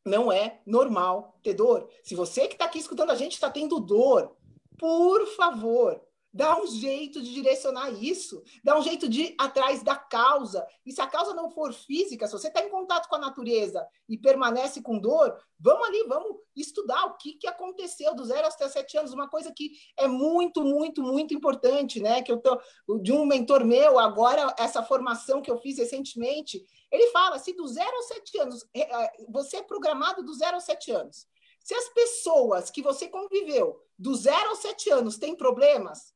Não 0.04 0.30
é 0.30 0.60
normal 0.64 1.38
ter 1.42 1.54
dor. 1.54 1.88
Se 2.04 2.14
você 2.14 2.46
que 2.46 2.54
está 2.54 2.66
aqui 2.66 2.78
escutando 2.78 3.10
a 3.10 3.16
gente 3.16 3.32
está 3.32 3.50
tendo 3.50 3.80
dor, 3.80 4.36
por 4.78 5.26
favor, 5.34 6.00
Dá 6.36 6.60
um 6.60 6.66
jeito 6.66 7.22
de 7.22 7.32
direcionar 7.32 7.90
isso, 7.94 8.42
dá 8.62 8.78
um 8.78 8.82
jeito 8.82 9.08
de 9.08 9.22
ir 9.22 9.34
atrás 9.38 9.82
da 9.82 9.96
causa. 9.96 10.66
E 10.84 10.92
se 10.92 11.00
a 11.00 11.06
causa 11.06 11.32
não 11.32 11.48
for 11.48 11.72
física, 11.72 12.26
se 12.26 12.32
você 12.34 12.48
está 12.48 12.60
em 12.60 12.68
contato 12.68 13.08
com 13.08 13.14
a 13.14 13.18
natureza 13.18 13.82
e 14.06 14.18
permanece 14.18 14.82
com 14.82 14.98
dor, 14.98 15.34
vamos 15.58 15.88
ali, 15.88 16.04
vamos 16.06 16.36
estudar 16.54 17.06
o 17.06 17.16
que, 17.16 17.32
que 17.38 17.48
aconteceu 17.48 18.14
do 18.14 18.22
zero 18.22 18.44
aos 18.44 18.54
sete 18.70 18.98
anos. 18.98 19.14
Uma 19.14 19.30
coisa 19.30 19.50
que 19.50 19.70
é 19.96 20.06
muito, 20.06 20.62
muito, 20.62 21.02
muito 21.02 21.32
importante, 21.32 22.00
né? 22.00 22.20
Que 22.20 22.32
eu 22.32 22.36
tô 22.36 22.60
de 23.00 23.12
um 23.12 23.24
mentor 23.24 23.64
meu, 23.64 23.98
agora, 23.98 24.54
essa 24.58 24.82
formação 24.82 25.40
que 25.40 25.50
eu 25.50 25.56
fiz 25.56 25.78
recentemente, 25.78 26.62
ele 26.92 27.06
fala: 27.12 27.38
se 27.38 27.54
do 27.54 27.66
zero 27.66 27.96
aos 27.96 28.08
sete 28.08 28.38
anos, 28.38 28.62
é, 28.74 28.82
é, 28.82 29.12
você 29.30 29.56
é 29.56 29.62
programado 29.62 30.22
do 30.22 30.34
zero 30.34 30.56
aos 30.56 30.64
sete 30.64 30.90
anos. 30.90 31.26
Se 31.64 31.74
as 31.74 31.88
pessoas 31.88 32.70
que 32.70 32.82
você 32.82 33.08
conviveu 33.08 33.80
do 33.98 34.14
zero 34.14 34.50
aos 34.50 34.58
sete 34.58 34.90
anos 34.90 35.16
têm 35.16 35.34
problemas, 35.34 36.14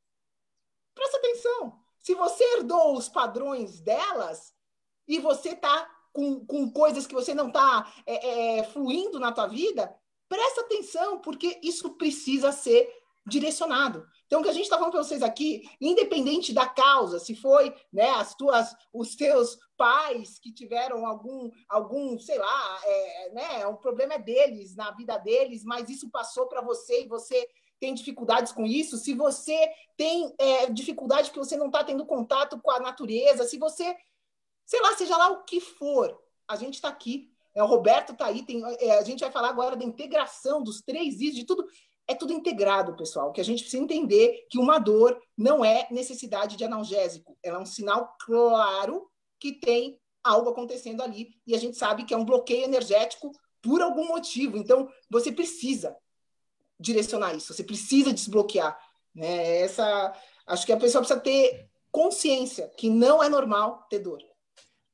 Presta 0.94 1.16
atenção. 1.18 1.78
Se 1.98 2.14
você 2.14 2.42
herdou 2.56 2.96
os 2.96 3.08
padrões 3.08 3.80
delas 3.80 4.54
e 5.06 5.18
você 5.18 5.50
está 5.50 5.88
com, 6.12 6.44
com 6.44 6.70
coisas 6.70 7.06
que 7.06 7.14
você 7.14 7.34
não 7.34 7.48
está 7.48 7.92
é, 8.06 8.58
é, 8.58 8.64
fluindo 8.64 9.18
na 9.20 9.32
tua 9.32 9.46
vida, 9.46 9.94
presta 10.28 10.62
atenção, 10.62 11.20
porque 11.20 11.58
isso 11.62 11.96
precisa 11.96 12.52
ser 12.52 12.88
direcionado. 13.26 14.06
Então, 14.26 14.40
o 14.40 14.42
que 14.42 14.48
a 14.48 14.52
gente 14.52 14.64
está 14.64 14.76
falando 14.76 14.92
para 14.92 15.02
vocês 15.02 15.22
aqui, 15.22 15.68
independente 15.80 16.52
da 16.52 16.66
causa, 16.66 17.18
se 17.18 17.34
foi 17.34 17.74
né, 17.92 18.10
as 18.10 18.34
tuas, 18.34 18.74
os 18.92 19.14
teus 19.14 19.58
pais 19.76 20.38
que 20.38 20.52
tiveram 20.52 21.06
algum, 21.06 21.50
algum 21.68 22.18
sei 22.18 22.38
lá, 22.38 22.80
é, 22.84 23.30
né, 23.32 23.66
o 23.66 23.76
problema 23.76 24.14
é 24.14 24.18
deles, 24.18 24.74
na 24.74 24.90
vida 24.92 25.18
deles, 25.18 25.64
mas 25.64 25.88
isso 25.88 26.10
passou 26.10 26.46
para 26.46 26.62
você 26.62 27.02
e 27.02 27.08
você 27.08 27.46
tem 27.80 27.94
dificuldades 27.94 28.52
com 28.52 28.66
isso, 28.66 28.98
se 28.98 29.14
você 29.14 29.58
tem 29.96 30.32
é, 30.38 30.70
dificuldade 30.70 31.30
que 31.30 31.38
você 31.38 31.56
não 31.56 31.66
está 31.66 31.82
tendo 31.82 32.04
contato 32.04 32.60
com 32.60 32.70
a 32.70 32.78
natureza, 32.78 33.44
se 33.44 33.58
você, 33.58 33.96
sei 34.66 34.80
lá, 34.82 34.94
seja 34.94 35.16
lá 35.16 35.28
o 35.30 35.44
que 35.44 35.60
for, 35.60 36.16
a 36.46 36.56
gente 36.56 36.74
está 36.74 36.88
aqui. 36.88 37.30
É, 37.54 37.62
o 37.62 37.66
Roberto 37.66 38.12
está 38.12 38.26
aí, 38.26 38.44
tem, 38.44 38.62
é, 38.78 38.98
a 38.98 39.02
gente 39.02 39.20
vai 39.20 39.30
falar 39.32 39.48
agora 39.48 39.74
da 39.74 39.84
integração 39.84 40.62
dos 40.62 40.82
três 40.82 41.20
is, 41.20 41.34
de 41.34 41.44
tudo. 41.44 41.66
É 42.06 42.14
tudo 42.14 42.32
integrado, 42.32 42.96
pessoal, 42.96 43.32
que 43.32 43.40
a 43.40 43.44
gente 43.44 43.62
precisa 43.62 43.82
entender 43.82 44.46
que 44.50 44.58
uma 44.58 44.78
dor 44.78 45.20
não 45.36 45.64
é 45.64 45.86
necessidade 45.90 46.56
de 46.56 46.64
analgésico, 46.64 47.38
ela 47.42 47.58
é 47.58 47.60
um 47.60 47.66
sinal 47.66 48.16
claro 48.20 49.08
que 49.38 49.52
tem 49.52 49.98
algo 50.22 50.50
acontecendo 50.50 51.02
ali, 51.02 51.30
e 51.46 51.54
a 51.54 51.58
gente 51.58 51.76
sabe 51.76 52.04
que 52.04 52.12
é 52.12 52.16
um 52.16 52.24
bloqueio 52.24 52.64
energético 52.64 53.30
por 53.62 53.80
algum 53.80 54.08
motivo. 54.08 54.56
Então, 54.56 54.88
você 55.08 55.32
precisa 55.32 55.96
direcionar 56.80 57.34
isso, 57.34 57.52
você 57.52 57.62
precisa 57.62 58.12
desbloquear. 58.12 58.76
Né? 59.14 59.58
Essa, 59.58 60.12
acho 60.46 60.64
que 60.64 60.72
a 60.72 60.76
pessoa 60.76 61.02
precisa 61.02 61.20
ter 61.20 61.68
consciência 61.92 62.68
que 62.76 62.88
não 62.88 63.22
é 63.22 63.28
normal 63.28 63.86
ter 63.90 63.98
dor. 63.98 64.20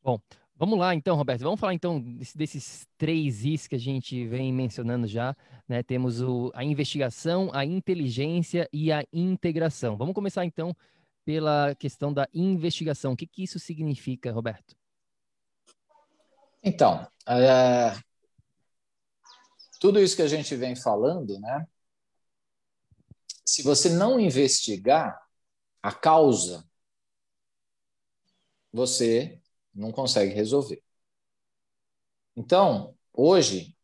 Bom, 0.02 0.18
vamos 0.56 0.78
lá 0.78 0.94
então, 0.94 1.16
Roberto. 1.16 1.42
Vamos 1.42 1.60
falar 1.60 1.74
então 1.74 2.00
desses 2.34 2.86
três 2.98 3.44
Is 3.44 3.66
que 3.66 3.74
a 3.74 3.78
gente 3.78 4.26
vem 4.26 4.52
mencionando 4.52 5.06
já. 5.06 5.36
Né? 5.68 5.82
Temos 5.82 6.20
o, 6.20 6.50
a 6.54 6.64
investigação, 6.64 7.50
a 7.52 7.64
inteligência 7.64 8.68
e 8.72 8.90
a 8.90 9.04
integração. 9.12 9.96
Vamos 9.96 10.14
começar 10.14 10.44
então 10.44 10.74
pela 11.24 11.74
questão 11.74 12.12
da 12.12 12.28
investigação. 12.32 13.12
O 13.12 13.16
que, 13.16 13.26
que 13.26 13.42
isso 13.42 13.58
significa, 13.58 14.32
Roberto? 14.32 14.76
Então, 16.62 17.06
é, 17.28 17.92
tudo 19.80 20.00
isso 20.00 20.16
que 20.16 20.22
a 20.22 20.28
gente 20.28 20.54
vem 20.56 20.74
falando, 20.74 21.38
né, 21.38 21.66
se 23.46 23.62
você 23.62 23.88
não 23.88 24.18
investigar 24.18 25.18
a 25.80 25.92
causa, 25.92 26.68
você 28.72 29.40
não 29.72 29.92
consegue 29.92 30.34
resolver. 30.34 30.82
Então, 32.36 32.94
hoje, 33.12 33.76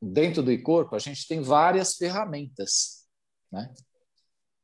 dentro 0.00 0.42
do 0.42 0.62
corpo, 0.62 0.94
a 0.94 0.98
gente 0.98 1.26
tem 1.26 1.40
várias 1.40 1.96
ferramentas, 1.96 3.08
né? 3.50 3.72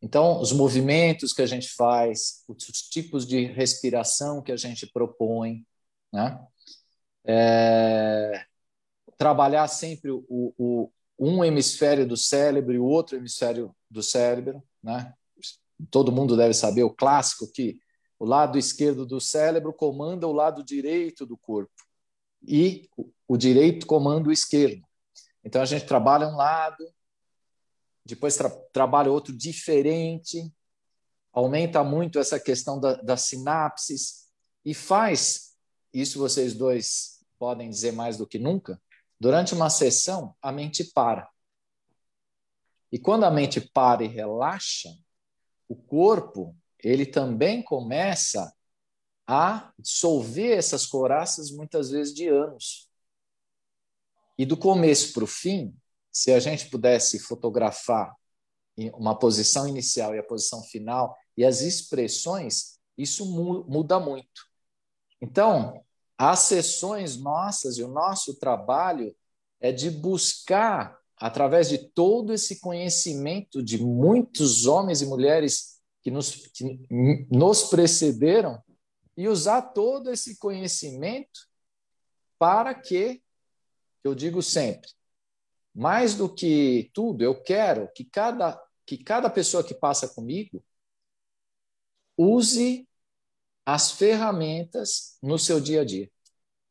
Então, 0.03 0.41
os 0.41 0.53
movimentos 0.53 1.33
que 1.33 1.43
a 1.43 1.47
gente 1.47 1.69
faz, 1.75 2.45
os 2.49 2.65
tipos 2.89 3.27
de 3.27 3.45
respiração 3.47 4.43
que 4.43 4.53
a 4.53 4.57
gente 4.57 4.87
propõe, 4.87 5.67
né? 6.13 6.39
É, 7.25 8.47
trabalhar 9.19 9.69
sempre 9.69 10.11
o, 10.11 10.25
o, 10.29 10.91
um 11.21 11.45
hemisfério 11.45 12.09
do 12.09 12.17
cérebro 12.17 12.73
e 12.73 12.79
o 12.79 12.85
outro 12.87 13.15
hemisfério 13.15 13.77
do 13.91 14.03
cérebro, 14.03 14.63
né? 14.83 15.13
Todo 15.91 16.11
mundo 16.11 16.35
deve 16.35 16.55
saber 16.55 16.83
o 16.83 16.91
clássico 16.91 17.47
que 17.53 17.79
o 18.19 18.25
lado 18.25 18.59
esquerdo 18.59 19.05
do 19.05 19.21
cérebro 19.21 19.73
comanda 19.73 20.27
o 20.27 20.33
lado 20.33 20.65
direito 20.65 21.27
do 21.27 21.37
corpo 21.37 21.73
e 22.43 22.89
o 23.29 23.37
direito 23.37 23.87
comanda 23.87 24.31
o 24.31 24.33
esquerdo. 24.33 24.83
Então 25.45 25.61
a 25.61 25.67
gente 25.67 25.85
trabalha 25.85 26.27
um 26.27 26.37
lado, 26.37 26.85
depois 28.05 28.37
tra 28.37 28.49
trabalha 28.73 29.13
outro 29.13 29.37
diferente, 29.37 30.51
aumenta 31.33 31.85
muito 31.85 32.19
essa 32.19 32.41
questão 32.41 32.81
da, 32.81 32.95
das 32.95 33.23
sinapses 33.23 34.31
e 34.65 34.73
faz, 34.73 35.55
isso 35.93 36.19
vocês 36.19 36.55
dois 36.55 37.25
podem 37.39 37.69
dizer 37.69 37.93
mais 37.93 38.17
do 38.17 38.27
que 38.27 38.39
nunca, 38.39 38.81
durante 39.21 39.55
uma 39.55 39.69
sessão 39.69 40.35
a 40.41 40.51
mente 40.51 40.83
para. 40.83 41.29
E 42.91 42.99
quando 42.99 43.25
a 43.25 43.31
mente 43.31 43.61
para 43.61 44.03
e 44.03 44.09
relaxa, 44.09 44.89
o 45.69 45.77
corpo 45.77 46.57
ele 46.83 47.05
também 47.05 47.63
começa 47.63 48.53
a 49.27 49.73
dissolver 49.79 50.57
essas 50.57 50.87
coraças 50.87 51.51
muitas 51.51 51.91
vezes 51.91 52.13
de 52.13 52.27
anos. 52.27 52.91
E 54.37 54.47
do 54.47 54.57
começo 54.57 55.13
para 55.13 55.23
o 55.23 55.27
fim, 55.27 55.77
se 56.11 56.33
a 56.33 56.41
gente 56.41 56.69
pudesse 56.71 57.21
fotografar 57.21 58.17
uma 58.95 59.17
posição 59.17 59.69
inicial 59.69 60.15
e 60.15 60.19
a 60.19 60.23
posição 60.23 60.63
final 60.65 61.17
e 61.37 61.45
as 61.45 61.61
expressões, 61.61 62.81
isso 62.97 63.25
muda 63.27 64.01
muito. 64.01 64.49
Então, 65.21 65.85
as 66.23 66.41
sessões 66.41 67.17
nossas 67.17 67.79
e 67.79 67.83
o 67.83 67.89
nosso 67.89 68.39
trabalho 68.39 69.17
é 69.59 69.73
de 69.73 69.91
buscar, 69.91 71.01
através 71.17 71.71
de 71.71 71.79
todo 71.79 72.35
esse 72.35 72.61
conhecimento 72.61 73.63
de 73.63 73.83
muitos 73.83 74.67
homens 74.67 75.01
e 75.01 75.07
mulheres 75.07 75.81
que 76.03 76.11
nos, 76.11 76.47
que 76.49 76.87
nos 77.31 77.71
precederam 77.71 78.63
e 79.17 79.29
usar 79.29 79.63
todo 79.63 80.11
esse 80.11 80.39
conhecimento 80.39 81.49
para 82.39 82.75
que, 82.75 83.23
eu 84.05 84.15
digo 84.15 84.43
sempre, 84.43 84.91
mais 85.75 86.15
do 86.15 86.29
que 86.29 86.91
tudo, 86.93 87.25
eu 87.25 87.43
quero 87.43 87.91
que 87.95 88.05
cada, 88.05 88.63
que 88.85 88.99
cada 88.99 89.31
pessoa 89.31 89.65
que 89.65 89.73
passa 89.73 90.07
comigo 90.07 90.63
use 92.15 92.87
as 93.73 93.93
ferramentas 93.93 95.17
no 95.23 95.39
seu 95.39 95.61
dia 95.61 95.83
a 95.83 95.85
dia. 95.85 96.11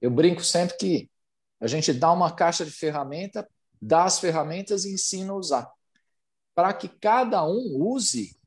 Eu 0.01 0.11
brinco 0.11 0.43
sempre 0.43 0.77
que 0.77 1.11
a 1.59 1.65
gente 1.67 1.93
dá 1.93 2.11
uma 2.11 2.31
caixa 2.31 2.65
de 2.65 2.71
ferramenta, 2.71 3.49
dá 3.81 4.03
as 4.03 4.19
ferramentas 4.19 4.83
e 4.83 4.93
ensina 4.93 5.31
a 5.31 5.35
usar. 5.35 5.71
Para 6.53 6.73
que 6.73 6.89
cada 6.89 7.45
um 7.45 7.77
use 7.77 8.37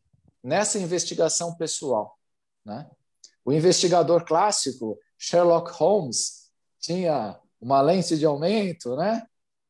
nessa 0.43 0.79
investigação 0.79 1.55
pessoal. 1.55 2.19
Né? 2.65 2.91
O 3.43 3.53
investigador 3.53 4.25
clássico, 4.25 4.99
Sherlock 5.17 5.71
Holmes, 5.73 6.51
tinha 6.79 7.41
uma 7.59 7.81
lente 7.81 8.19
de 8.19 8.27
aumento, 8.27 8.97
né? 8.97 9.27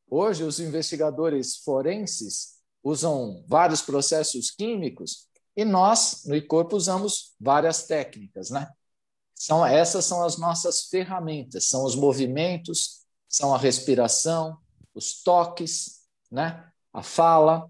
Hoje, 0.09 0.43
os 0.43 0.59
investigadores 0.59 1.57
forenses 1.57 2.59
usam 2.83 3.45
vários 3.47 3.81
processos 3.81 4.51
químicos 4.51 5.27
e 5.55 5.63
nós, 5.63 6.23
no 6.25 6.35
ICORPO, 6.35 6.75
usamos 6.75 7.35
várias 7.39 7.85
técnicas, 7.85 8.49
né? 8.49 8.71
São, 9.35 9.65
essas 9.65 10.05
são 10.05 10.23
as 10.23 10.37
nossas 10.37 10.83
ferramentas, 10.83 11.65
são 11.65 11.83
os 11.83 11.95
movimentos, 11.95 13.05
são 13.27 13.53
a 13.53 13.57
respiração, 13.57 14.57
os 14.93 15.21
toques, 15.21 16.03
né? 16.31 16.71
a 16.93 17.01
fala, 17.01 17.69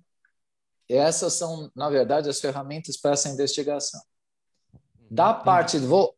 essas 0.88 1.34
são, 1.34 1.72
na 1.74 1.90
verdade, 1.90 2.30
as 2.30 2.40
ferramentas 2.40 2.98
para 2.98 3.14
essa 3.14 3.30
investigação. 3.30 4.02
Da 5.10 5.34
parte, 5.34 5.78
vou, 5.78 6.16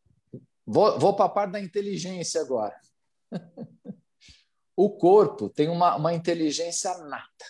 vou, 0.66 0.98
vou 0.98 1.14
para 1.14 1.26
a 1.26 1.30
parte 1.30 1.52
da 1.52 1.60
inteligência 1.60 2.40
agora. 2.40 2.78
o 4.76 4.90
corpo 4.90 5.48
tem 5.48 5.68
uma, 5.68 5.96
uma 5.96 6.12
inteligência 6.12 6.96
nata. 6.98 7.46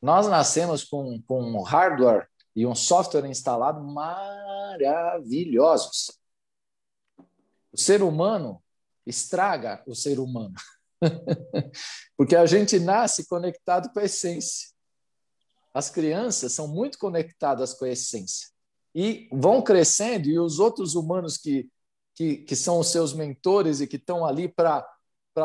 Nós 0.00 0.28
nascemos 0.28 0.84
com, 0.84 1.20
com 1.22 1.42
um 1.42 1.62
hardware 1.62 2.28
e 2.56 2.66
um 2.66 2.74
software 2.74 3.28
instalado 3.28 3.84
maravilhosos. 3.84 6.10
O 7.70 7.78
ser 7.78 8.02
humano 8.02 8.60
estraga 9.06 9.84
o 9.86 9.94
ser 9.94 10.18
humano. 10.18 10.54
Porque 12.16 12.34
a 12.34 12.46
gente 12.46 12.80
nasce 12.80 13.28
conectado 13.28 13.92
com 13.92 14.00
a 14.00 14.04
essência 14.04 14.74
as 15.76 15.90
crianças 15.90 16.54
são 16.54 16.66
muito 16.66 16.98
conectadas 16.98 17.74
com 17.74 17.84
a 17.84 17.90
essência 17.90 18.48
e 18.94 19.28
vão 19.30 19.60
crescendo, 19.60 20.26
e 20.26 20.38
os 20.38 20.58
outros 20.58 20.94
humanos 20.94 21.36
que, 21.36 21.70
que, 22.14 22.38
que 22.38 22.56
são 22.56 22.78
os 22.78 22.86
seus 22.86 23.12
mentores 23.12 23.82
e 23.82 23.86
que 23.86 23.96
estão 23.96 24.24
ali 24.24 24.48
para 24.48 24.88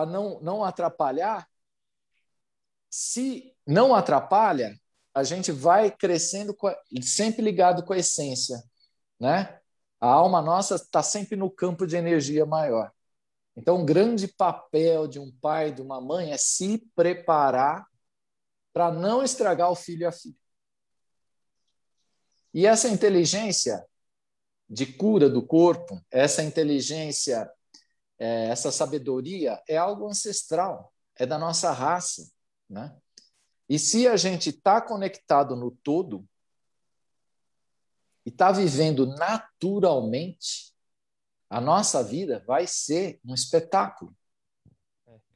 não, 0.07 0.39
não 0.39 0.63
atrapalhar, 0.63 1.45
se 2.89 3.53
não 3.67 3.93
atrapalha, 3.93 4.79
a 5.13 5.23
gente 5.23 5.51
vai 5.51 5.91
crescendo 5.91 6.55
sempre 7.01 7.41
ligado 7.41 7.83
com 7.83 7.93
a 7.93 7.97
essência, 7.97 8.63
né? 9.19 9.59
A 9.99 10.07
alma 10.07 10.41
nossa 10.41 10.75
está 10.75 11.03
sempre 11.03 11.35
no 11.35 11.49
campo 11.49 11.85
de 11.85 11.95
energia 11.95 12.45
maior. 12.45 12.91
Então, 13.55 13.77
um 13.77 13.85
grande 13.85 14.27
papel 14.27 15.07
de 15.07 15.19
um 15.19 15.31
pai, 15.39 15.71
de 15.71 15.81
uma 15.81 16.01
mãe, 16.01 16.31
é 16.31 16.37
se 16.37 16.79
preparar 16.95 17.85
para 18.73 18.91
não 18.91 19.21
estragar 19.21 19.69
o 19.69 19.75
filho 19.75 20.03
e 20.03 20.05
a 20.05 20.11
filha. 20.11 20.35
E 22.53 22.65
essa 22.65 22.87
inteligência 22.87 23.85
de 24.69 24.85
cura 24.85 25.29
do 25.29 25.45
corpo, 25.45 26.01
essa 26.09 26.41
inteligência, 26.41 27.51
é, 28.17 28.47
essa 28.47 28.71
sabedoria 28.71 29.61
é 29.67 29.77
algo 29.77 30.07
ancestral, 30.07 30.93
é 31.15 31.25
da 31.25 31.37
nossa 31.37 31.71
raça, 31.71 32.31
né? 32.69 32.95
E 33.71 33.79
se 33.79 34.05
a 34.05 34.17
gente 34.17 34.49
está 34.49 34.81
conectado 34.81 35.55
no 35.55 35.71
todo 35.71 36.27
e 38.25 38.29
está 38.29 38.51
vivendo 38.51 39.05
naturalmente, 39.05 40.73
a 41.49 41.61
nossa 41.61 42.03
vida 42.03 42.43
vai 42.45 42.67
ser 42.67 43.21
um 43.23 43.33
espetáculo. 43.33 44.13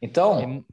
Então, 0.01 0.37
é... 0.37 0.63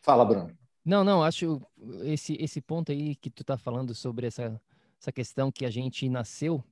fala, 0.00 0.24
Bruno. 0.24 0.56
Não, 0.84 1.02
não, 1.02 1.20
acho 1.20 1.60
esse, 2.04 2.36
esse 2.40 2.60
ponto 2.60 2.92
aí 2.92 3.16
que 3.16 3.28
tu 3.28 3.42
tá 3.42 3.58
falando 3.58 3.92
sobre 3.92 4.28
essa, 4.28 4.62
essa 5.00 5.10
questão 5.10 5.50
que 5.50 5.66
a 5.66 5.70
gente 5.70 6.08
nasceu 6.08 6.62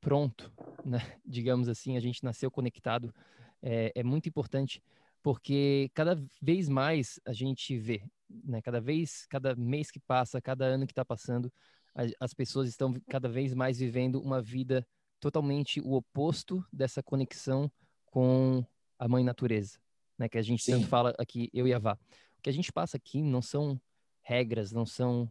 pronto, 0.00 0.50
né? 0.82 1.00
digamos 1.22 1.68
assim, 1.68 1.98
a 1.98 2.00
gente 2.00 2.24
nasceu 2.24 2.50
conectado, 2.50 3.14
é, 3.60 3.92
é 3.94 4.02
muito 4.02 4.26
importante, 4.26 4.82
porque 5.22 5.90
cada 5.92 6.18
vez 6.40 6.66
mais 6.66 7.20
a 7.26 7.34
gente 7.34 7.76
vê, 7.76 8.02
né? 8.44 8.60
cada 8.62 8.80
vez, 8.80 9.26
cada 9.26 9.54
mês 9.56 9.90
que 9.90 10.00
passa, 10.00 10.40
cada 10.40 10.64
ano 10.64 10.86
que 10.86 10.92
está 10.92 11.04
passando, 11.04 11.52
a, 11.94 12.02
as 12.20 12.34
pessoas 12.34 12.68
estão 12.68 12.94
cada 13.08 13.28
vez 13.28 13.54
mais 13.54 13.78
vivendo 13.78 14.20
uma 14.20 14.40
vida 14.40 14.86
totalmente 15.20 15.80
o 15.80 15.94
oposto 15.94 16.64
dessa 16.72 17.02
conexão 17.02 17.70
com 18.06 18.64
a 18.98 19.08
mãe 19.08 19.24
natureza, 19.24 19.78
né? 20.16 20.28
que 20.28 20.38
a 20.38 20.42
gente 20.42 20.62
Sim. 20.62 20.72
tanto 20.72 20.86
fala 20.88 21.14
aqui, 21.18 21.50
eu 21.52 21.66
e 21.66 21.74
a 21.74 21.78
Vá. 21.78 21.94
O 22.38 22.42
que 22.42 22.50
a 22.50 22.52
gente 22.52 22.72
passa 22.72 22.96
aqui 22.96 23.22
não 23.22 23.42
são 23.42 23.80
regras, 24.20 24.72
não 24.72 24.86
são 24.86 25.30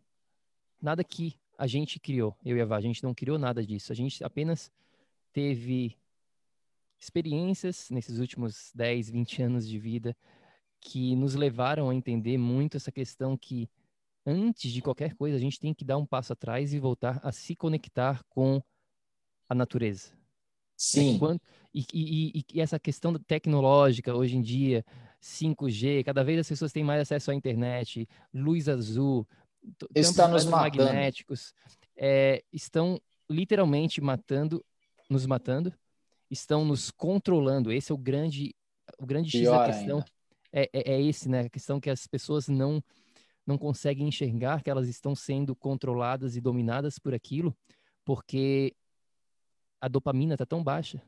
nada 0.82 1.04
que 1.04 1.40
a 1.58 1.68
gente 1.68 2.00
criou, 2.00 2.36
eu 2.44 2.58
e 2.58 2.62
a 2.62 2.66
Vá. 2.66 2.78
A 2.78 2.82
gente 2.82 3.04
não 3.04 3.14
criou 3.14 3.38
nada 3.38 3.66
disso. 3.66 3.92
A 3.92 3.96
gente 3.96 4.24
apenas 4.24 4.72
teve 5.32 5.98
experiências 7.00 7.90
nesses 7.90 8.20
últimos 8.20 8.72
10, 8.74 9.10
20 9.10 9.42
anos 9.44 9.68
de 9.68 9.80
vida 9.80 10.16
que 10.80 11.16
nos 11.16 11.36
levaram 11.36 11.90
a 11.90 11.96
entender 11.96 12.38
muito 12.38 12.78
essa 12.78 12.92
questão 12.92 13.38
que 13.38 13.70
antes 14.26 14.72
de 14.72 14.82
qualquer 14.82 15.16
coisa 15.16 15.38
a 15.38 15.40
gente 15.40 15.60
tem 15.60 15.74
que 15.74 15.86
dar 15.86 15.98
um 15.98 16.06
passo 16.06 16.34
atrás 16.34 16.74
e 16.74 16.80
voltar 16.80 17.20
a 17.24 17.32
se 17.32 17.56
conectar 17.56 18.24
com 18.30 18.62
a 19.48 19.56
natureza. 19.56 20.12
Sim. 20.76 21.16
Enquanto, 21.16 21.42
e, 21.74 21.86
e, 21.92 22.46
e, 22.54 22.62
essa 22.62 22.80
questão 22.80 23.14
tecnológica 23.14 24.14
hoje 24.14 24.38
em 24.38 24.42
dia, 24.42 24.86
5G, 25.22 26.04
cada 26.04 26.24
vez 26.24 26.40
as 26.40 26.48
pessoas 26.48 26.72
têm 26.72 26.84
mais 26.84 27.02
acesso 27.02 27.32
à 27.32 27.34
internet, 27.34 28.08
luz 28.34 28.70
azul, 28.70 29.28
está 29.96 30.28
nos 30.28 30.46
magnéticos, 30.46 31.54
é, 31.96 32.44
estão 32.54 33.02
literalmente 33.30 34.00
matando, 34.00 34.64
nos 35.10 35.26
matando, 35.26 35.74
estão 36.30 36.64
nos 36.64 36.92
controlando. 36.92 37.72
Esse 37.72 37.92
é 37.92 37.96
o 37.96 37.98
grande, 37.98 38.54
o 39.00 39.06
grande 39.06 39.32
X 39.32 39.50
da 39.50 39.66
questão. 39.66 40.04
É, 40.52 40.70
é, 40.74 40.94
é, 40.94 41.02
esse, 41.02 41.30
né? 41.30 41.42
A 41.42 41.50
questão 41.50 41.80
que 41.80 41.90
as 41.90 42.08
pessoas 42.08 42.48
não 42.48 42.84
não 43.46 43.58
conseguem 43.58 44.10
enxergar 44.10 44.62
que 44.62 44.70
elas 44.70 44.90
estão 44.90 45.16
sendo 45.16 45.56
controladas 45.56 46.36
e 46.36 46.42
dominadas 46.42 47.00
por 47.00 47.14
aquilo, 47.14 47.56
porque 48.04 48.76
a 49.80 49.88
dopamina 49.88 50.34
está 50.34 50.46
tão 50.46 50.62
baixa 50.62 51.02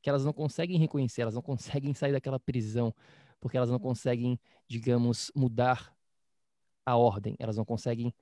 que 0.00 0.08
elas 0.08 0.24
não 0.24 0.32
conseguem 0.32 0.78
reconhecer, 0.78 1.20
elas 1.20 1.34
não 1.34 1.42
conseguem 1.42 1.92
sair 1.92 2.12
daquela 2.12 2.40
prisão, 2.40 2.94
porque 3.38 3.58
elas 3.58 3.70
não 3.70 3.78
conseguem, 3.78 4.40
digamos, 4.66 5.30
mudar 5.34 5.94
a 6.84 6.96
ordem, 6.96 7.36
elas 7.38 7.56
não 7.56 7.64
conseguem 7.64 8.12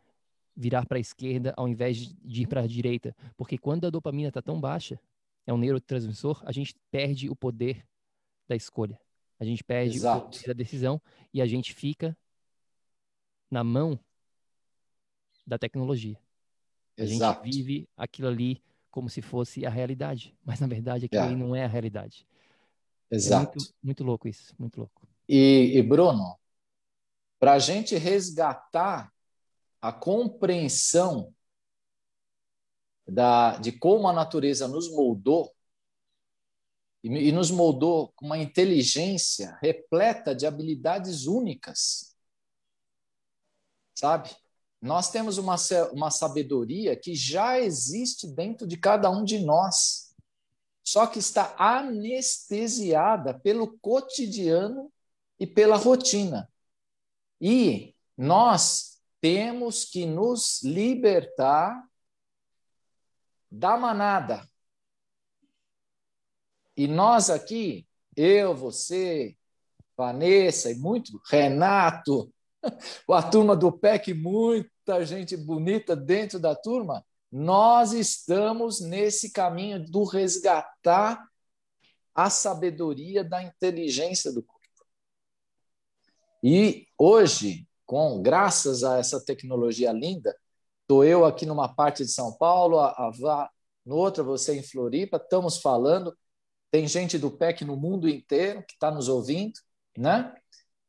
virar 0.56 0.84
para 0.84 0.98
a 0.98 1.00
esquerda 1.00 1.54
ao 1.56 1.68
invés 1.68 1.96
de 1.96 2.42
ir 2.42 2.46
para 2.46 2.62
a 2.62 2.66
direita, 2.66 3.14
porque 3.36 3.56
quando 3.56 3.86
a 3.86 3.90
dopamina 3.90 4.28
está 4.28 4.42
tão 4.42 4.60
baixa, 4.60 5.00
é 5.46 5.52
um 5.52 5.58
neurotransmissor, 5.58 6.42
a 6.44 6.52
gente 6.52 6.74
perde 6.90 7.30
o 7.30 7.36
poder 7.36 7.86
da 8.48 8.56
escolha. 8.56 9.00
A 9.40 9.44
gente 9.44 9.64
perde 9.64 9.98
da 10.00 10.52
decisão 10.54 11.00
e 11.32 11.40
a 11.40 11.46
gente 11.46 11.72
fica 11.72 12.16
na 13.50 13.64
mão 13.64 13.98
da 15.46 15.58
tecnologia. 15.58 16.20
A 16.98 17.02
Exato. 17.02 17.44
gente 17.44 17.56
vive 17.56 17.88
aquilo 17.96 18.28
ali 18.28 18.62
como 18.90 19.08
se 19.08 19.22
fosse 19.22 19.64
a 19.64 19.70
realidade, 19.70 20.36
mas 20.44 20.60
na 20.60 20.66
verdade 20.66 21.06
aquilo 21.06 21.22
ali 21.22 21.36
não 21.36 21.56
é 21.56 21.64
a 21.64 21.68
realidade. 21.68 22.26
Exato. 23.10 23.58
É 23.58 23.60
muito, 23.60 23.74
muito 23.82 24.04
louco 24.04 24.28
isso, 24.28 24.54
muito 24.58 24.78
louco. 24.78 25.08
E, 25.26 25.72
e 25.74 25.82
Bruno, 25.82 26.38
para 27.38 27.54
a 27.54 27.58
gente 27.58 27.96
resgatar 27.96 29.10
a 29.80 29.92
compreensão 29.92 31.34
da, 33.08 33.56
de 33.56 33.72
como 33.72 34.06
a 34.06 34.12
natureza 34.12 34.68
nos 34.68 34.90
moldou, 34.90 35.50
e, 37.02 37.08
e 37.08 37.32
nos 37.32 37.50
moldou 37.50 38.12
com 38.16 38.26
uma 38.26 38.38
inteligência 38.38 39.58
repleta 39.60 40.34
de 40.34 40.46
habilidades 40.46 41.26
únicas, 41.26 42.14
sabe? 43.94 44.30
Nós 44.80 45.10
temos 45.10 45.36
uma, 45.36 45.56
uma 45.92 46.10
sabedoria 46.10 46.96
que 46.96 47.14
já 47.14 47.60
existe 47.60 48.26
dentro 48.26 48.66
de 48.66 48.76
cada 48.76 49.10
um 49.10 49.24
de 49.24 49.38
nós, 49.38 50.14
só 50.82 51.06
que 51.06 51.18
está 51.18 51.54
anestesiada 51.58 53.38
pelo 53.38 53.78
cotidiano 53.78 54.90
e 55.38 55.46
pela 55.46 55.76
rotina. 55.76 56.50
E 57.40 57.94
nós 58.16 59.00
temos 59.20 59.84
que 59.84 60.06
nos 60.06 60.62
libertar 60.62 61.86
da 63.50 63.76
manada. 63.76 64.49
E 66.80 66.88
nós 66.88 67.28
aqui, 67.28 67.86
eu, 68.16 68.56
você, 68.56 69.36
Vanessa 69.94 70.70
e 70.70 70.76
muito, 70.76 71.20
Renato, 71.26 72.32
a 73.06 73.22
turma 73.22 73.54
do 73.54 73.70
PEC, 73.70 74.14
muita 74.14 75.04
gente 75.04 75.36
bonita 75.36 75.94
dentro 75.94 76.40
da 76.40 76.54
turma, 76.54 77.04
nós 77.30 77.92
estamos 77.92 78.80
nesse 78.80 79.30
caminho 79.30 79.84
do 79.90 80.04
resgatar 80.04 81.22
a 82.14 82.30
sabedoria 82.30 83.22
da 83.22 83.42
inteligência 83.42 84.32
do 84.32 84.42
corpo. 84.42 84.86
E 86.42 86.86
hoje, 86.96 87.68
com 87.84 88.22
graças 88.22 88.84
a 88.84 88.96
essa 88.96 89.22
tecnologia 89.22 89.92
linda, 89.92 90.34
estou 90.80 91.04
eu 91.04 91.26
aqui 91.26 91.44
numa 91.44 91.68
parte 91.68 92.06
de 92.06 92.10
São 92.10 92.32
Paulo, 92.32 92.80
a 92.80 93.12
Vá 93.20 93.50
no 93.84 93.96
outra, 93.96 94.24
você 94.24 94.58
em 94.58 94.62
Floripa, 94.62 95.18
estamos 95.18 95.58
falando, 95.58 96.16
tem 96.70 96.86
gente 96.86 97.18
do 97.18 97.30
PEC 97.30 97.64
no 97.64 97.76
mundo 97.76 98.08
inteiro 98.08 98.62
que 98.62 98.74
está 98.74 98.90
nos 98.90 99.08
ouvindo, 99.08 99.58
né? 99.96 100.34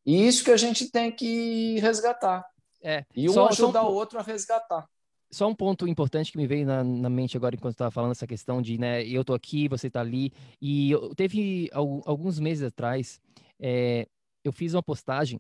E 0.06 0.28
isso 0.28 0.44
que 0.44 0.52
a 0.52 0.58
gente 0.58 0.90
tem 0.92 1.12
que 1.12 1.80
resgatar. 1.80 2.46
É, 2.84 3.06
e 3.16 3.30
um 3.30 3.34
só, 3.34 3.48
ajudar 3.50 3.82
só 3.82 3.90
um, 3.90 3.92
o 3.92 3.96
outro 3.96 4.20
a 4.20 4.24
resgatar. 4.24 4.88
Só 5.30 5.48
um 5.48 5.56
ponto 5.56 5.88
importante 5.88 6.32
que 6.32 6.38
me 6.38 6.48
veio 6.48 6.66
na, 6.66 6.84
na 6.84 7.10
mente 7.10 7.38
agora 7.38 7.56
enquanto 7.56 7.74
estava 7.74 7.92
falando 7.92 8.12
essa 8.12 8.28
questão 8.28 8.62
de, 8.62 8.78
né, 8.78 9.06
eu 9.06 9.24
tô 9.24 9.34
aqui, 9.34 9.68
você 9.68 9.88
está 9.88 10.02
ali. 10.02 10.32
E 10.60 10.92
eu, 10.92 11.14
teve 11.16 11.70
alguns 11.74 12.40
meses 12.40 12.64
atrás, 12.64 13.22
é, 13.60 14.08
eu 14.44 14.52
fiz 14.52 14.74
uma 14.74 14.84
postagem 14.84 15.40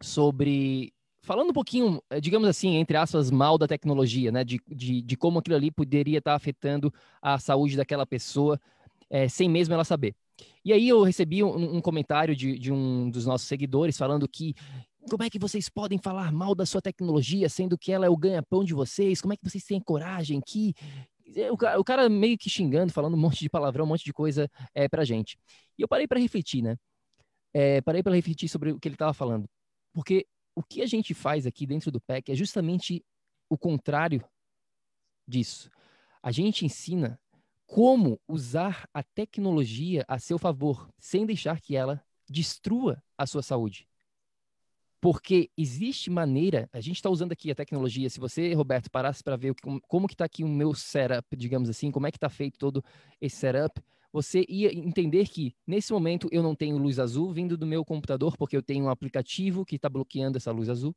sobre 0.00 0.92
falando 1.22 1.50
um 1.50 1.52
pouquinho, 1.52 2.02
é, 2.08 2.20
digamos 2.20 2.48
assim, 2.48 2.76
entre 2.76 2.96
aspas, 2.96 3.30
mal 3.30 3.58
da 3.58 3.66
tecnologia, 3.66 4.32
né? 4.32 4.42
De, 4.44 4.58
de, 4.66 5.02
de 5.02 5.16
como 5.16 5.38
aquilo 5.38 5.56
ali 5.56 5.70
poderia 5.70 6.18
estar 6.18 6.30
tá 6.30 6.36
afetando 6.36 6.92
a 7.20 7.38
saúde 7.38 7.76
daquela 7.76 8.06
pessoa, 8.06 8.58
é, 9.10 9.28
sem 9.28 9.48
mesmo 9.48 9.74
ela 9.74 9.84
saber. 9.84 10.14
E 10.64 10.72
aí 10.72 10.88
eu 10.88 11.02
recebi 11.02 11.42
um, 11.42 11.76
um 11.76 11.80
comentário 11.80 12.34
de, 12.34 12.58
de 12.58 12.72
um 12.72 13.10
dos 13.10 13.26
nossos 13.26 13.48
seguidores 13.48 13.96
falando 13.96 14.28
que 14.28 14.54
como 15.08 15.22
é 15.22 15.30
que 15.30 15.38
vocês 15.38 15.68
podem 15.68 15.98
falar 15.98 16.30
mal 16.32 16.54
da 16.54 16.66
sua 16.66 16.82
tecnologia, 16.82 17.48
sendo 17.48 17.78
que 17.78 17.90
ela 17.90 18.06
é 18.06 18.10
o 18.10 18.16
ganha-pão 18.16 18.62
de 18.62 18.74
vocês? 18.74 19.20
Como 19.20 19.32
é 19.32 19.36
que 19.36 19.48
vocês 19.48 19.64
têm 19.64 19.80
coragem 19.80 20.40
que 20.44 20.74
o 21.76 21.84
cara, 21.84 22.08
meio 22.08 22.38
que 22.38 22.48
xingando, 22.48 22.92
falando 22.92 23.14
um 23.14 23.20
monte 23.20 23.40
de 23.40 23.50
palavrão, 23.50 23.84
um 23.84 23.88
monte 23.88 24.04
de 24.04 24.12
coisa 24.12 24.50
é, 24.74 24.88
pra 24.88 25.04
gente. 25.04 25.38
E 25.76 25.82
eu 25.82 25.88
parei 25.88 26.06
para 26.06 26.18
refletir, 26.18 26.62
né? 26.62 26.76
É, 27.52 27.80
parei 27.82 28.02
para 28.02 28.14
refletir 28.14 28.48
sobre 28.48 28.72
o 28.72 28.80
que 28.80 28.88
ele 28.88 28.94
estava 28.94 29.12
falando. 29.12 29.48
Porque 29.92 30.26
o 30.54 30.62
que 30.62 30.82
a 30.82 30.86
gente 30.86 31.14
faz 31.14 31.46
aqui 31.46 31.66
dentro 31.66 31.90
do 31.90 32.00
PEC 32.00 32.32
é 32.32 32.34
justamente 32.34 33.04
o 33.48 33.56
contrário 33.56 34.24
disso. 35.26 35.70
A 36.22 36.30
gente 36.30 36.64
ensina 36.64 37.18
como 37.68 38.18
usar 38.26 38.88
a 38.94 39.02
tecnologia 39.02 40.02
a 40.08 40.18
seu 40.18 40.38
favor, 40.38 40.88
sem 40.98 41.26
deixar 41.26 41.60
que 41.60 41.76
ela 41.76 42.02
destrua 42.26 43.02
a 43.16 43.26
sua 43.26 43.42
saúde. 43.42 43.86
Porque 45.02 45.50
existe 45.54 46.08
maneira, 46.08 46.66
a 46.72 46.80
gente 46.80 46.96
está 46.96 47.10
usando 47.10 47.32
aqui 47.32 47.50
a 47.50 47.54
tecnologia, 47.54 48.08
se 48.08 48.18
você, 48.18 48.54
Roberto, 48.54 48.90
parasse 48.90 49.22
para 49.22 49.36
ver 49.36 49.54
como 49.86 50.08
que 50.08 50.14
está 50.14 50.24
aqui 50.24 50.42
o 50.42 50.48
meu 50.48 50.72
setup, 50.72 51.36
digamos 51.36 51.68
assim, 51.68 51.90
como 51.90 52.06
é 52.06 52.10
que 52.10 52.16
está 52.16 52.30
feito 52.30 52.58
todo 52.58 52.82
esse 53.20 53.36
setup, 53.36 53.82
você 54.10 54.46
ia 54.48 54.74
entender 54.74 55.28
que, 55.28 55.54
nesse 55.66 55.92
momento, 55.92 56.26
eu 56.32 56.42
não 56.42 56.54
tenho 56.54 56.78
luz 56.78 56.98
azul 56.98 57.30
vindo 57.34 57.54
do 57.54 57.66
meu 57.66 57.84
computador, 57.84 58.34
porque 58.38 58.56
eu 58.56 58.62
tenho 58.62 58.86
um 58.86 58.90
aplicativo 58.90 59.66
que 59.66 59.76
está 59.76 59.90
bloqueando 59.90 60.38
essa 60.38 60.50
luz 60.50 60.70
azul. 60.70 60.96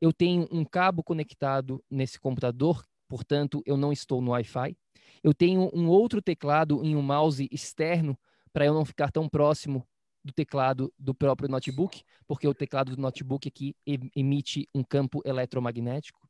Eu 0.00 0.12
tenho 0.12 0.48
um 0.50 0.64
cabo 0.64 1.04
conectado 1.04 1.82
nesse 1.88 2.18
computador, 2.18 2.84
portanto, 3.08 3.62
eu 3.66 3.76
não 3.76 3.92
estou 3.92 4.20
no 4.20 4.30
Wi-Fi. 4.32 4.76
Eu 5.22 5.34
tenho 5.34 5.70
um 5.74 5.88
outro 5.88 6.22
teclado 6.22 6.84
em 6.84 6.94
um 6.94 7.02
mouse 7.02 7.48
externo 7.50 8.16
para 8.52 8.66
eu 8.66 8.74
não 8.74 8.84
ficar 8.84 9.10
tão 9.10 9.28
próximo 9.28 9.86
do 10.24 10.32
teclado 10.32 10.92
do 10.98 11.14
próprio 11.14 11.48
notebook, 11.48 12.02
porque 12.26 12.46
o 12.46 12.54
teclado 12.54 12.94
do 12.94 13.00
notebook 13.00 13.48
aqui 13.48 13.74
emite 14.14 14.68
um 14.74 14.82
campo 14.82 15.22
eletromagnético. 15.24 16.28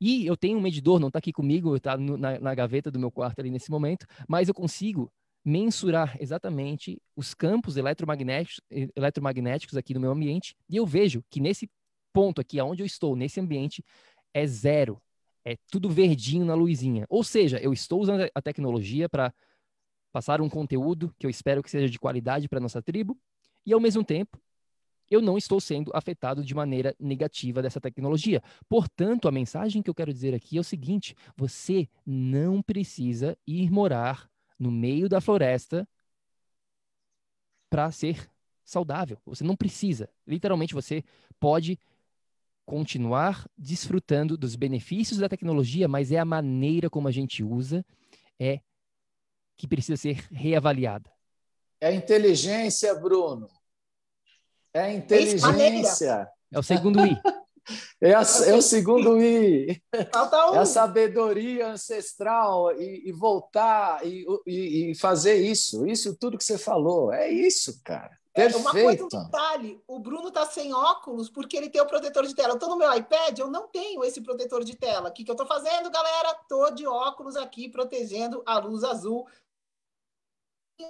E 0.00 0.26
eu 0.26 0.36
tenho 0.36 0.58
um 0.58 0.62
medidor, 0.62 0.98
não 0.98 1.08
está 1.08 1.18
aqui 1.18 1.32
comigo, 1.32 1.76
está 1.76 1.96
na, 1.96 2.38
na 2.38 2.54
gaveta 2.54 2.90
do 2.90 2.98
meu 2.98 3.10
quarto 3.10 3.38
ali 3.38 3.50
nesse 3.50 3.70
momento, 3.70 4.06
mas 4.28 4.48
eu 4.48 4.54
consigo 4.54 5.12
mensurar 5.44 6.16
exatamente 6.20 7.00
os 7.16 7.34
campos 7.34 7.76
eletromagnéticos, 7.76 8.60
eletromagnéticos 8.94 9.76
aqui 9.76 9.94
no 9.94 10.00
meu 10.00 10.10
ambiente, 10.10 10.54
e 10.68 10.76
eu 10.76 10.86
vejo 10.86 11.22
que 11.30 11.40
nesse 11.40 11.68
ponto 12.12 12.40
aqui, 12.40 12.60
onde 12.60 12.82
eu 12.82 12.86
estou, 12.86 13.14
nesse 13.14 13.40
ambiente, 13.40 13.84
é 14.34 14.46
zero 14.46 15.00
é 15.44 15.56
tudo 15.70 15.88
verdinho 15.88 16.44
na 16.44 16.54
luzinha. 16.54 17.06
Ou 17.08 17.24
seja, 17.24 17.58
eu 17.58 17.72
estou 17.72 18.00
usando 18.00 18.28
a 18.34 18.42
tecnologia 18.42 19.08
para 19.08 19.32
passar 20.12 20.40
um 20.40 20.48
conteúdo 20.48 21.14
que 21.18 21.26
eu 21.26 21.30
espero 21.30 21.62
que 21.62 21.70
seja 21.70 21.88
de 21.88 21.98
qualidade 21.98 22.48
para 22.48 22.60
nossa 22.60 22.82
tribo, 22.82 23.18
e 23.64 23.72
ao 23.72 23.80
mesmo 23.80 24.04
tempo, 24.04 24.40
eu 25.10 25.20
não 25.20 25.36
estou 25.36 25.60
sendo 25.60 25.90
afetado 25.92 26.44
de 26.44 26.54
maneira 26.54 26.94
negativa 26.98 27.60
dessa 27.60 27.80
tecnologia. 27.80 28.40
Portanto, 28.68 29.26
a 29.26 29.32
mensagem 29.32 29.82
que 29.82 29.90
eu 29.90 29.94
quero 29.94 30.12
dizer 30.12 30.34
aqui 30.34 30.56
é 30.56 30.60
o 30.60 30.64
seguinte: 30.64 31.14
você 31.36 31.88
não 32.06 32.62
precisa 32.62 33.36
ir 33.46 33.70
morar 33.70 34.30
no 34.58 34.70
meio 34.70 35.08
da 35.08 35.20
floresta 35.20 35.88
para 37.68 37.90
ser 37.90 38.30
saudável. 38.64 39.18
Você 39.26 39.42
não 39.42 39.56
precisa. 39.56 40.08
Literalmente, 40.26 40.74
você 40.74 41.02
pode 41.40 41.78
continuar 42.70 43.50
desfrutando 43.58 44.38
dos 44.38 44.54
benefícios 44.54 45.18
da 45.18 45.28
tecnologia, 45.28 45.88
mas 45.88 46.12
é 46.12 46.20
a 46.20 46.24
maneira 46.24 46.88
como 46.88 47.08
a 47.08 47.10
gente 47.10 47.42
usa 47.42 47.84
é 48.38 48.60
que 49.56 49.66
precisa 49.66 49.96
ser 49.96 50.24
reavaliada. 50.30 51.10
É 51.80 51.92
inteligência, 51.92 52.94
Bruno. 52.94 53.48
É 54.72 54.92
inteligência. 54.92 56.28
É 56.48 56.58
o 56.60 56.62
segundo 56.62 57.04
I. 57.04 57.18
É, 58.00 58.14
a, 58.14 58.22
é, 58.46 58.54
o 58.54 58.62
segundo 58.62 59.22
I. 59.22 59.80
Falta 60.12 60.50
um. 60.50 60.54
É 60.56 60.58
a 60.58 60.64
sabedoria 60.64 61.68
ancestral 61.68 62.72
e, 62.80 63.08
e 63.08 63.12
voltar 63.12 64.04
e, 64.04 64.24
e, 64.44 64.90
e, 64.90 64.94
fazer 64.96 65.36
isso. 65.36 65.86
Isso 65.86 66.16
tudo 66.16 66.36
que 66.36 66.42
você 66.42 66.58
falou. 66.58 67.12
É 67.12 67.28
isso, 67.28 67.80
cara. 67.84 68.18
Perfeito. 68.32 68.58
É 68.58 68.60
uma 68.60 68.72
coisa, 68.72 69.04
um 69.04 69.08
detalhe, 69.08 69.82
o 69.88 69.98
Bruno 69.98 70.28
está 70.28 70.46
sem 70.46 70.72
óculos 70.72 71.28
porque 71.28 71.56
ele 71.56 71.68
tem 71.68 71.80
o 71.80 71.86
protetor 71.86 72.26
de 72.26 72.34
tela. 72.34 72.50
Eu 72.50 72.54
estou 72.54 72.68
no 72.68 72.76
meu 72.76 72.92
iPad, 72.94 73.38
eu 73.38 73.50
não 73.50 73.66
tenho 73.66 74.04
esse 74.04 74.20
protetor 74.20 74.62
de 74.64 74.76
tela. 74.76 75.08
O 75.08 75.12
que, 75.12 75.24
que 75.24 75.30
eu 75.30 75.34
estou 75.34 75.46
fazendo, 75.46 75.90
galera? 75.90 76.38
Estou 76.40 76.70
de 76.70 76.86
óculos 76.86 77.36
aqui, 77.36 77.68
protegendo 77.68 78.42
a 78.46 78.58
luz 78.58 78.84
azul 78.84 79.26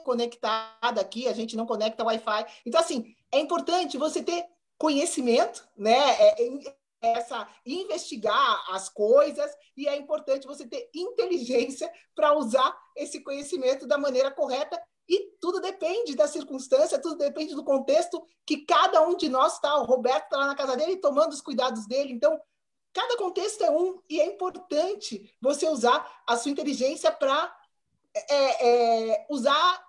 conectada 0.04 1.00
aqui, 1.00 1.26
a 1.26 1.32
gente 1.32 1.56
não 1.56 1.66
conecta 1.66 2.04
Wi-Fi. 2.04 2.46
Então, 2.64 2.80
assim, 2.80 3.14
é 3.32 3.40
importante 3.40 3.98
você 3.98 4.22
ter 4.22 4.46
conhecimento, 4.78 5.66
né? 5.76 5.96
É, 6.12 6.46
é, 6.46 6.76
essa 7.02 7.48
investigar 7.64 8.62
as 8.70 8.88
coisas 8.88 9.50
e 9.74 9.88
é 9.88 9.96
importante 9.96 10.46
você 10.46 10.66
ter 10.66 10.90
inteligência 10.94 11.90
para 12.14 12.36
usar 12.36 12.78
esse 12.94 13.20
conhecimento 13.20 13.86
da 13.86 13.96
maneira 13.96 14.30
correta 14.30 14.80
e 15.10 15.32
tudo 15.40 15.60
depende 15.60 16.14
da 16.14 16.28
circunstância, 16.28 17.02
tudo 17.02 17.16
depende 17.16 17.52
do 17.52 17.64
contexto 17.64 18.24
que 18.46 18.64
cada 18.64 19.02
um 19.02 19.16
de 19.16 19.28
nós 19.28 19.54
está. 19.54 19.76
O 19.78 19.84
Roberto 19.84 20.24
está 20.24 20.36
lá 20.36 20.46
na 20.46 20.54
casa 20.54 20.76
dele 20.76 20.98
tomando 20.98 21.32
os 21.32 21.40
cuidados 21.40 21.84
dele. 21.88 22.12
Então, 22.12 22.40
cada 22.92 23.16
contexto 23.16 23.64
é 23.64 23.70
um 23.72 24.00
e 24.08 24.20
é 24.20 24.26
importante 24.26 25.34
você 25.40 25.68
usar 25.68 26.22
a 26.24 26.36
sua 26.36 26.52
inteligência 26.52 27.10
para 27.10 27.52
é, 28.14 28.68
é, 29.12 29.26
usar 29.28 29.84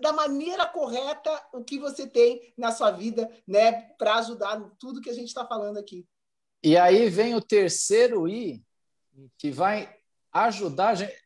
da 0.00 0.12
maneira 0.12 0.64
correta 0.66 1.30
o 1.52 1.64
que 1.64 1.76
você 1.76 2.06
tem 2.06 2.54
na 2.56 2.70
sua 2.70 2.92
vida, 2.92 3.28
né, 3.48 3.72
para 3.98 4.18
ajudar 4.18 4.60
tudo 4.78 5.00
que 5.00 5.10
a 5.10 5.14
gente 5.14 5.28
está 5.28 5.44
falando 5.44 5.78
aqui. 5.78 6.06
E 6.62 6.76
aí 6.76 7.10
vem 7.10 7.34
o 7.34 7.42
terceiro 7.42 8.28
I, 8.28 8.64
que 9.36 9.50
vai 9.50 9.92
ajudar 10.32 10.90
a 10.90 10.94
gente 10.94 11.19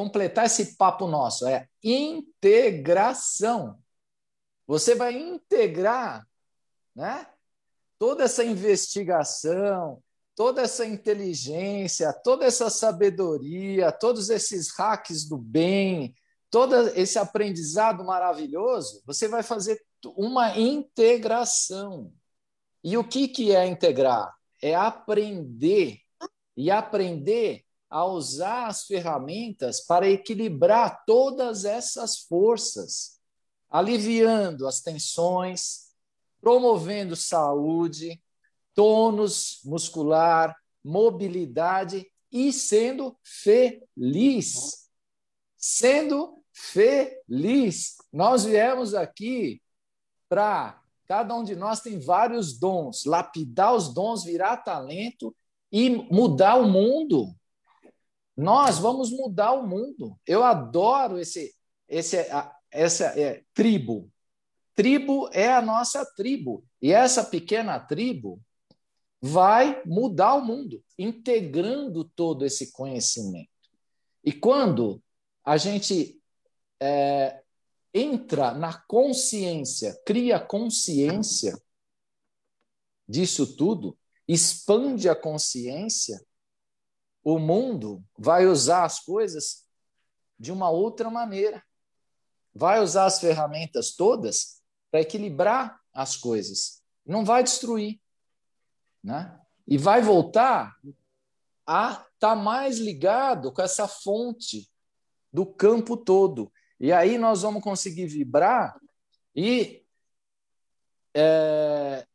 completar 0.00 0.46
esse 0.46 0.76
papo 0.76 1.06
nosso, 1.06 1.46
é 1.46 1.68
integração. 1.84 3.78
Você 4.66 4.94
vai 4.94 5.12
integrar, 5.12 6.26
né? 6.96 7.26
Toda 7.98 8.24
essa 8.24 8.42
investigação, 8.42 10.02
toda 10.34 10.62
essa 10.62 10.86
inteligência, 10.86 12.14
toda 12.14 12.46
essa 12.46 12.70
sabedoria, 12.70 13.92
todos 13.92 14.30
esses 14.30 14.74
hacks 14.74 15.28
do 15.28 15.36
bem, 15.36 16.14
todo 16.48 16.74
esse 16.96 17.18
aprendizado 17.18 18.02
maravilhoso, 18.02 19.02
você 19.04 19.28
vai 19.28 19.42
fazer 19.42 19.84
uma 20.16 20.58
integração. 20.58 22.10
E 22.82 22.96
o 22.96 23.04
que, 23.04 23.28
que 23.28 23.54
é 23.54 23.66
integrar? 23.66 24.34
É 24.62 24.74
aprender. 24.74 25.98
E 26.56 26.70
aprender 26.70 27.66
a 27.90 28.06
usar 28.06 28.68
as 28.68 28.84
ferramentas 28.84 29.80
para 29.80 30.08
equilibrar 30.08 31.04
todas 31.04 31.64
essas 31.64 32.20
forças, 32.20 33.18
aliviando 33.68 34.66
as 34.68 34.80
tensões, 34.80 35.90
promovendo 36.40 37.16
saúde, 37.16 38.22
tônus 38.74 39.60
muscular, 39.64 40.56
mobilidade 40.84 42.06
e 42.30 42.52
sendo 42.52 43.16
feliz. 43.24 44.88
Sendo 45.56 46.42
feliz. 46.52 47.96
Nós 48.12 48.44
viemos 48.44 48.94
aqui 48.94 49.60
para. 50.28 50.78
Cada 51.06 51.34
um 51.34 51.42
de 51.42 51.56
nós 51.56 51.80
tem 51.80 51.98
vários 51.98 52.56
dons, 52.56 53.04
lapidar 53.04 53.74
os 53.74 53.92
dons, 53.92 54.22
virar 54.22 54.58
talento 54.58 55.34
e 55.72 55.90
mudar 55.90 56.54
o 56.54 56.68
mundo. 56.68 57.34
Nós 58.40 58.78
vamos 58.78 59.10
mudar 59.10 59.52
o 59.52 59.66
mundo. 59.66 60.18
Eu 60.26 60.42
adoro 60.42 61.18
esse, 61.18 61.54
esse, 61.86 62.16
essa 62.70 63.04
é, 63.20 63.44
tribo. 63.52 64.10
Tribo 64.74 65.28
é 65.30 65.52
a 65.52 65.60
nossa 65.60 66.06
tribo. 66.16 66.64
E 66.80 66.90
essa 66.90 67.22
pequena 67.22 67.78
tribo 67.78 68.40
vai 69.20 69.82
mudar 69.84 70.36
o 70.36 70.42
mundo, 70.42 70.82
integrando 70.98 72.02
todo 72.02 72.46
esse 72.46 72.72
conhecimento. 72.72 73.50
E 74.24 74.32
quando 74.32 75.02
a 75.44 75.58
gente 75.58 76.18
é, 76.80 77.42
entra 77.92 78.54
na 78.54 78.72
consciência, 78.72 80.00
cria 80.06 80.40
consciência 80.40 81.60
disso 83.06 83.54
tudo, 83.54 83.98
expande 84.26 85.10
a 85.10 85.14
consciência, 85.14 86.24
o 87.22 87.38
mundo 87.38 88.02
vai 88.18 88.46
usar 88.46 88.84
as 88.84 89.00
coisas 89.00 89.66
de 90.38 90.50
uma 90.50 90.70
outra 90.70 91.10
maneira. 91.10 91.62
Vai 92.54 92.80
usar 92.80 93.04
as 93.04 93.20
ferramentas 93.20 93.94
todas 93.94 94.62
para 94.90 95.02
equilibrar 95.02 95.78
as 95.92 96.16
coisas. 96.16 96.82
Não 97.04 97.24
vai 97.24 97.42
destruir. 97.42 98.00
Né? 99.02 99.38
E 99.66 99.78
vai 99.78 100.00
voltar 100.02 100.74
a 101.66 101.92
estar 101.92 102.06
tá 102.18 102.36
mais 102.36 102.78
ligado 102.78 103.52
com 103.52 103.62
essa 103.62 103.86
fonte 103.86 104.68
do 105.32 105.46
campo 105.46 105.96
todo. 105.96 106.52
E 106.78 106.92
aí 106.92 107.18
nós 107.18 107.42
vamos 107.42 107.62
conseguir 107.62 108.06
vibrar 108.06 108.78
e 109.36 109.84
é, 111.14 112.06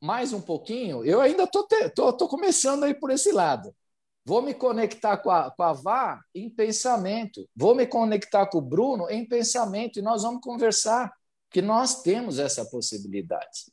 mais 0.00 0.32
um 0.32 0.40
pouquinho. 0.40 1.04
Eu 1.04 1.20
ainda 1.20 1.44
estou 1.44 1.66
tô, 1.66 1.90
tô, 1.90 2.12
tô 2.12 2.28
começando 2.28 2.84
aí 2.84 2.94
por 2.94 3.10
esse 3.10 3.32
lado. 3.32 3.74
Vou 4.26 4.42
me 4.42 4.52
conectar 4.52 5.18
com 5.18 5.30
a, 5.30 5.52
com 5.52 5.62
a 5.62 5.72
Vá 5.72 6.20
em 6.34 6.50
pensamento. 6.50 7.48
Vou 7.54 7.76
me 7.76 7.86
conectar 7.86 8.44
com 8.46 8.58
o 8.58 8.60
Bruno 8.60 9.08
em 9.08 9.24
pensamento. 9.24 10.00
E 10.00 10.02
nós 10.02 10.24
vamos 10.24 10.40
conversar, 10.40 11.12
que 11.48 11.62
nós 11.62 12.02
temos 12.02 12.40
essa 12.40 12.64
possibilidade. 12.64 13.70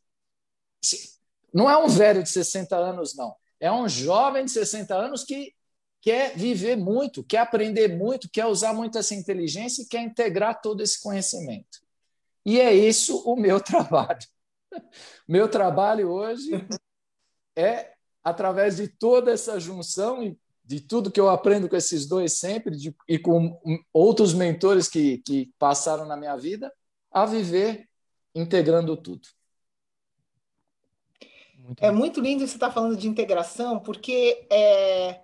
Não 1.52 1.68
é 1.68 1.76
um 1.76 1.88
velho 1.88 2.22
de 2.22 2.30
60 2.30 2.76
anos, 2.76 3.16
não. 3.16 3.36
É 3.60 3.72
um 3.72 3.90
jovem 3.90 4.46
de 4.46 4.52
60 4.52 4.94
anos 4.94 5.24
que 5.24 5.56
quer 6.00 6.38
viver 6.38 6.76
muito, 6.76 7.24
quer 7.24 7.40
aprender 7.40 7.88
muito, 7.88 8.30
quer 8.30 8.46
usar 8.46 8.74
muito 8.74 8.96
essa 8.96 9.16
inteligência 9.16 9.82
e 9.82 9.88
quer 9.88 10.04
integrar 10.04 10.62
todo 10.62 10.84
esse 10.84 11.02
conhecimento. 11.02 11.80
E 12.46 12.60
é 12.60 12.72
isso 12.72 13.24
o 13.26 13.36
meu 13.36 13.58
trabalho. 13.64 14.28
Meu 15.28 15.50
trabalho 15.50 16.12
hoje 16.12 16.52
é, 17.56 17.94
através 18.24 18.78
de 18.78 18.88
toda 18.88 19.32
essa 19.32 19.60
junção 19.60 20.24
e 20.24 20.38
de 20.64 20.80
tudo 20.80 21.12
que 21.12 21.20
eu 21.20 21.30
aprendo 21.30 21.68
com 21.68 21.76
esses 21.76 22.08
dois 22.08 22.34
sempre 22.34 22.76
de, 22.76 22.96
e 23.08 23.20
com 23.20 23.60
outros 23.92 24.34
mentores 24.34 24.88
que, 24.88 25.18
que 25.20 25.52
passaram 25.60 26.06
na 26.06 26.16
minha 26.16 26.36
vida, 26.36 26.72
a 27.12 27.26
viver 27.26 27.88
integrando 28.34 28.96
tudo. 28.96 29.28
Muito 31.58 31.84
é 31.84 31.92
muito 31.92 32.20
lindo 32.20 32.46
você 32.46 32.56
estar 32.56 32.68
tá 32.68 32.74
falando 32.74 32.98
de 32.98 33.08
integração, 33.08 33.80
porque 33.80 34.46
é, 34.52 35.22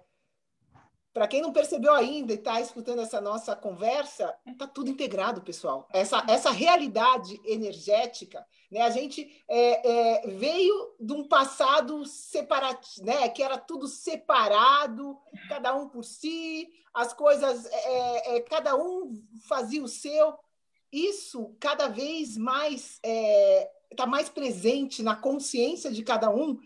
para 1.14 1.28
quem 1.28 1.42
não 1.42 1.52
percebeu 1.52 1.94
ainda 1.94 2.34
e 2.34 2.36
está 2.36 2.62
escutando 2.62 3.02
essa 3.02 3.20
nossa 3.20 3.56
conversa, 3.56 4.36
está 4.46 4.68
tudo 4.68 4.90
integrado, 4.90 5.42
pessoal. 5.42 5.88
Essa, 5.92 6.24
essa 6.28 6.52
realidade 6.52 7.40
energética, 7.44 8.46
né? 8.72 8.82
A 8.82 8.90
gente 8.90 9.44
é, 9.48 9.90
é, 9.90 10.28
veio 10.28 10.96
de 11.00 11.14
um 11.14 11.28
passado 11.28 12.06
separado, 12.06 12.80
né? 13.02 13.28
Que 13.30 13.42
era 13.42 13.58
tudo 13.58 13.88
separado, 13.88 15.18
cada 15.48 15.76
um 15.76 15.90
por 15.90 16.04
si, 16.04 16.70
as 16.94 17.12
coisas, 17.14 17.66
é, 17.66 18.38
é 18.38 18.42
cada 18.42 18.76
um 18.76 19.12
fazia 19.48 19.84
o 19.84 19.88
seu. 19.88 20.38
Isso 20.92 21.56
cada 21.60 21.88
vez 21.88 22.38
mais 22.38 23.00
está 23.92 24.04
é, 24.04 24.08
mais 24.08 24.30
presente 24.30 25.02
na 25.02 25.16
consciência 25.16 25.92
de 25.92 26.04
cada 26.04 26.30
um 26.30 26.60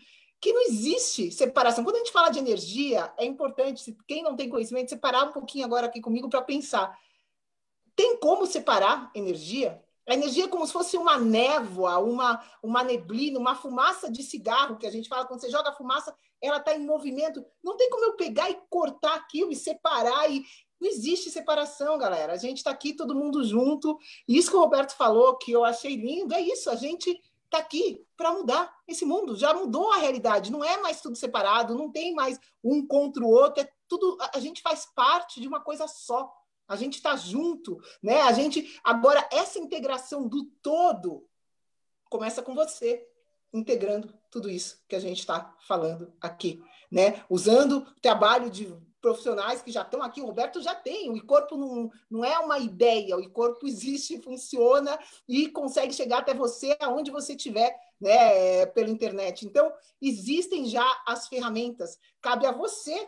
que 0.44 0.52
não 0.52 0.60
existe 0.60 1.30
separação. 1.30 1.82
Quando 1.82 1.96
a 1.96 2.00
gente 2.00 2.12
fala 2.12 2.28
de 2.28 2.38
energia, 2.38 3.10
é 3.16 3.24
importante, 3.24 3.96
quem 4.06 4.22
não 4.22 4.36
tem 4.36 4.50
conhecimento, 4.50 4.90
separar 4.90 5.24
um 5.24 5.32
pouquinho 5.32 5.64
agora 5.64 5.86
aqui 5.86 6.02
comigo 6.02 6.28
para 6.28 6.42
pensar. 6.42 6.94
Tem 7.96 8.18
como 8.18 8.44
separar 8.44 9.10
energia? 9.14 9.82
A 10.06 10.12
energia 10.12 10.44
é 10.44 10.48
como 10.48 10.66
se 10.66 10.72
fosse 10.74 10.98
uma 10.98 11.16
névoa, 11.18 11.96
uma, 11.98 12.44
uma 12.62 12.84
neblina, 12.84 13.38
uma 13.38 13.54
fumaça 13.54 14.12
de 14.12 14.22
cigarro, 14.22 14.76
que 14.76 14.86
a 14.86 14.90
gente 14.90 15.08
fala, 15.08 15.24
quando 15.24 15.40
você 15.40 15.48
joga 15.48 15.70
a 15.70 15.74
fumaça, 15.74 16.14
ela 16.42 16.58
está 16.58 16.76
em 16.76 16.84
movimento. 16.84 17.42
Não 17.62 17.74
tem 17.78 17.88
como 17.88 18.04
eu 18.04 18.12
pegar 18.12 18.50
e 18.50 18.58
cortar 18.68 19.14
aquilo 19.14 19.50
e 19.50 19.56
separar. 19.56 20.30
E... 20.30 20.44
Não 20.78 20.90
existe 20.90 21.30
separação, 21.30 21.96
galera. 21.96 22.34
A 22.34 22.36
gente 22.36 22.58
está 22.58 22.70
aqui 22.70 22.92
todo 22.92 23.14
mundo 23.14 23.42
junto. 23.44 23.98
Isso 24.28 24.50
que 24.50 24.56
o 24.58 24.60
Roberto 24.60 24.94
falou, 24.94 25.38
que 25.38 25.52
eu 25.52 25.64
achei 25.64 25.96
lindo, 25.96 26.34
é 26.34 26.40
isso. 26.42 26.68
A 26.68 26.74
gente 26.74 27.18
está 27.54 27.58
aqui 27.58 28.04
para 28.16 28.32
mudar 28.32 28.74
esse 28.86 29.04
mundo. 29.04 29.36
Já 29.36 29.54
mudou 29.54 29.92
a 29.92 29.96
realidade, 29.96 30.50
não 30.50 30.64
é 30.64 30.76
mais 30.78 31.00
tudo 31.00 31.16
separado, 31.16 31.74
não 31.74 31.90
tem 31.90 32.14
mais 32.14 32.38
um 32.62 32.86
contra 32.86 33.22
o 33.22 33.28
outro, 33.28 33.62
é 33.62 33.68
tudo. 33.88 34.18
A 34.34 34.40
gente 34.40 34.60
faz 34.60 34.86
parte 34.94 35.40
de 35.40 35.46
uma 35.46 35.60
coisa 35.60 35.86
só. 35.86 36.32
A 36.66 36.76
gente 36.76 36.94
está 36.94 37.14
junto, 37.14 37.78
né? 38.02 38.22
A 38.22 38.32
gente 38.32 38.80
agora 38.82 39.26
essa 39.30 39.58
integração 39.58 40.26
do 40.26 40.44
todo 40.62 41.28
começa 42.08 42.42
com 42.42 42.54
você 42.54 43.06
integrando 43.52 44.12
tudo 44.30 44.50
isso 44.50 44.82
que 44.88 44.96
a 44.96 45.00
gente 45.00 45.20
está 45.20 45.54
falando 45.66 46.12
aqui, 46.20 46.62
né? 46.90 47.22
Usando 47.30 47.78
o 47.78 48.00
trabalho 48.00 48.50
de 48.50 48.74
profissionais 49.04 49.60
que 49.60 49.70
já 49.70 49.82
estão 49.82 50.02
aqui, 50.02 50.22
o 50.22 50.24
Roberto 50.24 50.62
já 50.62 50.74
tem, 50.74 51.10
o 51.10 51.26
corpo 51.26 51.58
não, 51.58 51.90
não 52.10 52.24
é 52.24 52.38
uma 52.38 52.58
ideia, 52.58 53.18
o 53.18 53.30
corpo 53.30 53.66
existe, 53.66 54.18
funciona 54.18 54.98
e 55.28 55.46
consegue 55.50 55.92
chegar 55.92 56.20
até 56.20 56.32
você 56.32 56.74
aonde 56.80 57.10
você 57.10 57.34
estiver, 57.34 57.78
né, 58.00 58.64
pela 58.64 58.88
internet. 58.88 59.44
Então, 59.44 59.70
existem 60.00 60.64
já 60.64 60.86
as 61.06 61.28
ferramentas, 61.28 61.98
cabe 62.22 62.46
a 62.46 62.52
você 62.52 63.06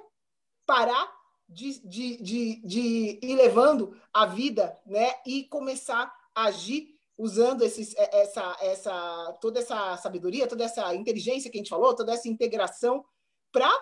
parar 0.66 1.10
de, 1.48 1.80
de, 1.88 2.22
de, 2.22 2.62
de 2.62 3.18
ir 3.22 3.34
levando 3.34 3.98
a 4.12 4.26
vida, 4.26 4.78
né, 4.84 5.14
e 5.24 5.44
começar 5.44 6.14
a 6.34 6.44
agir 6.44 6.94
usando 7.16 7.62
esses, 7.62 7.94
essa, 7.96 8.54
essa, 8.60 9.38
toda 9.40 9.60
essa 9.60 9.96
sabedoria, 9.96 10.46
toda 10.46 10.62
essa 10.62 10.94
inteligência 10.94 11.50
que 11.50 11.56
a 11.56 11.60
gente 11.60 11.70
falou, 11.70 11.96
toda 11.96 12.12
essa 12.12 12.28
integração 12.28 13.02
para 13.50 13.72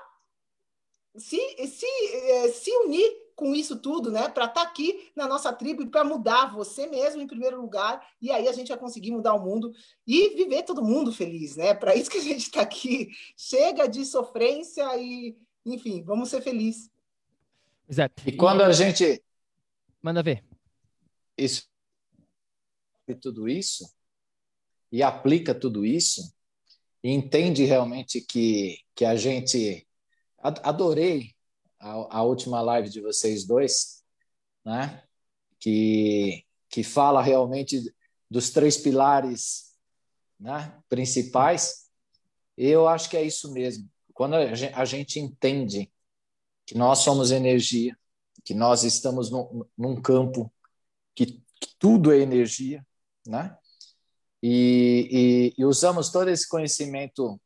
se, 1.17 1.39
se, 1.67 1.87
eh, 1.87 2.49
se 2.49 2.71
unir 2.79 3.25
com 3.35 3.55
isso 3.55 3.77
tudo, 3.77 4.11
né? 4.11 4.29
Para 4.29 4.47
estar 4.47 4.63
tá 4.63 4.63
aqui 4.63 5.11
na 5.15 5.27
nossa 5.27 5.53
tribo 5.53 5.83
e 5.83 5.89
para 5.89 6.05
mudar 6.05 6.53
você 6.53 6.87
mesmo 6.87 7.21
em 7.21 7.27
primeiro 7.27 7.61
lugar. 7.61 8.07
E 8.21 8.31
aí 8.31 8.49
a 8.49 8.53
gente 8.53 8.69
vai 8.69 8.79
conseguir 8.79 9.11
mudar 9.11 9.35
o 9.35 9.45
mundo 9.45 9.73
e 10.07 10.31
viver 10.31 10.63
todo 10.63 10.85
mundo 10.85 11.13
feliz, 11.13 11.57
né? 11.57 11.75
Para 11.75 11.95
isso 11.95 12.11
que 12.11 12.19
a 12.19 12.23
gente 12.23 12.43
está 12.43 12.63
aqui. 12.63 13.11
Chega 13.37 13.89
de 13.89 14.05
sofrência 14.05 14.85
e, 14.97 15.37
enfim, 15.65 16.03
vamos 16.03 16.29
ser 16.29 16.41
felizes. 16.41 16.91
Exato. 17.89 18.23
E 18.27 18.33
quando 18.33 18.63
a 18.63 18.73
gente. 18.73 19.23
Manda 20.03 20.23
ver. 20.23 20.45
Isso. 21.37 21.69
E 23.07 23.15
tudo 23.15 23.49
isso, 23.49 23.85
e 24.91 25.03
aplica 25.03 25.55
tudo 25.55 25.85
isso, 25.85 26.33
e 27.03 27.11
entende 27.11 27.65
realmente 27.65 28.21
que, 28.21 28.79
que 28.95 29.05
a 29.05 29.15
gente. 29.15 29.87
Adorei 30.45 31.35
a, 31.81 32.19
a 32.19 32.23
última 32.23 32.61
live 32.61 32.91
de 32.91 33.01
vocês 33.01 33.47
dois, 33.47 34.05
né? 34.65 35.03
Que, 35.59 36.45
que 36.69 36.85
fala 36.85 37.23
realmente 37.23 37.95
dos 38.31 38.51
três 38.51 38.77
pilares 38.77 39.75
né, 40.39 40.79
principais. 40.89 41.89
Eu 42.57 42.87
acho 42.87 43.09
que 43.09 43.17
é 43.17 43.23
isso 43.23 43.53
mesmo. 43.53 43.89
Quando 44.13 44.35
a 44.35 44.55
gente, 44.55 44.75
a 44.75 44.85
gente 44.85 45.19
entende 45.19 45.91
que 46.67 46.77
nós 46.77 46.99
somos 47.01 47.31
energia, 47.31 47.97
que 48.45 48.55
nós 48.55 48.85
estamos 48.85 49.31
num 49.77 50.01
campo 50.01 50.53
que, 51.15 51.27
que, 51.61 51.75
tudo 51.79 52.13
é 52.13 52.19
energia, 52.19 52.87
né? 53.27 53.57
E, 54.43 55.55
e, 55.57 55.63
e 55.63 55.65
usamos 55.65 56.11
todo 56.11 56.29
esse 56.29 56.47
conhecimento 56.49 57.41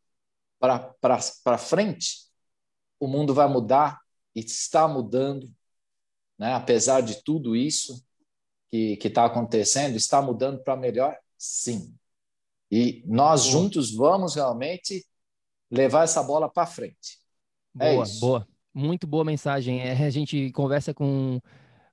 para 0.59 1.59
frente, 1.59 2.28
o 3.01 3.07
mundo 3.07 3.35
vai 3.35 3.49
mudar 3.49 4.01
está 4.41 4.87
mudando, 4.87 5.51
né? 6.39 6.55
apesar 6.55 7.01
de 7.01 7.23
tudo 7.23 7.57
isso 7.57 8.05
que 8.71 8.99
está 9.03 9.25
acontecendo, 9.25 9.97
está 9.97 10.21
mudando 10.21 10.63
para 10.63 10.77
melhor? 10.77 11.17
Sim. 11.37 11.95
E 12.71 13.03
nós 13.07 13.45
juntos 13.45 13.95
vamos 13.95 14.35
realmente 14.35 15.07
levar 15.71 16.05
essa 16.05 16.23
bola 16.23 16.51
para 16.51 16.67
frente. 16.67 17.19
É 17.79 17.95
boa, 17.95 18.05
isso. 18.05 18.21
boa. 18.21 18.49
Muito 18.75 19.07
boa 19.07 19.25
mensagem. 19.25 19.81
É, 19.81 20.05
a 20.05 20.11
gente 20.11 20.53
conversa 20.53 20.93
com, 20.93 21.41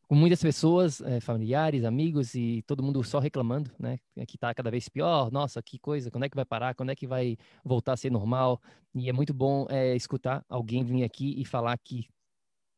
com 0.08 0.16
muitas 0.16 0.42
pessoas, 0.42 1.02
é, 1.02 1.20
familiares, 1.20 1.84
amigos, 1.84 2.36
e 2.36 2.64
todo 2.68 2.84
mundo 2.84 3.04
só 3.04 3.20
reclamando, 3.20 3.72
né? 3.80 3.98
Que 4.28 4.36
está 4.36 4.54
cada 4.54 4.70
vez 4.70 4.88
pior. 4.88 5.32
Nossa, 5.32 5.62
que 5.62 5.80
coisa, 5.80 6.12
quando 6.12 6.26
é 6.26 6.30
que 6.30 6.36
vai 6.36 6.46
parar? 6.46 6.76
Quando 6.76 6.92
é 6.92 6.96
que 6.96 7.08
vai 7.08 7.38
voltar 7.64 7.94
a 7.94 7.98
ser 7.98 8.12
normal? 8.12 8.62
E 8.94 9.10
é 9.10 9.14
muito 9.14 9.34
bom 9.34 9.66
é, 9.70 9.96
escutar 9.96 10.46
alguém 10.48 10.84
vir 10.84 11.04
aqui 11.04 11.40
e 11.40 11.46
falar 11.46 11.78
que 11.78 12.08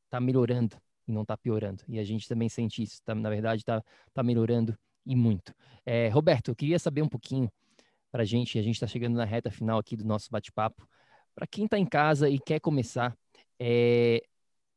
está 0.06 0.20
melhorando 0.20 0.78
e 1.08 1.12
não 1.12 1.22
está 1.24 1.38
piorando. 1.38 1.84
E 1.88 2.00
a 2.00 2.04
gente 2.04 2.28
também 2.28 2.50
sente 2.50 2.82
isso, 2.84 3.02
tá, 3.04 3.14
na 3.14 3.30
verdade 3.30 3.62
está 3.62 3.84
tá 4.14 4.24
melhorando 4.24 4.78
e 5.06 5.16
muito. 5.16 5.54
É, 5.86 6.10
Roberto, 6.10 6.52
eu 6.52 6.56
queria 6.56 6.80
saber 6.80 7.02
um 7.02 7.10
pouquinho 7.10 7.52
para 8.12 8.24
a 8.24 8.26
gente, 8.26 8.58
a 8.58 8.62
gente 8.62 8.76
está 8.76 8.88
chegando 8.88 9.16
na 9.16 9.26
reta 9.26 9.52
final 9.52 9.80
aqui 9.80 9.96
do 9.96 10.06
nosso 10.06 10.30
bate-papo, 10.32 10.88
para 11.36 11.48
quem 11.48 11.66
está 11.66 11.78
em 11.78 11.86
casa 11.86 12.30
e 12.30 12.40
quer 12.40 12.60
começar 12.60 13.16
é, 13.60 14.24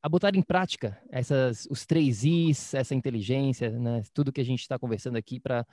a 0.02 0.08
botar 0.08 0.34
em 0.34 0.42
prática 0.42 1.00
essas, 1.10 1.66
os 1.70 1.84
três 1.84 2.24
Is, 2.24 2.74
essa 2.74 2.94
inteligência, 2.94 3.70
né, 3.70 4.02
tudo 4.14 4.32
que 4.32 4.40
a 4.40 4.44
gente 4.44 4.60
está 4.60 4.78
conversando 4.78 5.16
aqui 5.16 5.38
para 5.38 5.66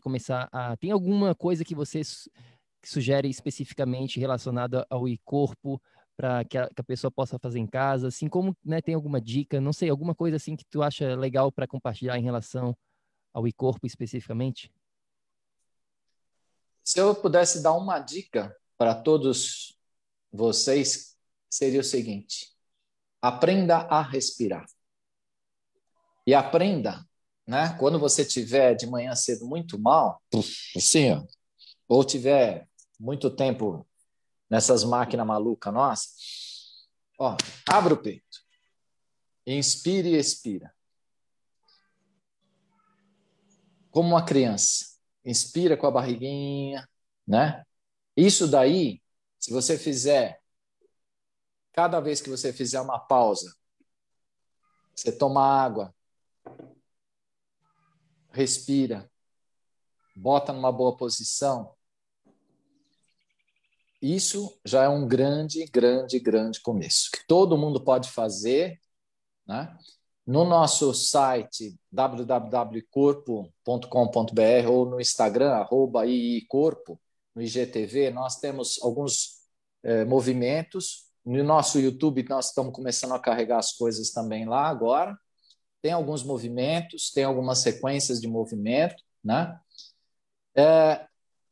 começar 0.00 0.48
a... 0.52 0.76
Tem 0.76 0.90
alguma 0.90 1.34
coisa 1.34 1.64
que 1.64 1.74
você 1.74 2.00
sugere 2.84 3.28
especificamente 3.28 4.20
relacionada 4.20 4.86
ao 4.88 5.08
e-corpo, 5.08 5.80
para 6.16 6.44
que, 6.44 6.58
que, 6.58 6.80
a 6.80 6.84
pessoa 6.84 7.10
possa 7.10 7.38
fazer 7.38 7.58
em 7.58 7.66
casa, 7.66 8.08
assim 8.08 8.28
como 8.28 8.56
né, 8.64 8.80
tem 8.80 8.94
alguma 8.94 9.20
dica, 9.20 9.60
não 9.60 9.72
sei, 9.72 9.88
alguma 9.88 10.14
coisa 10.14 10.36
assim 10.36 10.54
que 10.54 10.64
tu 10.66 10.82
acha 10.82 11.16
legal 11.16 11.50
para 11.50 11.66
compartilhar 11.66 12.18
em 12.18 12.22
relação 12.22 12.76
ao 13.32 13.48
e-corpo 13.48 13.86
especificamente? 13.86 14.70
Se 16.84 17.00
eu 17.00 17.14
pudesse 17.14 17.62
dar 17.62 17.72
uma 17.72 17.98
dica 17.98 18.54
para 18.76 18.94
todos 18.94 19.78
vocês, 20.30 21.16
seria 21.48 21.80
o 21.80 21.84
seguinte: 21.84 22.52
aprenda 23.22 23.76
a 23.76 24.02
respirar. 24.02 24.66
E 26.26 26.34
aprenda, 26.34 27.06
né? 27.46 27.76
Quando 27.78 27.98
você 27.98 28.24
tiver 28.24 28.74
de 28.74 28.86
manhã 28.86 29.14
cedo 29.14 29.46
muito 29.46 29.78
mal, 29.78 30.20
assim, 30.76 31.12
ó, 31.12 31.24
ou 31.88 32.04
tiver 32.04 32.68
muito 32.98 33.30
tempo 33.30 33.86
nessas 34.50 34.84
máquinas 34.84 35.26
malucas 35.26 35.72
nossas. 35.72 36.12
Ó, 37.18 37.36
abre 37.66 37.94
o 37.94 38.02
peito. 38.02 38.42
Inspire 39.46 40.10
e 40.10 40.18
expira. 40.18 40.74
Como 43.90 44.08
uma 44.08 44.24
criança. 44.24 44.96
Inspira 45.24 45.76
com 45.76 45.86
a 45.86 45.90
barriguinha, 45.90 46.88
né? 47.26 47.64
Isso 48.16 48.46
daí, 48.48 49.00
se 49.38 49.52
você 49.52 49.78
fizer, 49.78 50.41
cada 51.72 52.00
vez 52.00 52.20
que 52.20 52.30
você 52.30 52.52
fizer 52.52 52.80
uma 52.80 52.98
pausa, 52.98 53.54
você 54.94 55.10
toma 55.10 55.42
água, 55.42 55.94
respira, 58.30 59.10
bota 60.14 60.52
numa 60.52 60.70
boa 60.70 60.96
posição, 60.96 61.74
isso 64.02 64.58
já 64.64 64.82
é 64.82 64.88
um 64.88 65.06
grande, 65.06 65.64
grande, 65.66 66.18
grande 66.18 66.60
começo, 66.60 67.08
que 67.12 67.24
todo 67.24 67.56
mundo 67.56 67.80
pode 67.80 68.10
fazer. 68.10 68.80
Né? 69.46 69.72
No 70.26 70.44
nosso 70.44 70.92
site 70.92 71.78
www.corpo.com.br 71.90 74.68
ou 74.68 74.86
no 74.86 75.00
Instagram, 75.00 75.64
iicorpo, 76.04 77.00
no 77.32 77.40
IGTV, 77.40 78.10
nós 78.10 78.40
temos 78.40 78.82
alguns 78.82 79.46
eh, 79.84 80.04
movimentos. 80.04 81.01
No 81.24 81.42
nosso 81.44 81.78
YouTube, 81.78 82.24
nós 82.28 82.48
estamos 82.48 82.74
começando 82.74 83.12
a 83.12 83.18
carregar 83.18 83.58
as 83.58 83.72
coisas 83.72 84.10
também 84.10 84.44
lá 84.44 84.66
agora. 84.66 85.16
Tem 85.80 85.92
alguns 85.92 86.22
movimentos, 86.22 87.10
tem 87.10 87.24
algumas 87.24 87.58
sequências 87.58 88.20
de 88.20 88.26
movimento. 88.26 89.02
Né? 89.22 89.58
É, 90.54 91.06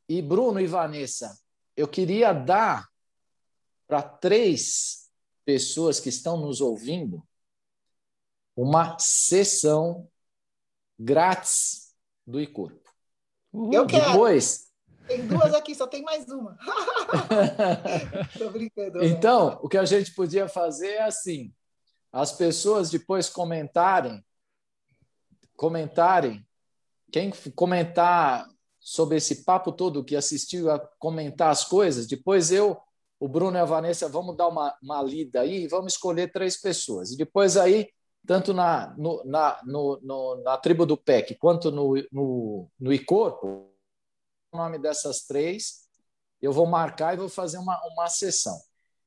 e 0.09 0.21
Bruno 0.21 0.59
e 0.59 0.67
Vanessa, 0.67 1.37
eu 1.75 1.87
queria 1.87 2.33
dar 2.33 2.87
para 3.87 4.01
três 4.01 5.09
pessoas 5.45 5.99
que 5.99 6.09
estão 6.09 6.37
nos 6.37 6.61
ouvindo 6.61 7.23
uma 8.55 8.97
sessão 8.99 10.07
grátis 10.99 11.93
do 12.27 12.39
e-corpo. 12.39 12.89
Eu 13.53 13.85
quero. 13.85 14.11
Depois. 14.11 14.70
Tem 15.11 15.27
duas 15.27 15.53
aqui, 15.53 15.75
só 15.75 15.85
tem 15.85 16.01
mais 16.01 16.29
uma. 16.29 16.57
Tô 18.39 18.49
brincando. 18.49 18.99
Né? 18.99 19.07
Então, 19.07 19.59
o 19.61 19.67
que 19.67 19.77
a 19.77 19.83
gente 19.83 20.13
podia 20.13 20.47
fazer 20.47 20.91
é 20.91 21.03
assim: 21.03 21.53
as 22.13 22.31
pessoas 22.31 22.89
depois 22.89 23.27
comentarem, 23.27 24.23
comentarem, 25.57 26.47
quem 27.11 27.29
comentar 27.53 28.47
sobre 28.79 29.17
esse 29.17 29.43
papo 29.43 29.73
todo 29.73 30.03
que 30.03 30.15
assistiu 30.15 30.71
a 30.71 30.79
comentar 30.97 31.51
as 31.51 31.65
coisas. 31.65 32.07
Depois 32.07 32.49
eu, 32.49 32.77
o 33.19 33.27
Bruno 33.27 33.57
e 33.57 33.59
a 33.59 33.65
Vanessa, 33.65 34.07
vamos 34.07 34.37
dar 34.37 34.47
uma, 34.47 34.73
uma 34.81 35.03
lida 35.03 35.41
aí 35.41 35.63
e 35.63 35.67
vamos 35.67 35.93
escolher 35.93 36.31
três 36.31 36.59
pessoas. 36.59 37.11
E 37.11 37.17
depois 37.17 37.57
aí, 37.57 37.89
tanto 38.25 38.53
na, 38.53 38.95
no, 38.97 39.21
na, 39.25 39.59
no, 39.65 39.99
no, 40.01 40.41
na 40.41 40.57
tribo 40.57 40.85
do 40.85 40.95
PEC 40.95 41.35
quanto 41.35 41.69
no, 41.69 41.95
no, 42.13 42.69
no 42.79 42.93
iCorpo, 42.93 43.70
o 44.51 44.57
nome 44.57 44.77
dessas 44.79 45.21
três, 45.25 45.87
eu 46.41 46.51
vou 46.51 46.65
marcar 46.65 47.13
e 47.13 47.17
vou 47.17 47.29
fazer 47.29 47.57
uma, 47.57 47.79
uma 47.93 48.07
sessão. 48.07 48.59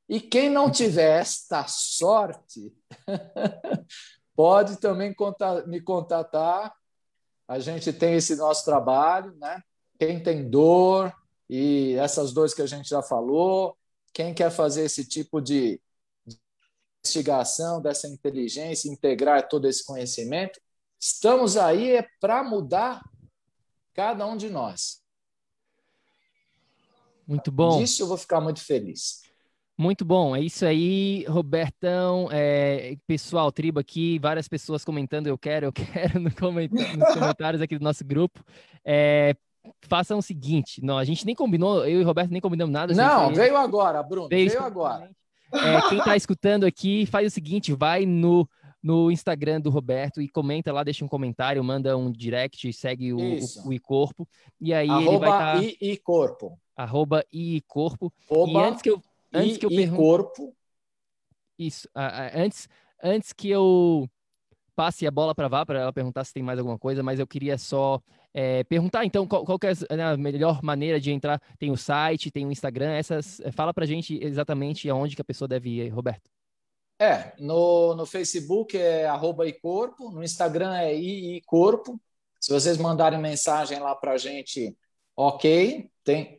E 0.08 0.20
quem 0.20 0.50
não 0.50 0.70
tiver 0.70 1.20
esta 1.20 1.66
sorte, 1.66 2.72
pode 4.36 4.76
também 4.76 5.14
contar, 5.14 5.66
me 5.66 5.80
contatar 5.80 6.74
a 7.46 7.58
gente 7.58 7.92
tem 7.92 8.14
esse 8.14 8.36
nosso 8.36 8.64
trabalho, 8.64 9.34
né? 9.36 9.62
Quem 9.98 10.22
tem 10.22 10.48
dor 10.48 11.14
e 11.48 11.94
essas 11.94 12.32
dores 12.32 12.54
que 12.54 12.62
a 12.62 12.66
gente 12.66 12.88
já 12.88 13.02
falou, 13.02 13.76
quem 14.12 14.32
quer 14.32 14.50
fazer 14.50 14.84
esse 14.84 15.06
tipo 15.06 15.40
de 15.40 15.80
investigação 17.04 17.82
dessa 17.82 18.08
inteligência, 18.08 18.90
integrar 18.90 19.46
todo 19.46 19.68
esse 19.68 19.84
conhecimento, 19.84 20.58
estamos 20.98 21.56
aí 21.56 21.96
é 21.96 22.06
para 22.18 22.42
mudar 22.42 23.02
cada 23.92 24.26
um 24.26 24.36
de 24.36 24.48
nós. 24.48 25.03
Muito 27.26 27.50
bom. 27.50 27.78
Disso 27.78 28.02
eu 28.02 28.06
vou 28.06 28.16
ficar 28.16 28.40
muito 28.40 28.60
feliz. 28.60 29.22
Muito 29.76 30.04
bom, 30.04 30.36
é 30.36 30.40
isso 30.40 30.64
aí, 30.64 31.24
Robertão. 31.28 32.28
É, 32.30 32.96
pessoal, 33.08 33.50
tribo 33.50 33.80
aqui, 33.80 34.20
várias 34.20 34.46
pessoas 34.46 34.84
comentando, 34.84 35.26
eu 35.26 35.36
quero, 35.36 35.66
eu 35.66 35.72
quero 35.72 36.20
no 36.20 36.32
comentário, 36.32 36.96
nos 36.96 37.14
comentários 37.14 37.60
aqui 37.60 37.76
do 37.76 37.82
nosso 37.82 38.04
grupo. 38.04 38.44
É, 38.84 39.34
façam 39.82 40.18
o 40.18 40.22
seguinte, 40.22 40.80
não, 40.80 40.96
a 40.96 41.04
gente 41.04 41.26
nem 41.26 41.34
combinou, 41.34 41.84
eu 41.86 42.00
e 42.00 42.04
o 42.04 42.06
Roberto 42.06 42.30
nem 42.30 42.40
combinamos 42.40 42.72
nada. 42.72 42.94
Não, 42.94 43.34
veio 43.34 43.56
agora, 43.56 44.00
Bruno, 44.02 44.28
veio, 44.28 44.50
veio 44.50 44.62
agora. 44.62 45.10
É, 45.52 45.88
quem 45.88 45.98
está 45.98 46.16
escutando 46.16 46.64
aqui, 46.64 47.04
faz 47.06 47.26
o 47.26 47.30
seguinte: 47.30 47.72
vai 47.72 48.06
no, 48.06 48.48
no 48.84 49.10
Instagram 49.10 49.62
do 49.62 49.70
Roberto 49.70 50.20
e 50.20 50.28
comenta 50.28 50.70
lá, 50.70 50.84
deixa 50.84 51.02
um 51.02 51.08
comentário, 51.08 51.64
manda 51.64 51.96
um 51.96 52.12
direct, 52.12 52.70
segue 52.74 53.14
o, 53.14 53.18
o, 53.18 53.68
o 53.68 53.72
iCorpo. 53.72 54.28
E 54.60 54.74
aí 54.74 54.90
arroba 54.90 55.10
ele 55.10 55.18
vai 55.18 55.30
estar. 55.30 55.54
Tá... 55.54 55.76
iCorpo. 55.80 56.58
Arroba 56.76 57.24
iCorpo. 57.32 58.12
e 58.30 58.56
antes 58.58 58.82
que 58.82 58.90
eu, 58.90 59.02
antes 59.32 59.56
que 59.56 59.64
eu 59.64 59.70
pergunte. 59.70 59.96
Corpo. 59.96 60.54
Isso. 61.58 61.88
antes, 62.34 62.68
antes 63.02 63.32
que 63.32 63.48
eu 63.48 64.06
passe 64.76 65.06
a 65.06 65.10
bola 65.10 65.34
para 65.34 65.48
Vá 65.48 65.64
para 65.64 65.80
ela 65.80 65.92
perguntar 65.92 66.22
se 66.24 66.34
tem 66.34 66.42
mais 66.42 66.58
alguma 66.58 66.78
coisa, 66.78 67.02
mas 67.02 67.18
eu 67.18 67.26
queria 67.26 67.56
só 67.56 68.02
é, 68.34 68.64
perguntar, 68.64 69.06
então, 69.06 69.26
qual, 69.26 69.46
qual 69.46 69.58
é 69.62 70.02
a 70.02 70.16
melhor 70.18 70.62
maneira 70.62 71.00
de 71.00 71.10
entrar? 71.10 71.40
Tem 71.58 71.70
o 71.70 71.76
site, 71.76 72.30
tem 72.30 72.44
o 72.44 72.52
Instagram, 72.52 72.92
essas. 72.92 73.40
Fala 73.52 73.72
para 73.72 73.86
gente 73.86 74.18
exatamente 74.22 74.90
aonde 74.90 75.16
que 75.16 75.22
a 75.22 75.24
pessoa 75.24 75.48
deve 75.48 75.70
ir, 75.70 75.88
Roberto. 75.88 76.33
É, 76.98 77.34
no, 77.38 77.94
no 77.94 78.06
Facebook 78.06 78.78
é 78.78 79.06
arroba 79.06 79.46
icorpo, 79.48 80.10
no 80.10 80.22
Instagram 80.22 80.76
é 80.76 80.94
icorpo. 80.94 82.00
Se 82.40 82.52
vocês 82.52 82.78
mandarem 82.78 83.18
mensagem 83.18 83.78
lá 83.80 83.94
para 83.94 84.12
a 84.12 84.18
gente, 84.18 84.76
ok. 85.16 85.90
Tem 86.04 86.38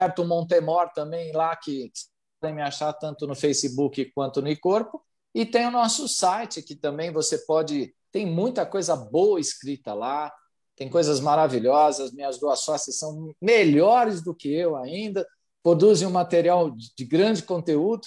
Roberto 0.00 0.24
Montemor 0.24 0.92
também 0.92 1.32
lá 1.32 1.56
que, 1.56 1.90
que 1.90 2.00
podem 2.40 2.56
me 2.56 2.62
achar 2.62 2.92
tanto 2.92 3.26
no 3.26 3.34
Facebook 3.34 4.04
quanto 4.14 4.42
no 4.42 4.48
icorpo. 4.48 5.02
E 5.34 5.46
tem 5.46 5.66
o 5.66 5.70
nosso 5.70 6.08
site 6.08 6.62
que 6.62 6.76
também 6.76 7.10
você 7.10 7.38
pode. 7.38 7.94
Tem 8.10 8.26
muita 8.26 8.66
coisa 8.66 8.94
boa 8.94 9.40
escrita 9.40 9.94
lá 9.94 10.32
tem 10.76 10.88
coisas 10.88 11.20
maravilhosas. 11.20 12.12
Minhas 12.12 12.38
duas 12.38 12.60
sócias 12.60 12.96
são 12.96 13.32
melhores 13.40 14.22
do 14.22 14.34
que 14.34 14.52
eu 14.52 14.76
ainda, 14.76 15.26
produzem 15.62 16.08
um 16.08 16.10
material 16.12 16.70
de 16.70 17.04
grande 17.04 17.42
conteúdo. 17.42 18.06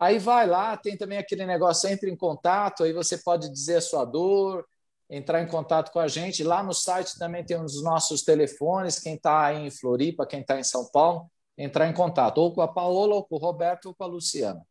Aí 0.00 0.18
vai 0.18 0.46
lá, 0.46 0.78
tem 0.78 0.96
também 0.96 1.18
aquele 1.18 1.44
negócio, 1.44 1.86
entre 1.90 2.10
em 2.10 2.16
contato, 2.16 2.84
aí 2.84 2.92
você 2.94 3.18
pode 3.18 3.52
dizer 3.52 3.76
a 3.76 3.80
sua 3.82 4.06
dor, 4.06 4.64
entrar 5.10 5.42
em 5.42 5.46
contato 5.46 5.92
com 5.92 5.98
a 5.98 6.08
gente. 6.08 6.42
Lá 6.42 6.62
no 6.62 6.72
site 6.72 7.18
também 7.18 7.44
tem 7.44 7.62
os 7.62 7.82
nossos 7.82 8.22
telefones, 8.22 8.98
quem 8.98 9.16
está 9.16 9.52
em 9.52 9.70
Floripa, 9.70 10.24
quem 10.24 10.40
está 10.40 10.58
em 10.58 10.64
São 10.64 10.88
Paulo, 10.90 11.30
entrar 11.58 11.86
em 11.86 11.92
contato, 11.92 12.38
ou 12.38 12.50
com 12.50 12.62
a 12.62 12.68
Paola, 12.68 13.16
ou 13.16 13.24
com 13.24 13.34
o 13.34 13.38
Roberto, 13.38 13.86
ou 13.86 13.94
com 13.94 14.02
a 14.02 14.06
Luciana. 14.06 14.64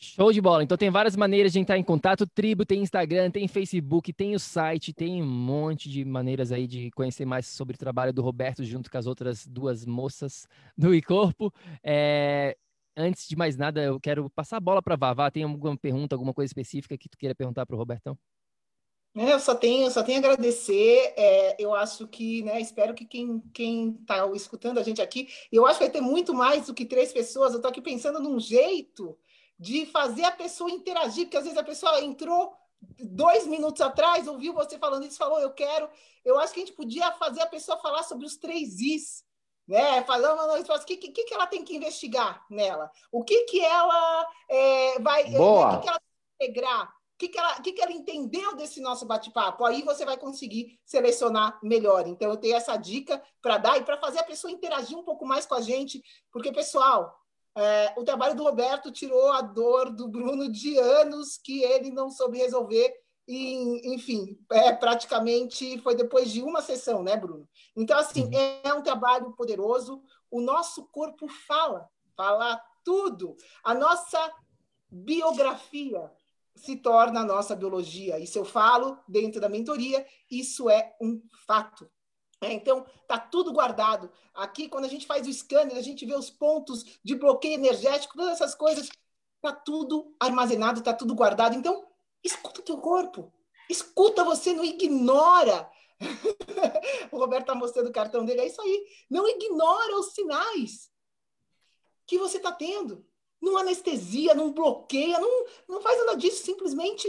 Show 0.00 0.30
de 0.30 0.40
bola. 0.40 0.62
Então 0.62 0.76
tem 0.76 0.90
várias 0.90 1.16
maneiras 1.16 1.52
de 1.52 1.58
entrar 1.58 1.76
em 1.76 1.82
contato. 1.82 2.24
Tribo 2.26 2.64
tem 2.64 2.82
Instagram, 2.82 3.30
tem 3.30 3.48
Facebook, 3.48 4.12
tem 4.12 4.34
o 4.34 4.38
site, 4.38 4.92
tem 4.92 5.20
um 5.20 5.26
monte 5.26 5.88
de 5.88 6.04
maneiras 6.04 6.52
aí 6.52 6.68
de 6.68 6.90
conhecer 6.92 7.24
mais 7.24 7.46
sobre 7.46 7.74
o 7.74 7.78
trabalho 7.78 8.12
do 8.12 8.22
Roberto 8.22 8.62
junto 8.62 8.90
com 8.90 8.98
as 8.98 9.06
outras 9.06 9.44
duas 9.44 9.84
moças 9.84 10.46
do 10.76 10.94
iCorpo. 10.94 11.52
É... 11.82 12.56
Antes 13.00 13.28
de 13.28 13.36
mais 13.36 13.56
nada, 13.56 13.80
eu 13.80 14.00
quero 14.00 14.28
passar 14.30 14.56
a 14.56 14.60
bola 14.60 14.82
para 14.82 14.96
Vavá. 14.96 15.30
Tem 15.30 15.44
alguma 15.44 15.76
pergunta, 15.76 16.16
alguma 16.16 16.34
coisa 16.34 16.50
específica 16.50 16.98
que 16.98 17.08
tu 17.08 17.16
queira 17.16 17.32
perguntar 17.32 17.64
para 17.64 17.76
o 17.76 17.78
Robertão? 17.78 18.18
É, 19.14 19.32
eu 19.32 19.38
só 19.38 19.54
tenho, 19.54 19.88
só 19.88 20.02
tenho 20.02 20.18
a 20.18 20.20
agradecer. 20.20 21.14
É, 21.16 21.62
eu 21.62 21.72
acho 21.76 22.08
que, 22.08 22.42
né, 22.42 22.60
espero 22.60 22.94
que 22.94 23.04
quem 23.04 23.40
está 24.00 24.28
escutando 24.34 24.78
a 24.78 24.82
gente 24.82 25.00
aqui, 25.00 25.28
eu 25.52 25.64
acho 25.64 25.78
que 25.78 25.84
vai 25.84 25.92
ter 25.92 26.00
muito 26.00 26.34
mais 26.34 26.66
do 26.66 26.74
que 26.74 26.84
três 26.84 27.12
pessoas. 27.12 27.52
Eu 27.52 27.58
estou 27.58 27.70
aqui 27.70 27.80
pensando 27.80 28.18
num 28.18 28.40
jeito 28.40 29.16
de 29.56 29.86
fazer 29.86 30.24
a 30.24 30.32
pessoa 30.32 30.68
interagir, 30.68 31.26
porque 31.26 31.36
às 31.36 31.44
vezes 31.44 31.58
a 31.58 31.64
pessoa 31.64 32.00
entrou 32.00 32.52
dois 32.98 33.46
minutos 33.46 33.80
atrás, 33.80 34.26
ouviu 34.26 34.52
você 34.52 34.76
falando 34.76 35.06
isso, 35.06 35.18
falou, 35.18 35.38
eu 35.38 35.52
quero. 35.52 35.88
Eu 36.24 36.36
acho 36.38 36.52
que 36.52 36.60
a 36.60 36.64
gente 36.66 36.76
podia 36.76 37.12
fazer 37.12 37.42
a 37.42 37.46
pessoa 37.46 37.78
falar 37.78 38.02
sobre 38.02 38.26
os 38.26 38.36
três 38.36 38.80
Is, 38.80 39.24
né? 39.68 40.02
Falando, 40.04 40.40
o 40.58 40.84
que, 40.86 40.96
que, 40.96 41.24
que 41.24 41.34
ela 41.34 41.46
tem 41.46 41.62
que 41.62 41.76
investigar 41.76 42.42
nela? 42.50 42.90
O 43.12 43.22
que, 43.22 43.44
que 43.44 43.62
ela 43.62 44.26
é, 44.48 44.98
vai. 44.98 45.22
É, 45.24 45.36
Boa. 45.36 45.72
Né, 45.72 45.76
o 45.76 45.76
que, 45.76 45.82
que 45.82 45.88
ela 45.88 46.00
vai 46.00 46.46
integrar? 46.46 46.88
O 46.88 47.18
que, 47.18 47.28
que, 47.28 47.38
ela, 47.38 47.60
que, 47.60 47.72
que 47.72 47.82
ela 47.82 47.92
entendeu 47.92 48.56
desse 48.56 48.80
nosso 48.80 49.04
bate-papo? 49.04 49.64
Aí 49.64 49.82
você 49.82 50.04
vai 50.04 50.16
conseguir 50.16 50.78
selecionar 50.86 51.58
melhor. 51.62 52.06
Então, 52.06 52.30
eu 52.30 52.36
tenho 52.36 52.56
essa 52.56 52.76
dica 52.76 53.20
para 53.42 53.58
dar 53.58 53.76
e 53.76 53.84
para 53.84 53.98
fazer 53.98 54.20
a 54.20 54.24
pessoa 54.24 54.52
interagir 54.52 54.96
um 54.96 55.02
pouco 55.02 55.26
mais 55.26 55.44
com 55.44 55.56
a 55.56 55.60
gente, 55.60 56.00
porque, 56.32 56.52
pessoal, 56.52 57.12
é, 57.56 57.92
o 57.96 58.04
trabalho 58.04 58.36
do 58.36 58.44
Roberto 58.44 58.92
tirou 58.92 59.32
a 59.32 59.42
dor 59.42 59.90
do 59.90 60.06
Bruno 60.06 60.48
de 60.48 60.78
anos 60.78 61.36
que 61.36 61.64
ele 61.64 61.90
não 61.90 62.08
soube 62.08 62.38
resolver. 62.38 62.94
E, 63.28 63.94
enfim, 63.94 64.38
é, 64.50 64.72
praticamente 64.72 65.78
foi 65.82 65.94
depois 65.94 66.32
de 66.32 66.42
uma 66.42 66.62
sessão, 66.62 67.02
né, 67.02 67.14
Bruno? 67.14 67.46
Então, 67.76 67.98
assim, 67.98 68.24
uhum. 68.24 68.60
é 68.64 68.72
um 68.72 68.82
trabalho 68.82 69.32
poderoso. 69.32 70.02
O 70.30 70.40
nosso 70.40 70.86
corpo 70.86 71.28
fala, 71.28 71.90
fala 72.16 72.58
tudo. 72.82 73.36
A 73.62 73.74
nossa 73.74 74.18
biografia 74.90 76.10
se 76.56 76.76
torna 76.76 77.20
a 77.20 77.24
nossa 77.24 77.54
biologia. 77.54 78.18
Isso 78.18 78.38
eu 78.38 78.46
falo 78.46 78.98
dentro 79.06 79.42
da 79.42 79.48
mentoria, 79.48 80.06
isso 80.30 80.70
é 80.70 80.96
um 80.98 81.20
fato. 81.46 81.86
É, 82.40 82.50
então, 82.50 82.86
tá 83.06 83.18
tudo 83.18 83.52
guardado. 83.52 84.10
Aqui, 84.32 84.68
quando 84.68 84.86
a 84.86 84.88
gente 84.88 85.06
faz 85.06 85.26
o 85.26 85.32
scanner, 85.32 85.76
a 85.76 85.82
gente 85.82 86.06
vê 86.06 86.14
os 86.14 86.30
pontos 86.30 86.98
de 87.04 87.14
bloqueio 87.14 87.54
energético, 87.54 88.16
todas 88.16 88.32
essas 88.32 88.54
coisas. 88.54 88.88
Tá 89.42 89.52
tudo 89.52 90.14
armazenado, 90.18 90.80
tá 90.80 90.94
tudo 90.94 91.14
guardado. 91.14 91.54
Então, 91.54 91.87
escuta 92.22 92.60
o 92.60 92.64
teu 92.64 92.78
corpo. 92.78 93.32
Escuta 93.68 94.24
você, 94.24 94.52
não 94.52 94.64
ignora. 94.64 95.70
o 97.12 97.18
Roberto 97.18 97.46
tá 97.46 97.54
mostrando 97.54 97.88
o 97.88 97.92
cartão 97.92 98.24
dele. 98.24 98.40
É 98.40 98.46
isso 98.46 98.60
aí. 98.60 98.86
Não 99.10 99.28
ignora 99.28 99.98
os 99.98 100.12
sinais 100.12 100.90
que 102.06 102.18
você 102.18 102.38
tá 102.38 102.52
tendo. 102.52 103.06
Não 103.40 103.56
anestesia, 103.56 104.34
não 104.34 104.52
bloqueia, 104.52 105.20
não, 105.20 105.46
não 105.68 105.80
faz 105.80 105.98
nada 105.98 106.16
disso. 106.16 106.44
Simplesmente 106.44 107.08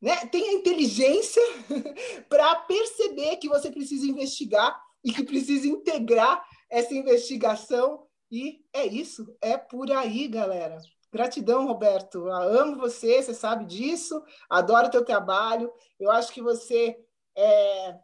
né? 0.00 0.26
Tenha 0.26 0.52
inteligência 0.52 1.42
para 2.28 2.54
perceber 2.56 3.36
que 3.36 3.48
você 3.48 3.70
precisa 3.70 4.06
investigar 4.06 4.80
e 5.04 5.12
que 5.12 5.24
precisa 5.24 5.66
integrar 5.66 6.44
essa 6.70 6.94
investigação. 6.94 8.06
E 8.30 8.64
é 8.72 8.86
isso, 8.86 9.36
é 9.40 9.56
por 9.56 9.90
aí, 9.90 10.28
galera. 10.28 10.78
Gratidão, 11.12 11.66
Roberto. 11.66 12.28
Eu 12.28 12.32
amo 12.32 12.76
você, 12.76 13.22
você 13.22 13.34
sabe 13.34 13.64
disso. 13.64 14.22
Adoro 14.48 14.90
teu 14.90 15.04
trabalho. 15.04 15.72
Eu 15.98 16.10
acho 16.10 16.32
que 16.32 16.42
você 16.42 16.98
é, 17.36 17.98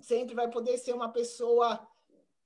sempre 0.00 0.34
vai 0.34 0.50
poder 0.50 0.78
ser 0.78 0.92
uma 0.94 1.10
pessoa. 1.10 1.80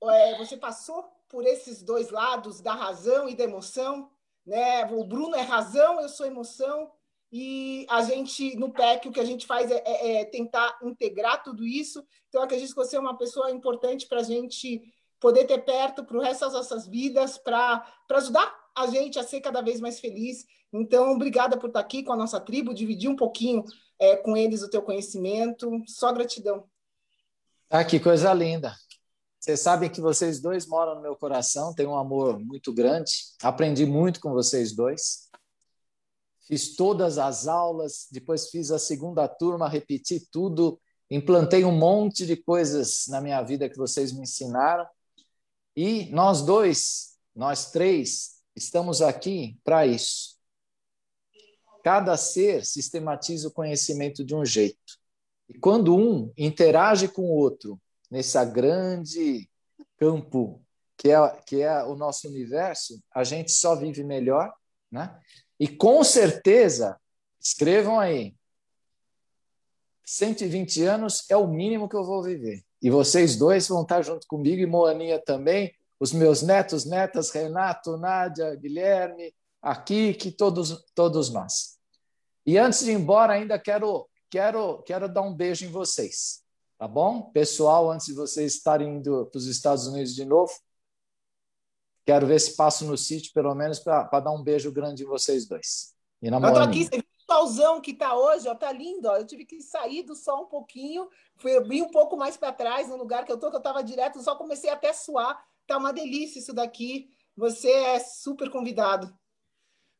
É, 0.03 0.37
você 0.37 0.55
passou 0.55 1.03
por 1.27 1.45
esses 1.45 1.83
dois 1.83 2.09
lados 2.09 2.61
da 2.61 2.73
razão 2.73 3.27
e 3.27 3.35
da 3.35 3.43
emoção. 3.43 4.09
Né? 4.45 4.85
O 4.85 5.03
Bruno 5.03 5.35
é 5.35 5.41
razão, 5.41 5.99
eu 6.01 6.09
sou 6.09 6.25
emoção 6.25 6.91
e 7.31 7.85
a 7.89 8.01
gente, 8.01 8.55
no 8.55 8.71
PEC, 8.71 9.07
o 9.07 9.11
que 9.11 9.19
a 9.19 9.25
gente 9.25 9.45
faz 9.45 9.69
é, 9.69 9.83
é, 9.85 10.21
é 10.21 10.25
tentar 10.25 10.79
integrar 10.81 11.43
tudo 11.43 11.63
isso. 11.65 12.03
Então, 12.27 12.41
acredito 12.41 12.69
que 12.69 12.75
você 12.75 12.95
é 12.95 12.99
uma 12.99 13.17
pessoa 13.17 13.51
importante 13.51 14.07
para 14.07 14.21
a 14.21 14.23
gente 14.23 14.81
poder 15.19 15.45
ter 15.45 15.59
perto 15.59 16.03
para 16.03 16.17
o 16.17 16.21
resto 16.21 16.41
das 16.41 16.53
nossas 16.53 16.87
vidas, 16.87 17.37
para 17.37 17.85
ajudar 18.11 18.53
a 18.75 18.87
gente 18.87 19.19
a 19.19 19.23
ser 19.23 19.41
cada 19.41 19.61
vez 19.61 19.79
mais 19.79 19.99
feliz. 19.99 20.45
Então, 20.71 21.11
obrigada 21.11 21.57
por 21.57 21.67
estar 21.67 21.79
aqui 21.79 22.03
com 22.03 22.13
a 22.13 22.17
nossa 22.17 22.39
tribo, 22.39 22.73
dividir 22.73 23.09
um 23.09 23.15
pouquinho 23.15 23.63
é, 23.99 24.15
com 24.15 24.37
eles 24.37 24.61
o 24.61 24.69
teu 24.69 24.81
conhecimento. 24.81 25.69
Só 25.87 26.13
gratidão. 26.13 26.63
Ah, 27.69 27.83
que 27.83 27.99
coisa 27.99 28.33
linda. 28.33 28.73
Vocês 29.39 29.59
sabem 29.59 29.89
que 29.89 30.01
vocês 30.01 30.41
dois 30.41 30.67
moram 30.67 30.95
no 30.95 31.01
meu 31.01 31.15
coração, 31.15 31.73
tenho 31.73 31.91
um 31.91 31.97
amor 31.97 32.39
muito 32.39 32.73
grande. 32.73 33.11
Aprendi 33.41 33.85
muito 33.85 34.19
com 34.19 34.31
vocês 34.31 34.75
dois 34.75 35.29
fiz 36.49 36.75
todas 36.75 37.19
as 37.19 37.47
aulas, 37.47 38.07
depois 38.11 38.49
fiz 38.49 38.71
a 38.71 38.79
segunda 38.79 39.27
turma, 39.27 39.69
repeti 39.69 40.19
tudo, 40.31 40.81
implantei 41.09 41.63
um 41.63 41.71
monte 41.71 42.25
de 42.25 42.35
coisas 42.35 43.05
na 43.07 43.21
minha 43.21 43.39
vida 43.43 43.69
que 43.69 43.77
vocês 43.77 44.11
me 44.11 44.23
ensinaram. 44.23 44.83
E 45.81 46.11
nós 46.11 46.41
dois, 46.41 47.17
nós 47.33 47.71
três, 47.71 48.41
estamos 48.53 49.01
aqui 49.01 49.57
para 49.63 49.87
isso. 49.87 50.37
Cada 51.85 52.17
ser 52.17 52.65
sistematiza 52.65 53.47
o 53.47 53.53
conhecimento 53.53 54.25
de 54.25 54.35
um 54.35 54.43
jeito. 54.43 54.99
E 55.47 55.57
quando 55.57 55.95
um 55.95 56.33
interage 56.37 57.07
com 57.07 57.21
o 57.21 57.33
outro 57.33 57.79
nesse 58.11 58.43
grande 58.47 59.49
campo 59.95 60.61
que 60.97 61.11
é, 61.11 61.41
que 61.47 61.61
é 61.61 61.81
o 61.85 61.95
nosso 61.95 62.27
universo, 62.27 63.01
a 63.15 63.23
gente 63.23 63.49
só 63.53 63.73
vive 63.73 64.03
melhor, 64.03 64.53
né? 64.91 65.17
E 65.57 65.65
com 65.65 66.03
certeza, 66.03 66.99
escrevam 67.39 67.97
aí, 67.97 68.35
120 70.03 70.83
anos 70.83 71.23
é 71.29 71.37
o 71.37 71.47
mínimo 71.47 71.87
que 71.87 71.95
eu 71.95 72.03
vou 72.03 72.21
viver. 72.21 72.65
E 72.81 72.89
vocês 72.89 73.35
dois 73.35 73.67
vão 73.67 73.81
estar 73.81 74.01
junto 74.01 74.25
comigo, 74.27 74.61
e 74.61 74.65
Moaninha 74.65 75.19
também, 75.19 75.73
os 75.99 76.13
meus 76.13 76.41
netos, 76.41 76.85
netas, 76.85 77.29
Renato, 77.31 77.97
Nádia, 77.97 78.55
Guilherme, 78.55 79.33
aqui, 79.61 80.13
que 80.13 80.31
todos, 80.31 80.85
todos 80.95 81.29
nós. 81.29 81.77
E 82.45 82.57
antes 82.57 82.83
de 82.83 82.91
ir 82.91 82.93
embora, 82.93 83.33
ainda 83.33 83.59
quero, 83.59 84.07
quero, 84.29 84.81
quero 84.83 85.11
dar 85.11 85.21
um 85.21 85.33
beijo 85.33 85.65
em 85.65 85.69
vocês, 85.69 86.41
tá 86.77 86.87
bom? 86.87 87.23
Pessoal, 87.31 87.91
antes 87.91 88.07
de 88.07 88.13
vocês 88.13 88.55
estarem 88.55 88.95
indo 88.95 89.25
para 89.25 89.37
os 89.37 89.45
Estados 89.45 89.85
Unidos 89.85 90.15
de 90.15 90.23
novo, 90.23 90.51
quero 92.05 92.25
ver 92.25 92.39
se 92.39 92.55
passo 92.55 92.85
no 92.85 92.97
sítio, 92.97 93.33
pelo 93.33 93.53
menos, 93.53 93.79
para 93.79 94.19
dar 94.19 94.31
um 94.31 94.41
beijo 94.41 94.71
grande 94.71 95.03
em 95.03 95.05
vocês 95.05 95.45
dois. 95.45 95.93
E 96.21 96.31
na 96.31 96.37
Eu 96.37 96.53
tô 96.53 96.59
aqui, 96.59 96.85
você 96.85 97.03
solzão 97.29 97.79
que 97.79 97.93
tá 97.93 98.15
hoje? 98.17 98.47
Ó, 98.47 98.55
tá 98.55 98.71
lindo. 98.71 99.07
Ó. 99.07 99.17
Eu 99.17 99.25
tive 99.25 99.45
que 99.45 99.61
sair 99.61 100.01
do 100.01 100.15
sol 100.15 100.43
um 100.43 100.47
pouquinho, 100.47 101.07
fui 101.35 101.59
vir 101.63 101.83
um 101.83 101.91
pouco 101.91 102.17
mais 102.17 102.35
para 102.35 102.51
trás, 102.51 102.89
no 102.89 102.97
lugar 102.97 103.23
que 103.23 103.31
eu 103.31 103.37
tô, 103.37 103.49
que 103.49 103.55
eu 103.55 103.59
estava 103.59 103.83
direto, 103.83 104.21
só 104.21 104.35
comecei 104.35 104.69
até 104.69 104.89
a 104.89 104.93
suar. 104.93 105.39
Tá 105.67 105.77
uma 105.77 105.93
delícia 105.93 106.39
isso 106.39 106.53
daqui. 106.53 107.11
Você 107.37 107.69
é 107.69 107.99
super 107.99 108.49
convidado. 108.49 109.05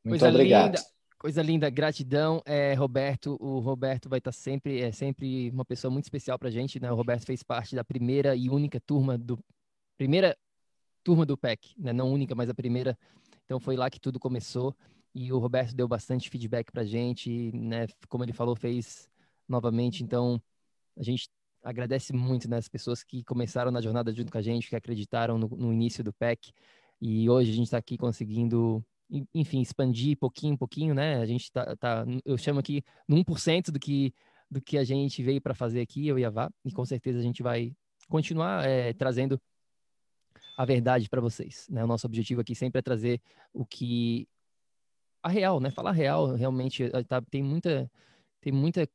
Muito 0.04 0.22
Coisa 0.22 0.30
obrigado. 0.30 0.76
Linda. 0.76 1.00
Coisa 1.20 1.42
linda, 1.42 1.70
gratidão, 1.70 2.42
é, 2.46 2.74
Roberto. 2.74 3.38
O 3.42 3.60
Roberto 3.60 4.08
vai 4.08 4.20
estar 4.20 4.32
sempre, 4.32 4.82
é 4.82 4.92
sempre 4.92 5.50
uma 5.52 5.66
pessoa 5.66 5.92
muito 5.92 6.06
especial 6.06 6.40
para 6.40 6.48
a 6.48 6.52
gente, 6.52 6.80
né? 6.80 6.90
O 6.90 6.96
Roberto 6.96 7.26
fez 7.26 7.44
parte 7.44 7.76
da 7.76 7.84
primeira 7.84 8.36
e 8.36 8.50
única 8.50 8.80
turma 8.80 9.18
do 9.18 9.38
primeira 9.98 10.38
turma 11.04 11.26
do 11.26 11.38
PEC, 11.38 11.76
né? 11.78 11.92
Não 11.92 12.10
única, 12.10 12.34
mas 12.34 12.50
a 12.50 12.54
primeira. 12.54 12.98
Então 13.44 13.60
foi 13.60 13.76
lá 13.76 13.90
que 13.90 14.00
tudo 14.00 14.18
começou 14.18 14.74
e 15.14 15.32
o 15.34 15.40
Roberto 15.40 15.76
deu 15.76 15.88
bastante 15.88 16.30
feedback 16.30 16.72
para 16.72 16.84
a 16.84 16.86
gente, 16.86 17.52
né? 17.54 17.88
Como 18.08 18.24
ele 18.24 18.34
falou, 18.34 18.56
fez 18.56 19.10
novamente. 19.48 20.04
Então 20.04 20.42
a 20.98 21.04
gente 21.04 21.30
agradece 21.64 22.14
muito 22.14 22.50
né, 22.50 22.58
as 22.58 22.70
pessoas 22.70 23.04
que 23.04 23.24
começaram 23.24 23.72
na 23.72 23.82
jornada 23.82 24.14
junto 24.14 24.32
com 24.32 24.38
a 24.38 24.42
gente, 24.42 24.70
que 24.70 24.76
acreditaram 24.76 25.38
no, 25.38 25.48
no 25.50 25.74
início 25.74 26.04
do 26.04 26.14
PEC. 26.14 26.52
E 27.02 27.30
hoje 27.30 27.52
a 27.52 27.54
gente 27.54 27.66
está 27.66 27.78
aqui 27.78 27.98
conseguindo 27.98 28.84
enfim, 29.34 29.62
expandir 29.62 30.18
pouquinho, 30.18 30.58
pouquinho, 30.58 30.94
né? 30.94 31.18
A 31.18 31.26
gente 31.26 31.52
tá, 31.52 31.76
tá 31.76 32.06
eu 32.24 32.38
chamo 32.38 32.60
aqui 32.60 32.84
no 33.08 33.18
1% 33.18 33.72
do 33.72 33.80
que, 33.80 34.14
do 34.50 34.62
que 34.62 34.78
a 34.78 34.84
gente 34.84 35.24
veio 35.24 35.42
para 35.42 35.56
fazer 35.56 35.82
aqui, 35.82 36.08
eu 36.08 36.20
e 36.20 36.26
a 36.26 36.30
Vá, 36.30 36.52
e 36.64 36.72
com 36.72 36.86
certeza 36.86 37.20
a 37.20 37.22
gente 37.22 37.42
vai 37.42 37.76
continuar 38.08 38.66
é, 38.66 38.94
trazendo 38.94 39.42
a 40.58 40.66
verdade 40.66 41.10
para 41.10 41.22
vocês, 41.22 41.68
né? 41.70 41.84
O 41.84 41.88
nosso 41.88 42.06
objetivo 42.06 42.42
aqui 42.42 42.54
sempre 42.54 42.80
é 42.80 42.82
trazer 42.82 43.22
o 43.52 43.66
que 43.66 44.28
a 45.22 45.30
real, 45.30 45.60
né? 45.60 45.70
Falar 45.70 45.92
real, 45.92 46.36
realmente 46.36 46.84
eh, 46.84 47.04
tá, 47.04 47.22
tem 47.22 47.44
muita 47.44 47.92
tem 48.42 48.54
muita 48.54 48.88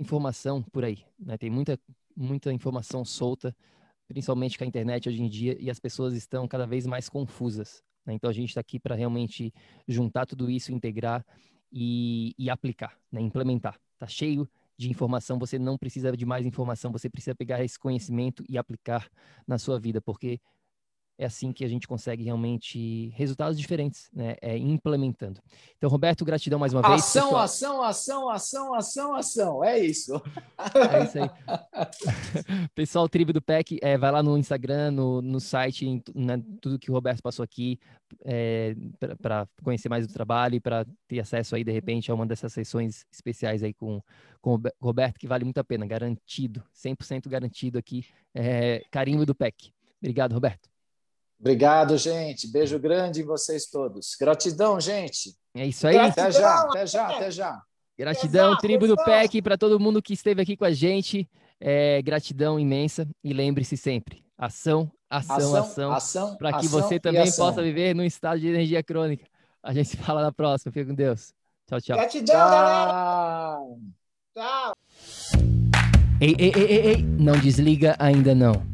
informação 0.00 0.62
por 0.62 0.84
aí, 0.84 1.04
né? 1.18 1.38
Tem 1.38 1.50
muita 1.50 1.78
muita 2.16 2.52
informação 2.52 3.04
solta, 3.04 3.54
principalmente 4.06 4.56
com 4.56 4.64
a 4.64 4.66
internet 4.66 5.08
hoje 5.08 5.22
em 5.22 5.28
dia, 5.28 5.56
e 5.60 5.70
as 5.70 5.80
pessoas 5.80 6.14
estão 6.14 6.46
cada 6.46 6.66
vez 6.66 6.86
mais 6.86 7.08
confusas. 7.08 7.82
Né? 8.06 8.14
Então 8.14 8.30
a 8.30 8.32
gente 8.32 8.50
está 8.50 8.60
aqui 8.60 8.78
para 8.78 8.94
realmente 8.94 9.52
juntar 9.88 10.26
tudo 10.26 10.50
isso, 10.50 10.72
integrar 10.72 11.24
e, 11.72 12.34
e 12.38 12.48
aplicar, 12.50 12.96
né? 13.10 13.20
implementar. 13.20 13.78
Está 13.94 14.06
cheio 14.06 14.48
de 14.76 14.90
informação, 14.90 15.38
você 15.38 15.58
não 15.58 15.78
precisa 15.78 16.16
de 16.16 16.26
mais 16.26 16.44
informação, 16.44 16.90
você 16.90 17.08
precisa 17.08 17.34
pegar 17.34 17.62
esse 17.64 17.78
conhecimento 17.78 18.44
e 18.48 18.58
aplicar 18.58 19.08
na 19.46 19.56
sua 19.56 19.78
vida, 19.78 20.00
porque 20.00 20.40
é 21.16 21.26
assim 21.26 21.52
que 21.52 21.64
a 21.64 21.68
gente 21.68 21.86
consegue 21.86 22.24
realmente 22.24 23.10
resultados 23.10 23.58
diferentes, 23.58 24.10
né? 24.12 24.34
É 24.40 24.58
implementando. 24.58 25.40
Então, 25.76 25.88
Roberto, 25.88 26.24
gratidão 26.24 26.58
mais 26.58 26.72
uma 26.72 26.82
vez. 26.82 27.02
Ação, 27.02 27.24
pessoal. 27.24 27.42
ação, 27.42 27.82
ação, 27.82 28.30
ação, 28.30 28.74
ação, 28.74 29.14
ação. 29.14 29.64
É 29.64 29.78
isso. 29.78 30.20
É 30.92 31.04
isso 31.04 31.18
aí. 31.18 31.30
pessoal, 32.74 33.08
Tribo 33.08 33.32
do 33.32 33.40
PEC, 33.40 33.78
é, 33.80 33.96
vai 33.96 34.10
lá 34.10 34.22
no 34.22 34.36
Instagram, 34.36 34.90
no, 34.90 35.22
no 35.22 35.38
site, 35.38 35.86
em, 35.86 36.02
né, 36.14 36.42
tudo 36.60 36.78
que 36.78 36.90
o 36.90 36.94
Roberto 36.94 37.22
passou 37.22 37.44
aqui, 37.44 37.78
é, 38.24 38.74
para 39.22 39.46
conhecer 39.62 39.88
mais 39.88 40.06
do 40.06 40.12
trabalho 40.12 40.56
e 40.56 40.60
para 40.60 40.84
ter 41.06 41.20
acesso 41.20 41.54
aí, 41.54 41.62
de 41.62 41.72
repente, 41.72 42.10
a 42.10 42.14
uma 42.14 42.26
dessas 42.26 42.52
sessões 42.52 43.06
especiais 43.12 43.62
aí 43.62 43.72
com, 43.72 44.02
com 44.40 44.54
o 44.54 44.60
Roberto, 44.80 45.18
que 45.18 45.28
vale 45.28 45.44
muito 45.44 45.58
a 45.58 45.64
pena, 45.64 45.86
garantido, 45.86 46.62
100% 46.74 47.28
garantido 47.28 47.78
aqui, 47.78 48.04
é, 48.34 48.82
carimbo 48.90 49.24
do 49.24 49.34
PEC. 49.34 49.72
Obrigado, 50.00 50.32
Roberto. 50.32 50.73
Obrigado, 51.38 51.96
gente. 51.98 52.50
Beijo 52.50 52.78
grande 52.78 53.20
em 53.20 53.24
vocês 53.24 53.66
todos. 53.66 54.16
Gratidão, 54.18 54.80
gente. 54.80 55.36
É 55.54 55.66
isso 55.66 55.86
aí. 55.86 55.96
Até 55.96 56.30
já, 56.30 56.60
até 56.60 56.86
já, 56.86 57.06
até 57.06 57.30
já. 57.30 57.62
Gratidão, 57.98 58.48
exato, 58.48 58.62
tribo 58.62 58.88
do 58.88 58.96
PEC, 58.96 59.40
para 59.40 59.56
todo 59.56 59.78
mundo 59.78 60.02
que 60.02 60.14
esteve 60.14 60.42
aqui 60.42 60.56
com 60.56 60.64
a 60.64 60.72
gente. 60.72 61.28
É, 61.60 62.02
gratidão 62.02 62.58
imensa. 62.58 63.08
E 63.22 63.32
lembre-se 63.32 63.76
sempre: 63.76 64.24
ação, 64.36 64.90
ação, 65.08 65.36
ação, 65.36 65.56
ação, 65.56 65.92
ação 65.92 66.36
para 66.36 66.58
que 66.58 66.66
você 66.66 66.98
também 66.98 67.30
possa 67.32 67.62
viver 67.62 67.94
num 67.94 68.04
estado 68.04 68.40
de 68.40 68.48
energia 68.48 68.82
crônica. 68.82 69.24
A 69.62 69.72
gente 69.72 69.90
se 69.90 69.96
fala 69.96 70.22
na 70.22 70.32
próxima. 70.32 70.72
Fica 70.72 70.86
com 70.86 70.94
Deus. 70.94 71.32
Tchau, 71.66 71.80
tchau. 71.80 71.96
Gratidão, 71.96 72.34
tchau. 72.34 72.50
galera. 72.50 73.58
Tchau. 74.34 74.74
Ei, 76.20 76.34
ei, 76.38 76.52
ei, 76.54 76.64
ei, 76.64 76.86
ei, 76.86 77.02
não 77.02 77.38
desliga 77.38 77.96
ainda 77.98 78.34
não 78.34 78.73